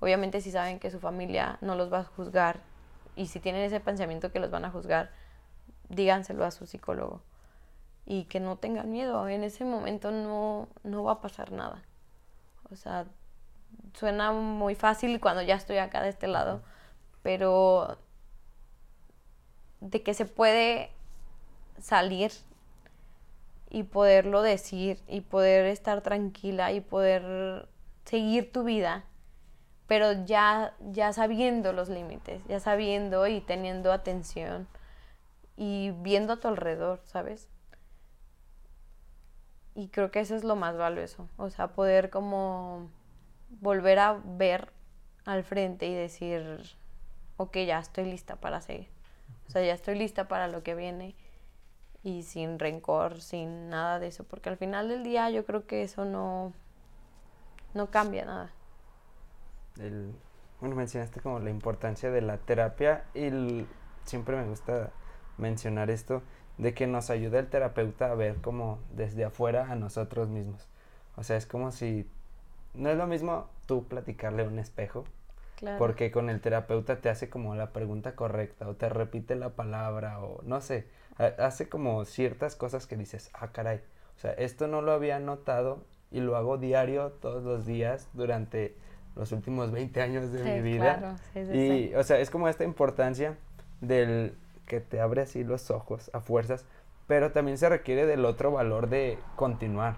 Obviamente 0.00 0.40
si 0.40 0.50
saben 0.50 0.78
que 0.78 0.90
su 0.90 1.00
familia 1.00 1.58
no 1.60 1.74
los 1.74 1.92
va 1.92 2.00
a 2.00 2.04
juzgar 2.04 2.60
y 3.16 3.26
si 3.26 3.40
tienen 3.40 3.62
ese 3.62 3.80
pensamiento 3.80 4.30
que 4.30 4.38
los 4.38 4.50
van 4.50 4.64
a 4.64 4.70
juzgar, 4.70 5.10
díganselo 5.88 6.44
a 6.44 6.50
su 6.50 6.66
psicólogo. 6.66 7.20
Y 8.10 8.24
que 8.24 8.40
no 8.40 8.56
tengan 8.56 8.90
miedo. 8.90 9.28
En 9.28 9.44
ese 9.44 9.66
momento 9.66 10.10
no, 10.10 10.68
no 10.82 11.04
va 11.04 11.12
a 11.12 11.20
pasar 11.20 11.52
nada. 11.52 11.82
O 12.70 12.74
sea, 12.74 13.04
suena 13.92 14.32
muy 14.32 14.74
fácil 14.74 15.20
cuando 15.20 15.42
ya 15.42 15.56
estoy 15.56 15.76
acá 15.76 16.02
de 16.02 16.08
este 16.08 16.26
lado, 16.26 16.62
pero 17.22 17.98
de 19.80 20.02
que 20.02 20.14
se 20.14 20.24
puede 20.24 20.90
salir 21.78 22.32
y 23.70 23.82
poderlo 23.82 24.42
decir 24.42 24.98
y 25.06 25.20
poder 25.20 25.66
estar 25.66 26.00
tranquila 26.00 26.72
y 26.72 26.80
poder 26.80 27.68
seguir 28.04 28.50
tu 28.52 28.64
vida, 28.64 29.04
pero 29.86 30.24
ya, 30.24 30.74
ya 30.90 31.12
sabiendo 31.12 31.72
los 31.72 31.88
límites, 31.88 32.42
ya 32.48 32.60
sabiendo 32.60 33.26
y 33.26 33.40
teniendo 33.40 33.92
atención 33.92 34.66
y 35.56 35.90
viendo 36.02 36.34
a 36.34 36.40
tu 36.40 36.48
alrededor, 36.48 37.00
¿sabes? 37.04 37.48
Y 39.78 39.90
creo 39.90 40.10
que 40.10 40.18
eso 40.18 40.34
es 40.34 40.42
lo 40.42 40.56
más 40.56 40.76
valioso, 40.76 41.28
o 41.36 41.50
sea, 41.50 41.68
poder 41.68 42.10
como 42.10 42.90
volver 43.60 44.00
a 44.00 44.20
ver 44.24 44.72
al 45.24 45.44
frente 45.44 45.86
y 45.86 45.94
decir, 45.94 46.60
ok, 47.36 47.58
ya 47.58 47.78
estoy 47.78 48.06
lista 48.06 48.34
para 48.34 48.60
seguir. 48.60 48.88
O 49.46 49.52
sea, 49.52 49.64
ya 49.64 49.72
estoy 49.72 49.96
lista 49.96 50.26
para 50.26 50.48
lo 50.48 50.64
que 50.64 50.74
viene 50.74 51.14
y 52.02 52.24
sin 52.24 52.58
rencor, 52.58 53.20
sin 53.20 53.68
nada 53.68 54.00
de 54.00 54.08
eso, 54.08 54.24
porque 54.24 54.48
al 54.48 54.56
final 54.56 54.88
del 54.88 55.04
día 55.04 55.30
yo 55.30 55.46
creo 55.46 55.64
que 55.64 55.84
eso 55.84 56.04
no, 56.04 56.52
no 57.72 57.88
cambia 57.88 58.24
nada. 58.24 58.50
Bueno, 59.76 60.74
mencionaste 60.74 61.20
como 61.20 61.38
la 61.38 61.50
importancia 61.50 62.10
de 62.10 62.20
la 62.20 62.38
terapia 62.38 63.04
y 63.14 63.64
siempre 64.02 64.34
me 64.34 64.44
gusta 64.44 64.90
mencionar 65.36 65.88
esto 65.88 66.24
de 66.58 66.74
que 66.74 66.86
nos 66.86 67.10
ayuda 67.10 67.38
el 67.38 67.46
terapeuta 67.46 68.10
a 68.10 68.14
ver 68.14 68.36
como 68.36 68.78
desde 68.94 69.24
afuera 69.24 69.70
a 69.70 69.76
nosotros 69.76 70.28
mismos. 70.28 70.66
O 71.16 71.22
sea, 71.22 71.36
es 71.36 71.46
como 71.46 71.70
si 71.72 72.08
no 72.74 72.90
es 72.90 72.96
lo 72.96 73.06
mismo 73.06 73.48
tú 73.66 73.84
platicarle 73.84 74.42
a 74.42 74.46
un 74.46 74.58
espejo, 74.58 75.04
porque 75.78 76.12
con 76.12 76.30
el 76.30 76.40
terapeuta 76.40 77.00
te 77.00 77.08
hace 77.08 77.28
como 77.28 77.56
la 77.56 77.72
pregunta 77.72 78.14
correcta 78.14 78.68
o 78.68 78.74
te 78.74 78.88
repite 78.88 79.34
la 79.34 79.50
palabra 79.50 80.20
o 80.20 80.40
no 80.44 80.60
sé, 80.60 80.86
hace 81.38 81.68
como 81.68 82.04
ciertas 82.04 82.54
cosas 82.54 82.86
que 82.86 82.96
dices, 82.96 83.30
ah, 83.34 83.48
caray, 83.48 83.80
o 84.16 84.20
sea, 84.20 84.32
esto 84.32 84.68
no 84.68 84.82
lo 84.82 84.92
había 84.92 85.18
notado 85.18 85.82
y 86.10 86.20
lo 86.20 86.36
hago 86.36 86.58
diario 86.58 87.10
todos 87.20 87.42
los 87.42 87.66
días 87.66 88.08
durante 88.12 88.76
los 89.16 89.32
últimos 89.32 89.72
20 89.72 90.00
años 90.00 90.32
de 90.32 90.44
mi 90.44 90.60
vida. 90.60 91.16
y, 91.34 91.92
o 91.94 92.02
sea, 92.04 92.20
es 92.20 92.30
como 92.30 92.48
esta 92.48 92.64
importancia 92.64 93.36
del 93.80 94.34
que 94.68 94.80
te 94.80 95.00
abre 95.00 95.22
así 95.22 95.42
los 95.42 95.72
ojos 95.72 96.10
a 96.12 96.20
fuerzas, 96.20 96.64
pero 97.08 97.32
también 97.32 97.58
se 97.58 97.68
requiere 97.68 98.06
del 98.06 98.24
otro 98.24 98.52
valor 98.52 98.88
de 98.88 99.18
continuar. 99.34 99.96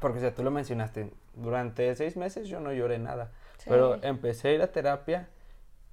Porque, 0.00 0.18
o 0.18 0.20
sea, 0.20 0.34
tú 0.34 0.42
lo 0.42 0.50
mencionaste, 0.50 1.12
durante 1.34 1.94
seis 1.94 2.16
meses 2.16 2.48
yo 2.48 2.58
no 2.58 2.72
lloré 2.72 2.98
nada, 2.98 3.30
pero 3.66 4.02
empecé 4.02 4.48
a 4.48 4.52
ir 4.52 4.62
a 4.62 4.72
terapia 4.72 5.28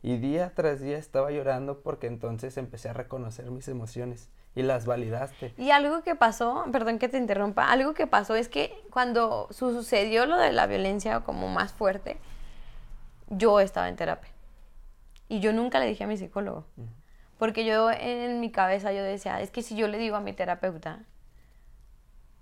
y 0.01 0.17
día 0.17 0.53
tras 0.55 0.79
día 0.79 0.97
estaba 0.97 1.29
llorando 1.29 1.81
porque 1.81 2.07
entonces 2.07 2.57
empecé 2.57 2.89
a 2.89 2.93
reconocer 2.93 3.51
mis 3.51 3.67
emociones 3.67 4.29
y 4.55 4.63
las 4.63 4.85
validaste. 4.85 5.53
Y 5.57 5.71
algo 5.71 6.01
que 6.01 6.15
pasó, 6.15 6.65
perdón 6.71 6.97
que 6.99 7.09
te 7.09 7.17
interrumpa, 7.17 7.69
algo 7.69 7.93
que 7.93 8.07
pasó 8.07 8.35
es 8.35 8.49
que 8.49 8.73
cuando 8.89 9.47
sucedió 9.51 10.25
lo 10.25 10.37
de 10.37 10.51
la 10.51 10.65
violencia 10.65 11.19
como 11.21 11.49
más 11.49 11.73
fuerte, 11.73 12.17
yo 13.27 13.59
estaba 13.59 13.89
en 13.89 13.95
terapia. 13.95 14.31
Y 15.27 15.41
yo 15.41 15.53
nunca 15.53 15.79
le 15.79 15.85
dije 15.85 16.05
a 16.05 16.07
mi 16.07 16.17
psicólogo. 16.17 16.65
Porque 17.39 17.65
yo 17.65 17.89
en 17.89 18.39
mi 18.41 18.51
cabeza 18.51 18.91
yo 18.91 19.01
decía, 19.01 19.41
es 19.41 19.49
que 19.49 19.63
si 19.63 19.75
yo 19.75 19.87
le 19.87 19.97
digo 19.97 20.17
a 20.17 20.19
mi 20.19 20.33
terapeuta, 20.33 20.99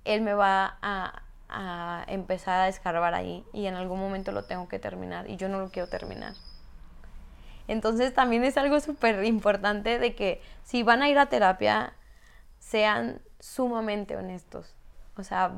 él 0.04 0.22
me 0.22 0.34
va 0.34 0.78
a, 0.82 1.22
a 1.50 2.04
empezar 2.08 2.62
a 2.62 2.68
escarbar 2.68 3.14
ahí 3.14 3.46
y 3.54 3.68
en 3.68 3.76
algún 3.76 4.00
momento 4.00 4.32
lo 4.32 4.44
tengo 4.44 4.68
que 4.68 4.80
terminar 4.80 5.30
y 5.30 5.38
yo 5.38 5.50
no 5.50 5.60
lo 5.60 5.70
quiero 5.70 5.88
terminar. 5.88 6.34
Entonces 7.68 8.14
también 8.14 8.44
es 8.44 8.58
algo 8.58 8.80
súper 8.80 9.24
importante 9.24 10.00
de 10.00 10.16
que 10.16 10.42
si 10.64 10.84
van 10.84 11.04
a 11.04 11.10
ir 11.10 11.20
a 11.20 11.28
terapia, 11.28 11.94
sean 12.60 13.22
sumamente 13.40 14.18
honestos. 14.18 14.74
O 15.16 15.24
sea, 15.24 15.52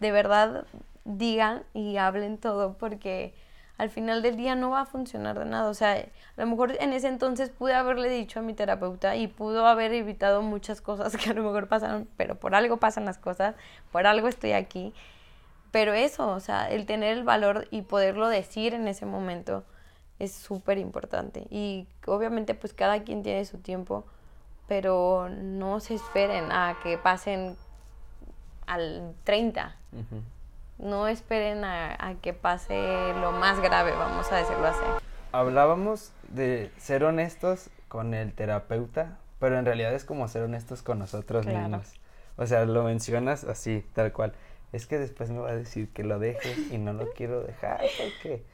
de 0.00 0.12
verdad 0.12 0.64
digan 1.04 1.64
y 1.74 1.96
hablen 1.96 2.38
todo 2.38 2.78
porque 2.78 3.34
al 3.78 3.90
final 3.90 4.22
del 4.22 4.36
día 4.36 4.54
no 4.54 4.70
va 4.70 4.82
a 4.82 4.86
funcionar 4.86 5.38
de 5.38 5.44
nada. 5.44 5.68
O 5.68 5.74
sea, 5.74 5.92
a 5.92 6.06
lo 6.40 6.46
mejor 6.46 6.76
en 6.80 6.92
ese 6.92 7.08
entonces 7.08 7.50
pude 7.50 7.74
haberle 7.74 8.08
dicho 8.08 8.40
a 8.40 8.42
mi 8.42 8.54
terapeuta 8.54 9.16
y 9.16 9.26
pudo 9.26 9.66
haber 9.66 9.92
evitado 9.92 10.42
muchas 10.42 10.80
cosas 10.80 11.16
que 11.16 11.30
a 11.30 11.34
lo 11.34 11.42
mejor 11.42 11.68
pasaron, 11.68 12.08
pero 12.16 12.36
por 12.36 12.54
algo 12.54 12.78
pasan 12.78 13.04
las 13.04 13.18
cosas, 13.18 13.54
por 13.92 14.06
algo 14.06 14.28
estoy 14.28 14.52
aquí. 14.52 14.94
Pero 15.72 15.92
eso, 15.92 16.28
o 16.28 16.40
sea, 16.40 16.70
el 16.70 16.86
tener 16.86 17.18
el 17.18 17.24
valor 17.24 17.68
y 17.70 17.82
poderlo 17.82 18.28
decir 18.28 18.72
en 18.72 18.88
ese 18.88 19.04
momento 19.04 19.64
es 20.18 20.32
súper 20.32 20.78
importante. 20.78 21.46
Y 21.50 21.86
obviamente 22.06 22.54
pues 22.54 22.72
cada 22.72 23.02
quien 23.02 23.22
tiene 23.22 23.44
su 23.44 23.58
tiempo, 23.58 24.06
pero 24.68 25.28
no 25.28 25.80
se 25.80 25.94
esperen 25.94 26.50
a 26.50 26.78
que 26.82 26.96
pasen 26.96 27.56
al 28.66 29.14
30. 29.24 29.76
No 30.78 31.08
esperen 31.08 31.64
a, 31.64 32.16
que 32.20 32.32
pase 32.32 33.12
lo 33.20 33.32
más 33.32 33.60
grave, 33.60 33.92
vamos 33.92 34.30
a 34.30 34.36
decirlo 34.36 34.66
así. 34.66 34.84
Hablábamos 35.32 36.12
de 36.28 36.70
ser 36.76 37.04
honestos 37.04 37.70
con 37.88 38.14
el 38.14 38.32
terapeuta, 38.32 39.18
pero 39.38 39.58
en 39.58 39.64
realidad 39.64 39.94
es 39.94 40.04
como 40.04 40.28
ser 40.28 40.42
honestos 40.42 40.82
con 40.82 40.98
nosotros 40.98 41.46
mismos. 41.46 41.94
O 42.36 42.46
sea, 42.46 42.64
lo 42.64 42.84
mencionas 42.84 43.44
así, 43.44 43.84
tal 43.94 44.12
cual. 44.12 44.32
Es 44.72 44.86
que 44.86 44.98
después 44.98 45.30
me 45.30 45.38
va 45.38 45.50
a 45.50 45.56
decir 45.56 45.92
que 45.92 46.04
lo 46.04 46.18
deje 46.18 46.54
y 46.70 46.78
no 46.78 46.92
lo 46.92 47.10
quiero 47.12 47.42
dejar 47.42 47.80
porque 47.98 48.44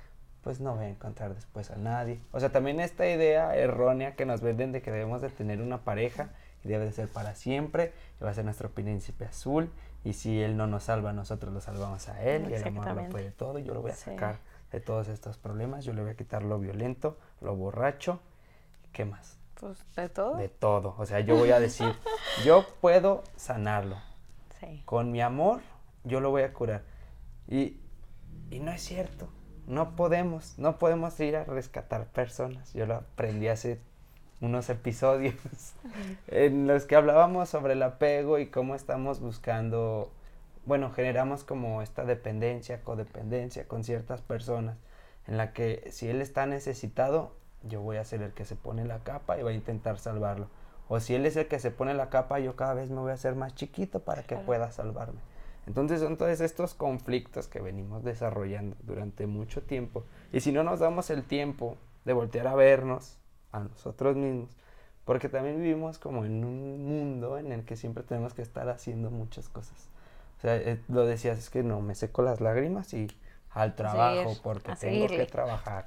pues 0.43 0.61
no 0.61 0.75
voy 0.75 0.87
a 0.87 0.89
encontrar 0.89 1.35
después 1.35 1.70
a 1.70 1.77
nadie. 1.77 2.20
O 2.33 2.41
sea, 2.41 2.51
también 2.51 2.81
esta 2.81 3.09
idea 3.09 3.57
errónea 3.57 4.14
que 4.14 4.27
nos 4.27 4.41
venden 4.41 4.73
de 4.73 4.83
que 4.83 4.91
debemos 4.91 5.23
de 5.23 5.31
tener 5.31 5.62
una 5.62 5.79
pareja 5.79 6.31
y 6.64 6.68
debe 6.68 6.85
de 6.85 6.93
ser 6.93 7.09
para 7.09 7.35
siempre, 7.35 7.93
y 8.20 8.25
va 8.25 8.31
a 8.31 8.35
ser 8.35 8.45
nuestro 8.45 8.70
príncipe 8.70 9.25
azul, 9.25 9.70
y 10.05 10.15
si 10.15 10.43
él 10.43 10.57
no 10.57 10.67
nos 10.67 10.85
salva, 10.85 11.13
nosotros 11.13 11.53
lo 11.53 11.61
salvamos 11.61 12.09
a 12.09 12.23
él, 12.23 12.51
y 12.51 12.55
el 12.55 12.65
amor 12.65 12.95
lo 12.95 13.09
puede 13.09 13.31
todo, 13.31 13.59
yo 13.59 13.75
lo 13.75 13.83
voy 13.83 13.93
a 13.93 13.97
sacar 13.97 14.39
de 14.71 14.81
todos 14.81 15.09
estos 15.09 15.39
problemas, 15.39 15.85
yo 15.85 15.93
le 15.93 16.03
voy 16.03 16.11
a 16.11 16.17
quitar 16.17 16.43
lo 16.43 16.59
violento, 16.59 17.19
lo 17.41 17.55
borracho, 17.55 18.21
¿qué 18.93 19.05
más? 19.05 19.39
Pues 19.61 19.85
de 19.95 20.09
todo. 20.09 20.37
De 20.37 20.49
todo, 20.49 20.95
o 20.99 21.07
sea, 21.07 21.21
yo 21.21 21.37
voy 21.37 21.51
a 21.51 21.61
decir, 21.61 21.95
yo 22.45 22.67
puedo 22.81 23.23
sanarlo. 23.37 23.97
Sí. 24.61 24.83
Con 24.85 25.13
mi 25.13 25.21
amor, 25.21 25.61
yo 26.05 26.21
lo 26.21 26.31
voy 26.31 26.43
a 26.43 26.53
curar. 26.53 26.83
Y, 27.49 27.81
y 28.51 28.61
no 28.61 28.73
es 28.73 28.83
cierto 28.83 29.29
no 29.67 29.97
podemos, 29.97 30.59
no 30.59 30.79
podemos 30.79 31.19
ir 31.21 31.37
a 31.37 31.45
rescatar 31.45 32.07
personas. 32.07 32.73
Yo 32.73 32.87
lo 32.87 32.95
aprendí 32.97 33.49
hace 33.49 33.81
unos 34.43 34.68
episodios 34.68 35.34
en 36.26 36.66
los 36.66 36.84
que 36.84 36.97
hablábamos 36.97 37.49
sobre 37.49 37.72
el 37.72 37.82
apego 37.82 38.38
y 38.38 38.47
cómo 38.47 38.74
estamos 38.74 39.20
buscando, 39.20 40.11
bueno, 40.66 40.90
generamos 40.90 41.45
como 41.45 41.80
esta 41.80 42.05
dependencia, 42.05 42.82
codependencia 42.82 43.66
con 43.66 43.84
ciertas 43.84 44.20
personas, 44.20 44.76
en 45.26 45.36
la 45.36 45.53
que 45.53 45.88
si 45.93 46.09
él 46.09 46.20
está 46.20 46.45
necesitado, 46.47 47.34
yo 47.62 47.80
voy 47.80 47.97
a 47.97 48.05
ser 48.05 48.20
el 48.22 48.32
que 48.32 48.45
se 48.45 48.57
pone 48.57 48.84
la 48.84 48.99
capa 48.99 49.38
y 49.38 49.43
va 49.43 49.51
a 49.51 49.55
intentar 49.55 49.99
salvarlo. 49.99 50.49
O 50.88 50.99
si 50.99 51.14
él 51.14 51.24
es 51.24 51.36
el 51.36 51.47
que 51.47 51.61
se 51.61 51.70
pone 51.70 51.95
la 51.95 52.11
capa, 52.11 52.40
yo 52.40 52.57
cada 52.57 52.74
vez 52.74 52.90
me 52.90 53.01
voy 53.01 53.12
a 53.12 53.14
hacer 53.14 53.36
más 53.36 53.55
chiquito 53.55 54.01
para 54.01 54.24
que 54.24 54.36
pueda 54.36 54.72
salvarme. 54.72 55.20
Entonces 55.68 56.01
son 56.01 56.16
todos 56.16 56.40
estos 56.40 56.74
conflictos 56.74 57.47
que 57.47 57.61
venimos 57.61 58.03
desarrollando 58.03 58.76
durante 58.82 59.28
mucho 59.28 59.62
tiempo. 59.62 60.05
Y 60.32 60.40
si 60.40 60.51
no 60.51 60.64
nos 60.64 60.80
damos 60.80 61.09
el 61.11 61.22
tiempo 61.22 61.76
de 62.05 62.12
voltear 62.12 62.49
a 62.49 62.57
vernos 62.57 63.22
a 63.53 63.61
nosotros 63.61 64.17
mismos, 64.17 64.51
porque 65.05 65.29
también 65.29 65.61
vivimos 65.61 65.99
como 65.99 66.25
en 66.25 66.45
un 66.45 66.85
mundo 66.85 67.39
en 67.39 67.53
el 67.53 67.65
que 67.65 67.77
siempre 67.77 68.03
tenemos 68.03 68.35
que 68.35 68.43
estar 68.43 68.69
haciendo 68.69 69.11
muchas 69.11 69.49
cosas. 69.49 69.89
O 70.39 70.41
sea, 70.41 70.57
eh, 70.57 70.81
lo 70.89 71.07
decías, 71.07 71.39
es 71.39 71.51
que 71.51 71.63
no, 71.63 71.81
me 71.81 71.95
seco 71.95 72.23
las 72.23 72.41
lágrimas 72.41 72.93
y 72.95 73.09
al 73.51 73.75
trabajo 73.75 74.35
porque 74.43 74.75
tengo 74.77 75.07
que 75.07 75.27
trabajar. 75.27 75.87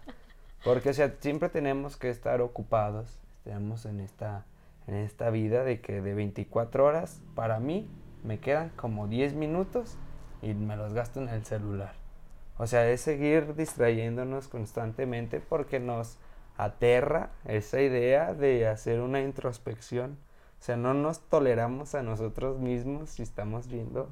Porque, 0.63 0.89
o 0.89 0.93
sea, 0.93 1.13
siempre 1.19 1.49
tenemos 1.49 1.97
que 1.97 2.09
estar 2.09 2.41
ocupados, 2.41 3.19
estamos 3.43 3.85
en 3.85 3.99
esta, 3.99 4.45
en 4.87 4.95
esta 4.95 5.29
vida 5.29 5.63
de 5.63 5.81
que 5.81 6.01
de 6.01 6.13
24 6.13 6.85
horas, 6.85 7.21
para 7.35 7.59
mí, 7.59 7.89
me 8.23 8.39
quedan 8.39 8.69
como 8.69 9.07
10 9.07 9.33
minutos 9.33 9.97
y 10.41 10.53
me 10.53 10.75
los 10.75 10.93
gasto 10.93 11.21
en 11.21 11.29
el 11.29 11.45
celular. 11.45 11.93
O 12.57 12.67
sea, 12.67 12.89
es 12.89 13.01
seguir 13.01 13.55
distrayéndonos 13.55 14.47
constantemente 14.47 15.39
porque 15.39 15.79
nos 15.79 16.17
aterra 16.57 17.31
esa 17.45 17.81
idea 17.81 18.33
de 18.33 18.67
hacer 18.67 19.01
una 19.01 19.21
introspección. 19.21 20.17
O 20.59 20.63
sea, 20.63 20.77
no 20.77 20.93
nos 20.93 21.21
toleramos 21.29 21.95
a 21.95 22.03
nosotros 22.03 22.59
mismos 22.59 23.09
si 23.11 23.23
estamos 23.23 23.67
viendo 23.67 24.09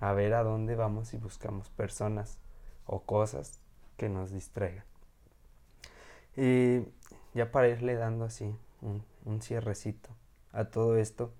a 0.00 0.12
ver 0.12 0.34
a 0.34 0.42
dónde 0.42 0.74
vamos 0.74 1.14
y 1.14 1.18
buscamos 1.18 1.68
personas 1.70 2.38
o 2.86 3.02
cosas 3.02 3.60
que 3.96 4.08
nos 4.08 4.30
distraigan. 4.30 4.84
Y 6.36 6.82
ya 7.34 7.50
para 7.50 7.68
irle 7.68 7.94
dando 7.94 8.24
así 8.26 8.54
un, 8.82 9.42
cierrecito 9.42 10.10
a 10.52 10.66
todo 10.66 10.96
esto, 10.96 11.32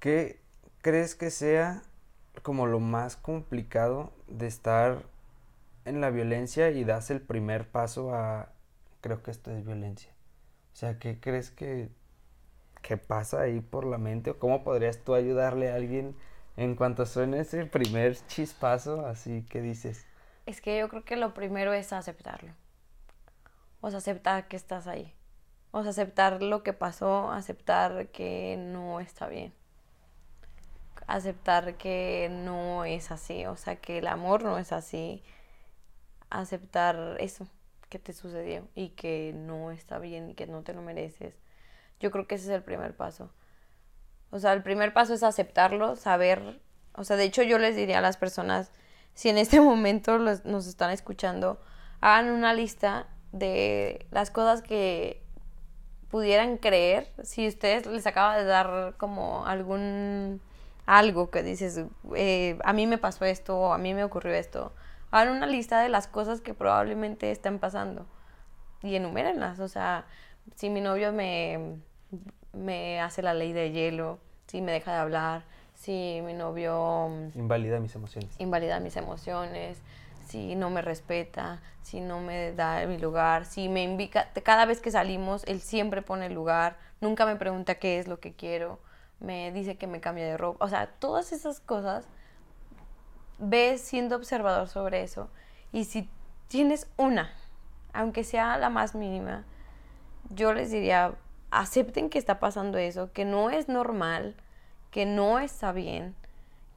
¿qué 0.00 0.40
crees 0.82 1.14
que 1.14 1.30
sea 1.30 1.82
como 2.42 2.66
lo 2.66 2.80
más 2.80 3.16
complicado 3.16 4.12
de 4.28 4.46
estar 4.46 5.04
en 5.84 6.00
la 6.00 6.10
violencia 6.10 6.70
y 6.70 6.84
das 6.84 7.10
el 7.10 7.20
primer 7.20 7.68
paso 7.68 8.14
a 8.14 8.48
creo 9.04 9.22
que 9.22 9.30
esto 9.30 9.50
es 9.50 9.66
violencia? 9.66 10.10
O 10.72 10.76
sea, 10.76 10.98
¿qué 10.98 11.20
crees 11.20 11.50
que, 11.50 11.90
que 12.80 12.96
pasa 12.96 13.42
ahí 13.42 13.60
por 13.60 13.84
la 13.84 13.98
mente? 13.98 14.30
¿O 14.30 14.38
cómo 14.38 14.64
podrías 14.64 15.04
tú 15.04 15.14
ayudarle 15.14 15.70
a 15.70 15.74
alguien 15.74 16.16
en 16.56 16.74
cuanto 16.74 17.04
suene 17.04 17.40
ese 17.40 17.66
primer 17.66 18.16
chispazo? 18.28 19.04
Así 19.04 19.42
que 19.50 19.60
dices. 19.60 20.06
Es 20.46 20.62
que 20.62 20.78
yo 20.78 20.88
creo 20.88 21.04
que 21.04 21.16
lo 21.16 21.34
primero 21.34 21.74
es 21.74 21.92
aceptarlo. 21.92 22.54
O 23.82 23.90
sea, 23.90 23.98
aceptar 23.98 24.48
que 24.48 24.56
estás 24.56 24.86
ahí. 24.86 25.12
O 25.70 25.82
sea, 25.82 25.90
aceptar 25.90 26.42
lo 26.42 26.62
que 26.62 26.72
pasó, 26.72 27.30
aceptar 27.30 28.08
que 28.08 28.56
no 28.56 29.00
está 29.00 29.28
bien. 29.28 29.52
Aceptar 31.06 31.76
que 31.76 32.30
no 32.30 32.86
es 32.86 33.10
así, 33.10 33.44
o 33.44 33.56
sea, 33.56 33.76
que 33.76 33.98
el 33.98 34.06
amor 34.06 34.44
no 34.44 34.56
es 34.56 34.72
así. 34.72 35.22
Aceptar 36.30 37.18
eso 37.20 37.46
que 37.88 37.98
te 37.98 38.12
sucedió 38.12 38.66
y 38.74 38.90
que 38.90 39.32
no 39.34 39.70
está 39.70 39.98
bien 39.98 40.30
y 40.30 40.34
que 40.34 40.46
no 40.46 40.62
te 40.62 40.72
lo 40.74 40.82
mereces. 40.82 41.34
Yo 42.00 42.10
creo 42.10 42.26
que 42.26 42.36
ese 42.36 42.46
es 42.46 42.50
el 42.50 42.62
primer 42.62 42.96
paso. 42.96 43.30
O 44.30 44.38
sea, 44.38 44.52
el 44.52 44.62
primer 44.62 44.92
paso 44.92 45.14
es 45.14 45.22
aceptarlo, 45.22 45.96
saber, 45.96 46.60
o 46.94 47.04
sea, 47.04 47.16
de 47.16 47.24
hecho 47.24 47.42
yo 47.42 47.58
les 47.58 47.76
diría 47.76 47.98
a 47.98 48.02
las 48.02 48.16
personas, 48.16 48.72
si 49.14 49.28
en 49.28 49.38
este 49.38 49.60
momento 49.60 50.18
nos 50.18 50.66
están 50.66 50.90
escuchando, 50.90 51.60
hagan 52.00 52.30
una 52.30 52.52
lista 52.52 53.06
de 53.32 54.06
las 54.10 54.30
cosas 54.30 54.62
que 54.62 55.24
pudieran 56.14 56.58
creer 56.58 57.10
si 57.24 57.48
ustedes 57.48 57.86
les 57.86 58.06
acaba 58.06 58.36
de 58.36 58.44
dar 58.44 58.94
como 58.98 59.46
algún 59.46 60.40
algo 60.86 61.30
que 61.30 61.42
dices 61.42 61.82
eh, 62.14 62.56
a 62.62 62.72
mí 62.72 62.86
me 62.86 62.98
pasó 62.98 63.24
esto 63.24 63.72
a 63.72 63.78
mí 63.78 63.94
me 63.94 64.04
ocurrió 64.04 64.32
esto 64.32 64.72
hagan 65.14 65.36
una 65.36 65.46
lista 65.46 65.80
de 65.80 65.88
las 65.88 66.06
cosas 66.06 66.40
que 66.40 66.54
probablemente 66.54 67.30
estén 67.30 67.58
pasando 67.58 68.06
y 68.82 68.94
enumérenlas 68.94 69.60
o 69.60 69.68
sea 69.68 70.04
si 70.56 70.70
mi 70.70 70.80
novio 70.80 71.12
me 71.12 71.78
me 72.52 73.00
hace 73.00 73.22
la 73.22 73.34
ley 73.34 73.52
de 73.52 73.72
hielo 73.72 74.18
si 74.46 74.60
me 74.60 74.72
deja 74.72 74.92
de 74.92 74.98
hablar 74.98 75.54
si 75.74 76.20
mi 76.24 76.32
novio... 76.32 77.08
Mm, 77.10 77.38
invalida 77.38 77.78
mis 77.80 77.94
emociones. 77.94 78.34
Invalida 78.38 78.80
mis 78.80 78.96
emociones, 78.96 79.82
si 80.26 80.56
no 80.56 80.70
me 80.70 80.82
respeta, 80.82 81.60
si 81.82 82.00
no 82.00 82.20
me 82.20 82.52
da 82.52 82.86
mi 82.86 82.98
lugar, 82.98 83.44
si 83.44 83.68
me 83.68 83.82
invita, 83.82 84.30
cada 84.42 84.64
vez 84.64 84.80
que 84.80 84.90
salimos, 84.90 85.44
él 85.44 85.60
siempre 85.60 86.02
pone 86.02 86.26
el 86.26 86.34
lugar, 86.34 86.78
nunca 87.00 87.26
me 87.26 87.36
pregunta 87.36 87.74
qué 87.74 87.98
es 87.98 88.08
lo 88.08 88.18
que 88.20 88.34
quiero, 88.34 88.78
me 89.20 89.52
dice 89.52 89.76
que 89.76 89.86
me 89.86 90.00
cambie 90.00 90.24
de 90.24 90.36
ropa, 90.36 90.64
o 90.64 90.68
sea, 90.68 90.86
todas 90.86 91.32
esas 91.32 91.60
cosas, 91.60 92.08
ves 93.38 93.80
siendo 93.80 94.16
observador 94.16 94.68
sobre 94.68 95.02
eso, 95.02 95.28
y 95.72 95.84
si 95.84 96.08
tienes 96.48 96.88
una, 96.96 97.32
aunque 97.92 98.24
sea 98.24 98.56
la 98.58 98.70
más 98.70 98.94
mínima, 98.94 99.44
yo 100.30 100.52
les 100.52 100.70
diría, 100.70 101.14
acepten 101.50 102.10
que 102.10 102.18
está 102.18 102.40
pasando 102.40 102.78
eso, 102.78 103.12
que 103.12 103.24
no 103.24 103.50
es 103.50 103.68
normal, 103.68 104.36
que 104.90 105.06
no 105.06 105.38
está 105.38 105.72
bien, 105.72 106.14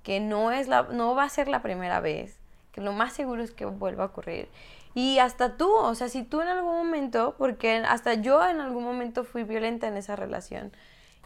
que 0.04 0.20
no, 0.20 0.52
es 0.52 0.68
la, 0.68 0.84
no 0.84 1.16
va 1.16 1.24
a 1.24 1.30
ser 1.30 1.48
la 1.48 1.62
primera 1.62 2.00
vez, 2.00 2.40
que 2.72 2.82
lo 2.82 2.94
más 2.94 3.14
seguro 3.14 3.44
es 3.44 3.52
que 3.52 3.66
vuelva 3.66 4.04
a 4.04 4.08
ocurrir. 4.08 4.50
Y 4.94 5.20
hasta 5.20 5.58
tú, 5.58 5.72
o 5.72 5.94
sea, 5.96 6.10
si 6.10 6.24
tú 6.24 6.42
en 6.42 6.48
algún 6.48 6.76
momento, 6.76 7.36
porque 7.38 7.84
hasta 7.88 8.16
yo 8.16 8.48
en 8.48 8.60
algún 8.62 8.84
momento 8.84 9.24
fui 9.24 9.44
violenta 9.44 9.88
en 9.88 9.98
esa 9.98 10.16
relación, 10.16 10.72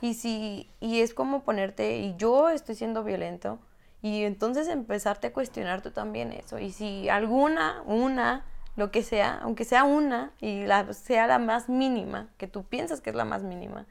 y 0.01 0.15
si 0.15 0.69
y 0.79 1.01
es 1.01 1.13
como 1.13 1.43
ponerte 1.43 1.99
y 1.99 2.15
yo 2.17 2.49
estoy 2.49 2.75
siendo 2.75 3.03
violento 3.03 3.59
y 4.01 4.23
entonces 4.23 4.67
empezarte 4.67 5.27
a 5.27 5.33
cuestionar 5.33 5.81
tú 5.81 5.91
también 5.91 6.33
eso. 6.33 6.59
Y 6.59 6.71
si 6.71 7.09
alguna 7.09 7.83
una 7.85 8.45
lo 8.75 8.89
que 8.89 9.03
sea 9.03 9.39
aunque 9.43 9.65
sea 9.65 9.83
una 9.83 10.31
y 10.39 10.65
la 10.65 10.93
sea 10.93 11.27
la 11.27 11.39
más 11.39 11.69
mínima 11.69 12.29
que 12.37 12.47
tú 12.47 12.63
piensas 12.63 13.01
que 13.01 13.09
es 13.09 13.15
la 13.15 13.25
más 13.25 13.43
mínima 13.43 13.85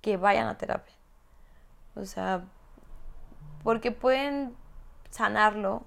que 0.00 0.16
vayan 0.16 0.48
a 0.48 0.58
terapia. 0.58 0.94
O 1.96 2.04
sea, 2.04 2.44
porque 3.62 3.92
pueden 3.92 4.56
sanarlo, 5.10 5.86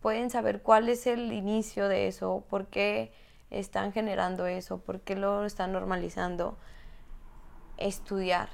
pueden 0.00 0.30
saber 0.30 0.62
cuál 0.62 0.88
es 0.88 1.06
el 1.06 1.32
inicio 1.32 1.88
de 1.88 2.08
eso, 2.08 2.44
por 2.48 2.66
qué 2.66 3.12
están 3.50 3.92
generando 3.92 4.46
eso, 4.46 4.78
por 4.78 5.00
qué 5.00 5.16
lo 5.16 5.44
están 5.44 5.72
normalizando. 5.72 6.56
Estudiar, 7.78 8.50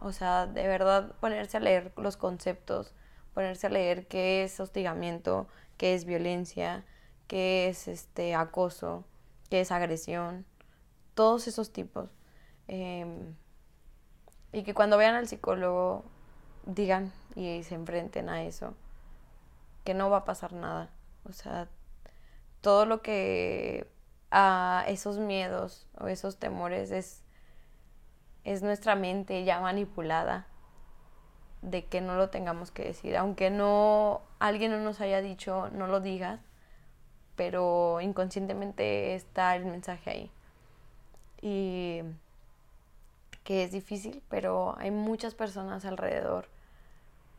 o 0.00 0.12
sea, 0.12 0.46
de 0.46 0.66
verdad 0.68 1.14
ponerse 1.20 1.56
a 1.56 1.60
leer 1.60 1.92
los 1.96 2.16
conceptos, 2.16 2.94
ponerse 3.38 3.68
a 3.68 3.70
leer 3.70 4.08
qué 4.08 4.42
es 4.42 4.58
hostigamiento, 4.58 5.46
qué 5.76 5.94
es 5.94 6.04
violencia, 6.04 6.84
qué 7.28 7.68
es 7.68 7.86
este 7.86 8.34
acoso, 8.34 9.04
qué 9.48 9.60
es 9.60 9.70
agresión, 9.70 10.44
todos 11.14 11.46
esos 11.46 11.72
tipos. 11.72 12.10
Em, 12.66 13.36
y 14.52 14.64
que 14.64 14.74
cuando 14.74 14.98
vean 14.98 15.14
al 15.14 15.28
psicólogo 15.28 16.04
digan 16.66 17.12
y 17.36 17.62
se 17.62 17.76
enfrenten 17.76 18.28
a 18.28 18.42
eso, 18.42 18.74
que 19.84 19.94
no 19.94 20.10
va 20.10 20.16
a 20.16 20.24
pasar 20.24 20.52
nada. 20.52 20.90
O 21.22 21.32
sea, 21.32 21.68
todo 22.60 22.86
lo 22.86 23.02
que 23.02 23.88
a 24.32 24.84
esos 24.88 25.18
miedos 25.18 25.86
o 25.96 26.08
esos 26.08 26.38
temores 26.40 26.90
es, 26.90 27.22
es 28.42 28.62
nuestra 28.64 28.96
mente 28.96 29.44
ya 29.44 29.60
manipulada 29.60 30.48
de 31.62 31.84
que 31.84 32.00
no 32.00 32.16
lo 32.16 32.30
tengamos 32.30 32.70
que 32.70 32.84
decir. 32.84 33.16
Aunque 33.16 33.50
no 33.50 34.22
alguien 34.38 34.72
no 34.72 34.78
nos 34.78 35.00
haya 35.00 35.20
dicho 35.20 35.68
no 35.72 35.86
lo 35.86 36.00
digas, 36.00 36.40
pero 37.36 38.00
inconscientemente 38.00 39.14
está 39.14 39.56
el 39.56 39.64
mensaje 39.64 40.10
ahí. 40.10 40.30
Y 41.40 42.02
que 43.44 43.64
es 43.64 43.72
difícil, 43.72 44.22
pero 44.28 44.74
hay 44.78 44.90
muchas 44.90 45.34
personas 45.34 45.84
alrededor 45.84 46.48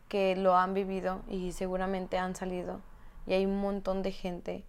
que 0.08 0.36
lo 0.36 0.58
han 0.58 0.74
vivido 0.74 1.22
y 1.28 1.52
seguramente 1.52 2.18
han 2.18 2.36
salido 2.36 2.82
y 3.28 3.34
hay 3.34 3.46
un 3.46 3.62
montón 3.62 4.02
de 4.02 4.12
gente 4.12 4.64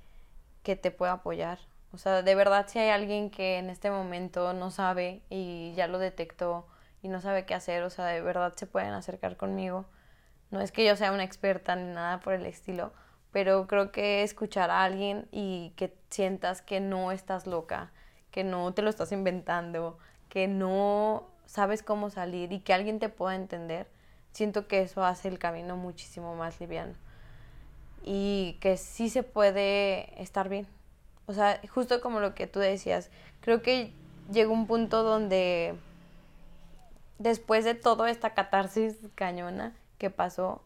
que 0.63 0.77
te 0.77 0.91
puede 0.91 1.13
apoyar. 1.13 1.59
O 1.93 1.99
sea, 1.99 2.23
de 2.23 2.35
verdad 2.35 2.67
si 2.69 2.79
hay 2.79 2.91
alguien 2.91 3.31
que 3.31 3.57
en 3.59 3.71
este 3.71 3.91
momento 3.91 4.53
no 4.53 4.71
sabe 4.71 5.23
y 5.31 5.73
ya 5.75 5.89
lo 5.89 5.99
detectó 5.99 6.67
y 7.03 7.09
no 7.09 7.21
sabe 7.21 7.47
qué 7.47 7.55
hacer, 7.55 7.83
o 7.83 7.91
sea, 7.91 8.07
de 8.07 8.21
verdad 8.21 8.55
se 8.57 8.67
pueden 8.67 8.93
acercar 8.93 9.37
conmigo. 9.37 9.87
No 10.51 10.61
es 10.61 10.73
que 10.73 10.85
yo 10.85 10.97
sea 10.97 11.13
una 11.13 11.25
experta 11.25 11.77
ni 11.77 11.93
nada 11.93 12.21
por 12.21 12.35
el 12.35 12.47
estilo, 12.47 12.93
pero 13.33 13.67
creo 13.67 13.93
que 13.93 14.23
escuchar 14.23 14.71
a 14.71 14.85
alguien 14.85 15.29
y 15.31 15.73
que 15.77 15.97
sientas 16.11 16.63
que 16.63 16.81
no 16.81 17.13
estás 17.13 17.47
loca, 17.47 17.93
que 18.31 18.45
no 18.45 18.73
te 18.75 18.83
lo 18.83 18.91
estás 18.91 19.13
inventando, 19.13 19.99
que 20.29 20.49
no 20.49 21.29
sabes 21.47 21.83
cómo 21.83 22.11
salir 22.11 22.53
y 22.53 22.61
que 22.61 22.75
alguien 22.75 22.99
te 22.99 23.09
pueda 23.09 23.35
entender, 23.35 23.89
siento 24.33 24.69
que 24.69 24.83
eso 24.83 25.05
hace 25.05 25.29
el 25.29 25.39
camino 25.39 25.77
muchísimo 25.77 26.35
más 26.35 26.61
liviano. 26.61 26.95
Y 28.03 28.57
que 28.61 28.77
sí 28.77 29.11
se 29.11 29.23
puede 29.23 30.21
estar 30.23 30.49
bien. 30.49 30.67
O 31.27 31.33
sea, 31.33 31.61
justo 31.69 32.01
como 32.01 32.21
lo 32.21 32.35
que 32.35 32.47
tú 32.47 32.59
decías, 32.59 33.11
creo 33.41 33.63
que 33.63 33.93
llegó 34.33 34.53
un 34.53 34.67
punto 34.67 35.03
donde 35.03 35.75
después 37.21 37.67
de 37.67 37.75
toda 37.75 38.11
esta 38.11 38.31
catarsis 38.31 38.97
cañona 39.15 39.77
que 39.99 40.09
pasó, 40.09 40.63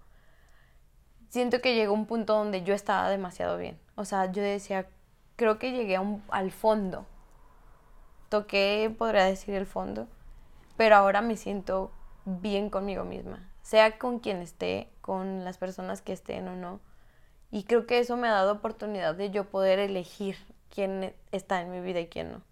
siento 1.28 1.60
que 1.60 1.74
llegó 1.74 1.92
un 1.92 2.06
punto 2.06 2.34
donde 2.34 2.62
yo 2.62 2.74
estaba 2.74 3.10
demasiado 3.10 3.58
bien. 3.58 3.78
O 3.96 4.04
sea, 4.04 4.30
yo 4.30 4.40
decía, 4.40 4.86
creo 5.34 5.58
que 5.58 5.72
llegué 5.72 5.98
al 6.28 6.52
fondo. 6.52 7.06
Toqué, 8.28 8.94
podría 8.96 9.24
decir, 9.24 9.54
el 9.54 9.66
fondo. 9.66 10.06
Pero 10.76 10.94
ahora 10.94 11.22
me 11.22 11.36
siento 11.36 11.90
bien 12.24 12.70
conmigo 12.70 13.04
misma. 13.04 13.50
Sea 13.62 13.98
con 13.98 14.20
quien 14.20 14.38
esté, 14.38 14.88
con 15.00 15.44
las 15.44 15.58
personas 15.58 16.02
que 16.02 16.12
estén 16.12 16.46
o 16.46 16.54
no. 16.54 16.80
Y 17.50 17.64
creo 17.64 17.86
que 17.86 17.98
eso 17.98 18.16
me 18.16 18.28
ha 18.28 18.32
dado 18.32 18.52
oportunidad 18.52 19.16
de 19.16 19.30
yo 19.30 19.50
poder 19.50 19.80
elegir 19.80 20.36
quién 20.72 21.14
está 21.32 21.60
en 21.60 21.72
mi 21.72 21.80
vida 21.80 21.98
y 21.98 22.06
quién 22.06 22.30
no. 22.30 22.42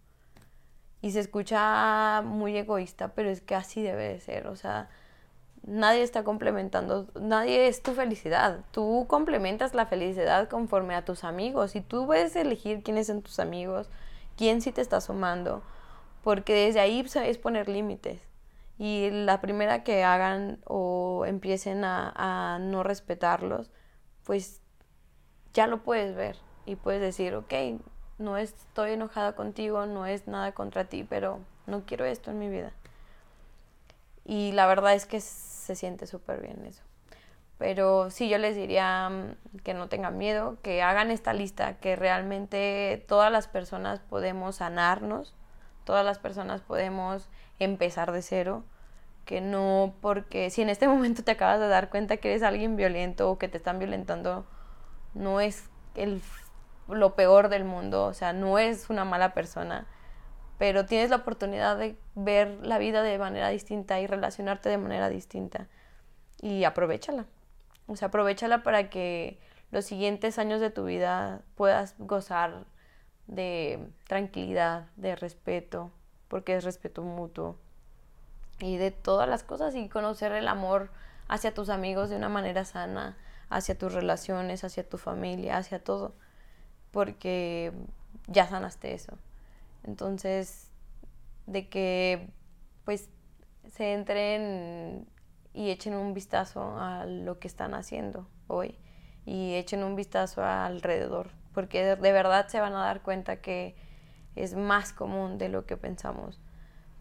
Y 1.03 1.11
se 1.11 1.21
escucha 1.21 2.23
muy 2.23 2.57
egoísta, 2.57 3.09
pero 3.09 3.29
es 3.29 3.41
que 3.43 3.55
así 3.55 3.83
debe 3.83 4.09
de 4.09 4.21
ser. 4.21 4.47
O 4.47 4.57
sea, 4.57 4.89
nadie 5.65 6.03
está 6.03 6.25
complementando, 6.25 7.09
nadie 7.21 7.69
es 7.69 7.83
tu 7.83 7.93
felicidad. 7.93 8.61
Tú 8.71 9.07
complementas 9.09 9.75
la 9.75 9.87
felicidad 9.87 10.49
conforme 10.49 10.95
a 10.95 11.05
tus 11.05 11.25
amigos 11.25 11.77
y 11.77 11.81
tú 11.81 12.07
puedes 12.07 12.35
elegir 12.37 12.83
quiénes 12.83 13.09
son 13.09 13.23
tus 13.23 13.41
amigos, 13.41 13.89
quién 14.37 14.63
sí 14.63 14.73
te 14.73 14.81
está 14.81 15.01
sumando, 15.01 15.63
porque 16.23 16.55
desde 16.55 16.81
ahí 16.81 17.07
sabes 17.09 17.37
poner 17.39 17.69
límites. 17.69 18.21
Y 18.79 19.11
la 19.11 19.41
primera 19.41 19.85
que 19.85 20.05
hagan 20.05 20.61
o 20.65 21.25
empiecen 21.27 21.85
a, 21.85 22.13
a 22.55 22.59
no 22.59 22.83
respetarlos, 22.83 23.71
pues 24.25 24.61
ya 25.53 25.67
lo 25.67 25.83
puedes 25.83 26.15
ver 26.15 26.37
y 26.65 26.77
puedes 26.77 27.01
decir, 27.01 27.35
ok, 27.35 27.53
no 28.23 28.39
estoy 28.39 28.93
enojada 28.93 29.35
contigo, 29.35 29.87
no 29.87 30.07
es 30.07 30.27
nada 30.27 30.53
contra 30.53 30.85
ti, 30.85 31.05
pero 31.05 31.41
no 31.67 31.85
quiero 31.85 32.05
esto 32.05 32.31
en 32.31 32.39
mi 32.39 32.49
vida. 32.49 32.73
Y 34.25 34.53
la 34.53 34.67
verdad 34.67 34.95
es 34.95 35.07
que 35.07 35.21
se 35.21 35.75
siente 35.75 36.07
súper 36.07 36.41
bien 36.41 36.65
eso. 36.65 36.83
Pero 37.59 38.11
sí, 38.11 38.29
yo 38.29 38.39
les 38.39 38.57
diría 38.57 39.09
mm, 39.09 39.59
que 39.63 39.75
no 39.75 39.89
tengan 39.89 40.19
miedo, 40.19 40.57
que 40.63 40.83
hagan 40.83 41.11
esta 41.11 41.33
lista, 41.33 41.75
que 41.79 41.97
realmente 41.97 43.05
todas 43.07 43.31
las 43.31 43.47
personas 43.49 44.01
podemos 44.01 44.57
sanarnos, 44.57 45.35
todas 45.85 46.05
las 46.05 46.19
personas 46.19 46.61
podemos 46.61 47.29
empezar 47.59 48.13
de 48.13 48.23
cero, 48.23 48.65
que 49.25 49.41
no 49.41 49.95
porque 50.01 50.51
si 50.51 50.63
en 50.63 50.71
este 50.71 50.89
momento 50.95 51.23
te 51.23 51.33
acabas 51.33 51.61
de 51.61 51.69
dar 51.69 51.91
cuenta 51.91 52.17
que 52.17 52.31
eres 52.31 52.43
alguien 52.43 52.77
violento 52.77 53.31
o 53.31 53.39
que 53.39 53.49
te 53.49 53.59
están 53.59 53.79
violentando, 53.79 54.45
no 55.15 55.41
es 55.41 55.65
el, 55.95 56.21
lo 56.89 57.15
peor 57.15 57.49
del 57.49 57.65
mundo, 57.65 58.05
o 58.05 58.15
sea, 58.15 58.33
no 58.33 58.59
es 58.59 58.91
una 58.91 59.05
mala 59.05 59.35
persona 59.35 59.87
pero 60.63 60.87
tienes 60.87 61.11
la 61.11 61.17
oportunidad 61.17 61.77
de 61.77 61.97
ver 62.15 62.61
la 62.63 62.79
vida 62.79 63.03
de 63.03 63.19
manera 63.19 63.49
distinta 63.49 63.99
y 63.99 64.07
relacionarte 64.07 64.69
de 64.69 64.79
manera 64.79 65.09
distinta. 65.09 65.67
Y 66.41 66.63
aprovechala. 66.63 67.27
O 67.89 67.97
sea, 67.97 68.07
aprovechala 68.07 68.63
para 68.63 68.89
que 68.89 69.41
los 69.73 69.85
siguientes 69.85 70.39
años 70.39 70.61
de 70.61 70.71
tu 70.71 70.85
vida 70.85 71.41
puedas 71.57 71.97
gozar 71.99 72.65
de 73.27 73.89
tranquilidad, 74.07 74.87
de 74.95 75.17
respeto, 75.17 75.91
porque 76.29 76.55
es 76.55 76.63
respeto 76.63 77.03
mutuo, 77.03 77.57
y 78.61 78.77
de 78.77 78.93
todas 78.93 79.29
las 79.29 79.43
cosas 79.43 79.75
y 79.75 79.89
conocer 79.89 80.31
el 80.31 80.47
amor 80.47 80.91
hacia 81.27 81.53
tus 81.53 81.71
amigos 81.71 82.09
de 82.09 82.15
una 82.15 82.29
manera 82.29 82.65
sana, 82.65 83.17
hacia 83.51 83.77
tus 83.77 83.93
relaciones, 83.93 84.63
hacia 84.63 84.89
tu 84.89 84.97
familia, 84.97 85.57
hacia 85.57 85.83
todo, 85.83 86.15
porque 86.93 87.73
ya 88.29 88.47
sanaste 88.47 88.95
eso. 88.95 89.19
Entonces, 89.83 90.71
de 91.47 91.69
que 91.69 92.29
pues 92.85 93.09
se 93.69 93.95
entren 93.95 95.07
y 95.55 95.71
echen 95.71 95.95
un 95.95 96.15
vistazo 96.15 96.79
a 96.79 97.05
lo 97.05 97.39
que 97.39 97.49
están 97.49 97.75
haciendo 97.75 98.29
hoy 98.47 98.77
y 99.25 99.55
echen 99.55 99.83
un 99.83 99.97
vistazo 99.97 100.45
alrededor, 100.45 101.31
porque 101.55 101.85
de, 101.85 102.13
verdad 102.13 102.49
se 102.49 102.61
van 102.61 102.75
a 102.75 102.85
dar 102.85 103.03
cuenta 103.03 103.41
que 103.41 103.77
es 104.35 104.55
más 104.55 104.93
común 104.93 105.39
de 105.39 105.49
lo 105.49 105.67
que 105.67 105.77
pensamos, 105.77 106.41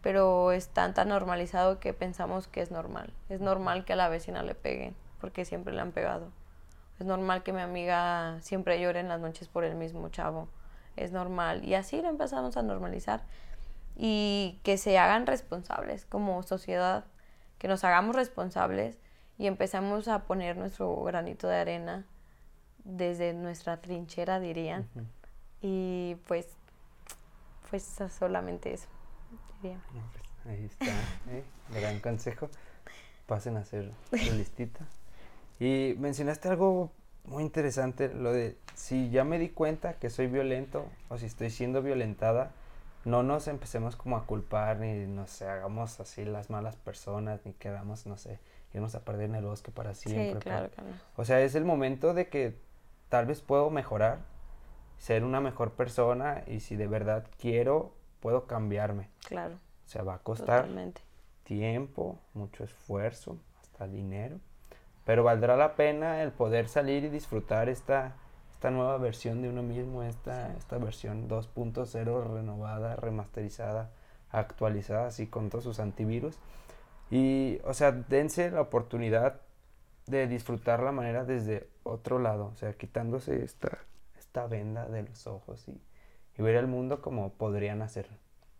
pero 0.02 0.52
es 0.52 0.70
tan 0.70 0.94
tan 0.94 1.10
normalizado 1.10 1.80
que 1.80 1.94
pensamos 1.94 2.48
que 2.48 2.62
es 2.62 2.72
normal. 2.72 3.14
Es 3.30 3.42
normal 3.42 3.86
que 3.86 3.94
a 3.94 3.96
la 3.96 4.10
vecina 4.10 4.44
le 4.44 4.56
peguen, 4.56 4.96
porque 5.20 5.46
siempre 5.46 5.74
le 5.74 5.82
han 5.82 5.92
pegado. 5.92 6.32
Es 7.02 7.08
normal 7.08 7.42
que 7.42 7.52
mi 7.52 7.62
amiga 7.62 8.38
siempre 8.42 8.80
llore 8.80 9.00
en 9.00 9.08
las 9.08 9.20
noches 9.20 9.48
por 9.48 9.64
el 9.64 9.74
mismo 9.74 10.10
chavo 10.10 10.48
es 10.96 11.12
normal. 11.12 11.66
Y 11.66 11.74
así 11.74 12.00
lo 12.00 12.10
empezamos 12.10 12.58
a 12.58 12.62
normalizar. 12.62 13.24
Y 13.96 14.60
que 14.62 14.78
se 14.78 15.00
hagan 15.00 15.26
responsables 15.26 16.06
como 16.06 16.44
sociedad, 16.44 17.06
que 17.58 17.68
nos 17.68 17.84
hagamos 17.84 18.16
responsables 18.16 19.00
y 19.40 19.48
empezamos 19.48 20.08
a 20.08 20.26
poner 20.26 20.58
nuestro 20.58 20.96
granito 21.02 21.48
de 21.48 21.56
arena 21.56 22.06
desde 22.84 23.34
nuestra 23.34 23.78
trinchera, 23.78 24.40
dirían. 24.40 24.88
Y 25.60 26.18
pues, 26.28 26.50
pues 27.72 27.98
solamente 28.16 28.74
eso, 28.74 28.90
diría. 29.60 29.80
Pues, 29.92 30.54
ahí 30.54 30.66
está, 30.66 30.86
¿eh? 31.32 31.44
gran 31.74 32.00
consejo. 32.00 32.48
Pasen 33.26 33.58
a 33.58 33.62
hacer 33.62 33.92
su 34.12 34.36
listita. 34.36 34.86
Y 35.62 35.96
mencionaste 36.00 36.50
algo 36.50 36.92
muy 37.24 37.44
interesante 37.44 38.12
lo 38.12 38.34
de 38.34 38.58
si 38.74 39.12
ya 39.12 39.24
me 39.24 39.38
di 39.38 39.50
cuenta 39.50 39.94
que 39.94 40.10
soy 40.10 40.26
violento 40.26 40.88
o 41.08 41.20
si 41.20 41.28
estoy 41.28 41.52
siendo 41.52 41.84
violentada, 41.84 42.50
no 43.06 43.22
nos 43.22 43.48
empecemos 43.48 43.96
como 43.96 44.18
a 44.18 44.26
culpar 44.26 44.80
ni 44.80 45.06
nos 45.06 45.40
hagamos 45.44 46.00
así 46.00 46.26
las 46.26 46.50
malas 46.50 46.78
personas 46.78 47.42
ni 47.46 47.54
quedamos, 47.54 48.08
no 48.08 48.18
sé, 48.18 48.40
irnos 48.74 48.96
a 48.96 49.06
perder 49.06 49.30
en 49.30 49.36
el 49.36 49.46
bosque 49.46 49.70
para 49.70 49.94
siempre. 49.94 50.40
Sí, 50.40 50.40
claro, 50.40 50.72
O 51.16 51.26
sea, 51.26 51.40
es 51.42 51.54
el 51.54 51.64
momento 51.64 52.16
de 52.16 52.28
que 52.28 52.58
tal 53.10 53.28
vez 53.28 53.42
puedo 53.42 53.70
mejorar, 53.70 54.18
ser 54.98 55.24
una 55.24 55.42
mejor 55.42 55.74
persona 55.74 56.44
y 56.48 56.62
si 56.62 56.76
de 56.76 56.88
verdad 56.88 57.28
quiero, 57.38 57.94
puedo 58.20 58.48
cambiarme. 58.48 59.12
Claro. 59.28 59.60
O 59.86 59.88
sea, 59.88 60.02
va 60.02 60.16
a 60.16 60.20
costar 60.24 60.68
tiempo, 61.44 62.18
mucho 62.34 62.64
esfuerzo, 62.64 63.38
hasta 63.62 63.88
dinero 63.88 64.40
pero 65.06 65.24
valdrá 65.24 65.56
la 65.56 65.76
pena 65.76 66.22
el 66.24 66.32
poder 66.32 66.68
salir 66.68 67.04
y 67.04 67.10
disfrutar 67.10 67.70
esta, 67.70 68.14
esta 68.52 68.72
nueva 68.72 68.98
versión 68.98 69.42
de 69.42 69.50
uno 69.50 69.64
mismo, 69.64 70.04
esta, 70.04 70.54
esta 70.54 70.78
versión 70.78 71.28
2.0 71.28 72.34
renovada, 72.34 72.96
remasterizada, 72.96 73.90
actualizada, 74.30 75.08
así 75.08 75.28
con 75.28 75.50
todos 75.50 75.64
sus 75.64 75.80
antivirus. 75.80 76.38
Y, 77.10 77.60
o 77.66 77.74
sea, 77.74 77.92
dense 77.92 78.52
la 78.52 78.62
oportunidad 78.62 79.42
de 80.08 80.28
disfrutar 80.28 80.82
la 80.82 80.92
manera 80.92 81.26
desde 81.26 81.68
otro 81.84 82.20
lado, 82.20 82.52
o 82.54 82.56
sea, 82.56 82.74
quitándose 82.74 83.44
esta, 83.44 83.80
esta 84.18 84.48
venda 84.48 84.88
de 84.88 85.04
los 85.04 85.28
ojos 85.28 85.68
y, 85.68 85.82
y 86.38 86.42
ver 86.42 86.56
el 86.56 86.68
mundo 86.68 87.02
como 87.02 87.34
podrían 87.34 87.82
hacerlo. 87.82 88.16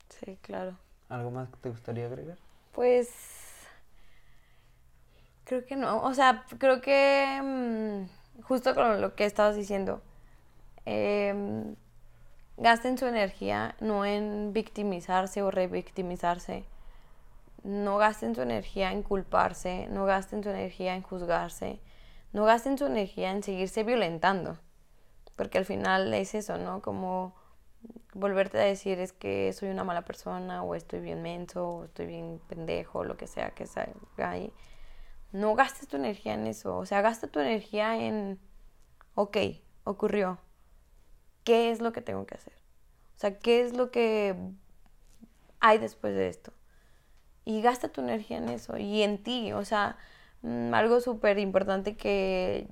Sí, 0.10 0.38
claro. 0.42 0.78
¿Algo 1.10 1.32
más 1.32 1.50
que 1.50 1.58
te 1.58 1.70
gustaría 1.70 2.06
agregar? 2.06 2.38
Pues 2.74 3.10
Creo 5.52 5.66
que 5.66 5.76
no. 5.76 6.02
O 6.04 6.14
sea, 6.14 6.46
creo 6.60 6.80
que 6.80 7.42
mm, 7.44 8.42
justo 8.42 8.74
con 8.74 9.02
lo 9.02 9.16
que 9.16 9.26
estabas 9.26 9.58
diciendo, 9.58 10.02
em, 10.86 11.76
gasten 12.56 12.98
su 12.98 13.06
energía 13.06 13.76
no 13.82 14.06
en 14.06 14.54
victimizarse 14.54 15.42
o 15.42 15.52
revictimizarse. 15.52 16.64
No 17.64 17.98
gasten 17.98 18.34
su 18.34 18.42
energía 18.44 18.94
en 18.94 19.04
culparse, 19.04 19.88
no 19.90 20.06
gasten 20.06 20.42
su 20.42 20.50
energía 20.52 20.96
en 20.96 21.02
juzgarse, 21.02 21.82
no 22.32 22.46
gasten 22.46 22.78
su 22.78 22.86
energía 22.86 23.32
en 23.32 23.44
seguirse 23.44 23.84
violentando. 23.84 24.58
Porque 25.36 25.58
al 25.58 25.66
final 25.66 26.14
es 26.14 26.34
eso, 26.34 26.58
¿no? 26.60 26.82
Como 26.82 27.36
volverte 28.14 28.58
a 28.58 28.64
decir 28.64 29.00
es 29.02 29.12
que 29.12 29.52
soy 29.52 29.68
una 29.68 29.84
mala 29.84 30.04
persona 30.04 30.64
o 30.64 30.76
estoy 30.76 31.02
bien 31.02 31.22
menso 31.22 31.68
o 31.68 31.86
estoy 31.86 32.06
bien 32.06 32.40
pendejo, 32.48 33.04
lo 33.04 33.18
que 33.18 33.28
sea 33.28 33.52
que 33.52 33.68
sea 33.68 33.90
ahí 34.18 34.54
no 35.32 35.56
gastes 35.56 35.88
tu 35.88 35.98
energía 35.98 36.34
en 36.34 36.48
eso. 36.48 36.78
O 36.78 36.86
sea, 36.86 37.02
gasta 37.02 37.28
tu 37.28 37.40
energía 37.40 37.98
en, 37.98 38.40
ok, 39.16 39.38
ocurrió. 39.84 40.40
¿Qué 41.44 41.72
es 41.72 41.82
lo 41.82 41.92
que 41.92 42.02
tengo 42.02 42.26
que 42.26 42.36
hacer? 42.36 42.54
O 43.16 43.20
sea, 43.20 43.40
¿qué 43.40 43.62
es 43.62 43.76
lo 43.76 43.92
que 43.92 44.36
hay 45.60 45.78
después 45.78 46.14
de 46.14 46.28
esto? 46.28 46.54
Y 47.46 47.62
gasta 47.62 47.90
tu 47.90 48.02
energía 48.02 48.38
en 48.38 48.50
eso 48.50 48.78
y 48.78 49.02
en 49.04 49.24
ti. 49.24 49.54
O 49.54 49.66
sea, 49.66 49.98
mm, 50.42 50.74
algo 50.74 51.00
súper 51.02 51.40
importante 51.40 51.96
que 51.96 52.68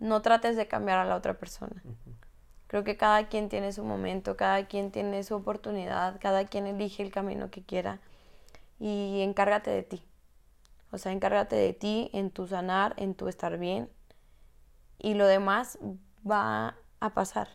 no 0.00 0.22
trates 0.22 0.56
de 0.56 0.66
cambiar 0.66 0.98
a 0.98 1.04
la 1.04 1.16
otra 1.16 1.34
persona. 1.34 1.82
Creo 2.66 2.84
que 2.84 2.96
cada 2.96 3.28
quien 3.28 3.48
tiene 3.48 3.72
su 3.72 3.84
momento, 3.84 4.36
cada 4.36 4.66
quien 4.66 4.90
tiene 4.90 5.22
su 5.22 5.34
oportunidad, 5.34 6.18
cada 6.20 6.46
quien 6.46 6.66
elige 6.66 7.02
el 7.02 7.12
camino 7.12 7.50
que 7.50 7.62
quiera 7.62 8.00
y 8.80 9.20
encárgate 9.20 9.70
de 9.70 9.82
ti. 9.82 10.02
O 10.92 10.98
sea, 10.98 11.10
encárgate 11.10 11.56
de 11.56 11.72
ti, 11.72 12.10
en 12.12 12.30
tu 12.30 12.46
sanar, 12.46 12.94
en 12.98 13.14
tu 13.14 13.26
estar 13.26 13.58
bien. 13.58 13.90
Y 14.98 15.14
lo 15.14 15.26
demás 15.26 15.78
va 16.28 16.76
a 17.00 17.14
pasar. 17.14 17.48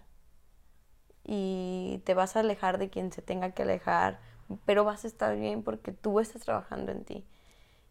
Y 1.23 2.01
te 2.05 2.15
vas 2.15 2.35
a 2.35 2.41
alejar 2.41 2.79
de 2.79 2.89
quien 2.89 3.11
se 3.11 3.21
tenga 3.21 3.51
que 3.51 3.63
alejar. 3.63 4.19
pero 4.65 4.85
vas 4.85 5.03
a 5.03 5.07
estar 5.07 5.37
bien 5.37 5.61
porque 5.61 5.91
tú 5.91 6.19
estás 6.19 6.41
trabajando 6.43 6.91
en 6.91 7.03
ti. 7.05 7.27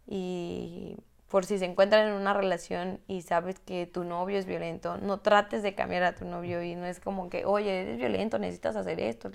Y 0.06 0.96
por 1.28 1.44
si 1.44 1.58
se 1.58 1.64
encuentran 1.66 2.08
en 2.08 2.14
una 2.14 2.32
relación 2.32 3.00
y 3.06 3.22
sabes 3.22 3.58
que 3.60 3.86
tu 3.86 4.04
novio 4.04 4.38
es 4.38 4.46
violento, 4.46 4.96
no 4.98 5.20
trates 5.20 5.62
de 5.62 5.74
cambiar 5.74 6.02
a 6.04 6.14
tu 6.14 6.24
novio 6.24 6.62
y 6.62 6.74
no 6.76 6.86
es 6.86 7.00
como 7.00 7.28
que, 7.28 7.44
oye, 7.44 7.82
eres 7.82 7.98
violento, 7.98 8.38
necesitas 8.38 8.76
hacer 8.76 9.00
esto, 9.00 9.30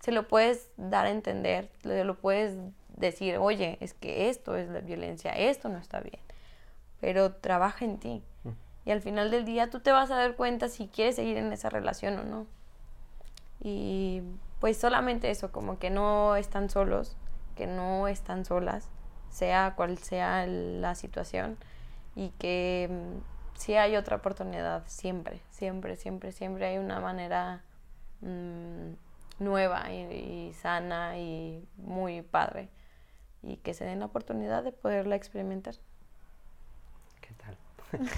se 0.00 0.12
lo 0.12 0.28
puedes 0.28 0.70
dar 0.76 1.06
a 1.06 1.10
entender, 1.10 1.70
lo 1.82 2.16
puedes 2.16 2.58
decir, 2.96 3.38
oye, 3.38 3.78
es 3.80 3.94
que 3.94 4.28
esto 4.28 4.56
es 4.56 4.68
la 4.68 4.80
violencia, 4.80 5.32
esto 5.32 5.68
no 5.68 5.78
está 5.78 6.00
bien, 6.00 6.20
pero 7.00 7.32
trabaja 7.32 7.84
en 7.84 7.98
ti. 7.98 8.22
Mm. 8.44 8.50
Y 8.86 8.90
al 8.90 9.00
final 9.00 9.30
del 9.30 9.44
día 9.44 9.70
tú 9.70 9.80
te 9.80 9.92
vas 9.92 10.10
a 10.10 10.16
dar 10.16 10.36
cuenta 10.36 10.68
si 10.68 10.88
quieres 10.88 11.16
seguir 11.16 11.36
en 11.36 11.52
esa 11.52 11.70
relación 11.70 12.18
o 12.18 12.24
no. 12.24 12.46
Y 13.60 14.22
pues 14.60 14.76
solamente 14.76 15.30
eso, 15.30 15.52
como 15.52 15.78
que 15.78 15.90
no 15.90 16.36
están 16.36 16.70
solos, 16.70 17.16
que 17.56 17.66
no 17.66 18.08
están 18.08 18.44
solas, 18.44 18.88
sea 19.30 19.74
cual 19.76 19.98
sea 19.98 20.46
la 20.46 20.94
situación, 20.94 21.56
y 22.14 22.30
que 22.38 22.88
mm, 22.90 23.58
si 23.58 23.74
hay 23.74 23.96
otra 23.96 24.16
oportunidad, 24.16 24.84
siempre, 24.86 25.40
siempre, 25.50 25.96
siempre, 25.96 26.32
siempre 26.32 26.66
hay 26.66 26.78
una 26.78 27.00
manera 27.00 27.62
mm, 28.20 28.92
nueva 29.38 29.92
y, 29.92 30.52
sana 30.54 31.18
y 31.18 31.66
muy 31.76 32.22
padre, 32.22 32.68
y 33.46 33.56
que 33.58 33.74
se 33.74 33.84
den 33.84 34.00
la 34.00 34.06
oportunidad 34.06 34.62
de 34.64 34.72
poderla 34.72 35.16
experimentar. 35.16 35.74
¿Qué 37.20 37.34
tal? 37.34 37.58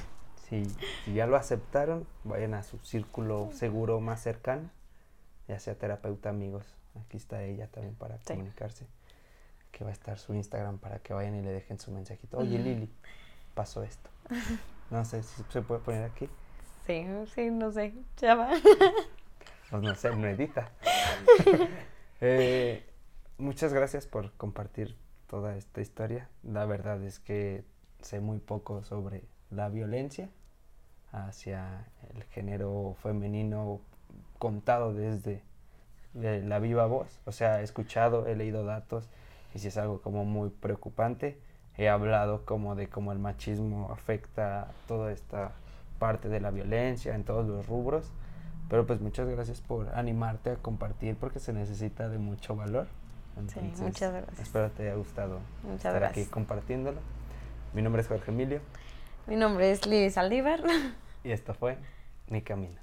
si, 0.49 0.65
si 1.05 1.15
ya 1.15 1.27
lo 1.27 1.37
aceptaron, 1.37 2.07
vayan 2.25 2.55
a 2.55 2.63
su 2.63 2.79
círculo 2.79 3.51
seguro 3.53 4.01
más 4.01 4.23
cercano 4.23 4.71
ya 5.49 5.59
sea 5.61 5.75
terapeuta, 5.77 6.31
amigos. 6.31 6.67
Aquí 7.05 7.17
está 7.17 7.43
ella 7.43 7.69
también 7.69 7.95
para 7.95 8.19
comunicarse. 8.19 8.87
Que 9.71 9.85
va 9.85 9.91
a 9.91 9.93
estar 9.93 10.19
su 10.19 10.35
Instagram 10.35 10.79
para 10.79 10.99
que 10.99 11.13
vayan 11.13 11.37
y 11.37 11.43
le 11.43 11.53
dejen 11.53 11.79
su 11.79 11.91
mensajito. 11.91 12.39
Oye, 12.39 12.59
Lili, 12.59 12.91
pasó 13.55 13.83
esto. 13.83 14.11
No 14.89 15.05
sé 15.05 15.25
si 15.25 15.43
se 15.49 15.63
puede 15.63 15.81
poner 15.81 16.05
aquí. 16.05 16.29
Sí, 16.87 17.05
sí, 17.35 17.51
no 17.51 17.73
sé. 17.73 17.93
Ya 18.19 18.37
va. 18.37 18.51
Pues 19.69 19.83
no 19.83 19.97
sé, 19.97 20.15
no 20.15 20.29
edita. 20.29 20.71
Eh, 22.21 22.89
muchas 23.37 23.73
gracias 23.73 24.07
por 24.07 24.31
compartir 24.35 24.97
toda 25.27 25.57
esta 25.57 25.81
historia. 25.81 26.29
La 26.43 26.65
verdad 26.67 27.03
es 27.03 27.19
que 27.19 27.65
sé 28.01 28.21
muy 28.21 28.39
poco 28.39 28.83
sobre 28.85 29.25
la 29.51 29.69
violencia 29.69 30.29
hacia 31.13 31.87
el 32.15 32.25
género 32.25 32.97
femenino 33.03 33.81
contado 34.39 34.93
desde 34.93 35.43
la 36.15 36.59
viva 36.59 36.87
voz. 36.87 37.21
O 37.25 37.33
sea, 37.33 37.61
he 37.61 37.65
escuchado, 37.65 38.27
he 38.27 38.37
leído 38.37 38.65
datos 38.65 39.09
y 39.55 39.59
si 39.59 39.69
es 39.69 39.77
algo 39.77 40.01
como 40.01 40.25
muy 40.25 40.51
preocupante. 40.51 41.39
He 41.77 41.89
hablado 41.89 42.45
como 42.47 42.75
de 42.75 42.89
cómo 42.89 43.13
el 43.13 43.19
machismo 43.19 43.91
afecta 43.93 44.69
toda 44.89 45.13
esta 45.13 45.53
parte 45.99 46.29
de 46.29 46.41
la 46.41 46.51
violencia 46.51 47.15
en 47.15 47.25
todos 47.25 47.47
los 47.47 47.67
rubros. 47.67 48.11
Pero 48.69 48.87
pues 48.87 49.01
muchas 49.01 49.29
gracias 49.29 49.61
por 49.61 49.95
animarte 49.95 50.51
a 50.51 50.57
compartir 50.57 51.17
porque 51.17 51.39
se 51.39 51.53
necesita 51.53 52.09
de 52.09 52.19
mucho 52.19 52.57
valor. 52.57 52.87
Sí, 53.49 53.61
muchas 53.79 54.13
gracias. 54.13 54.41
Espero 54.41 54.71
te 54.71 54.85
haya 54.85 54.95
gustado 54.95 55.41
estar 55.75 56.05
aquí 56.05 56.25
compartiéndolo. 56.25 56.99
Mi 57.75 57.83
nombre 57.83 58.03
es 58.03 58.09
Jorge 58.09 58.31
Emilio. 58.31 58.61
Mi 59.27 59.37
nombre 59.37 59.71
es 59.71 59.87
Liz 59.87 60.15
Saldívar. 60.15 60.63
Y 61.25 61.33
esto 61.33 61.55
fue 61.55 61.79
Mi 62.29 62.43
Camino. 62.43 62.79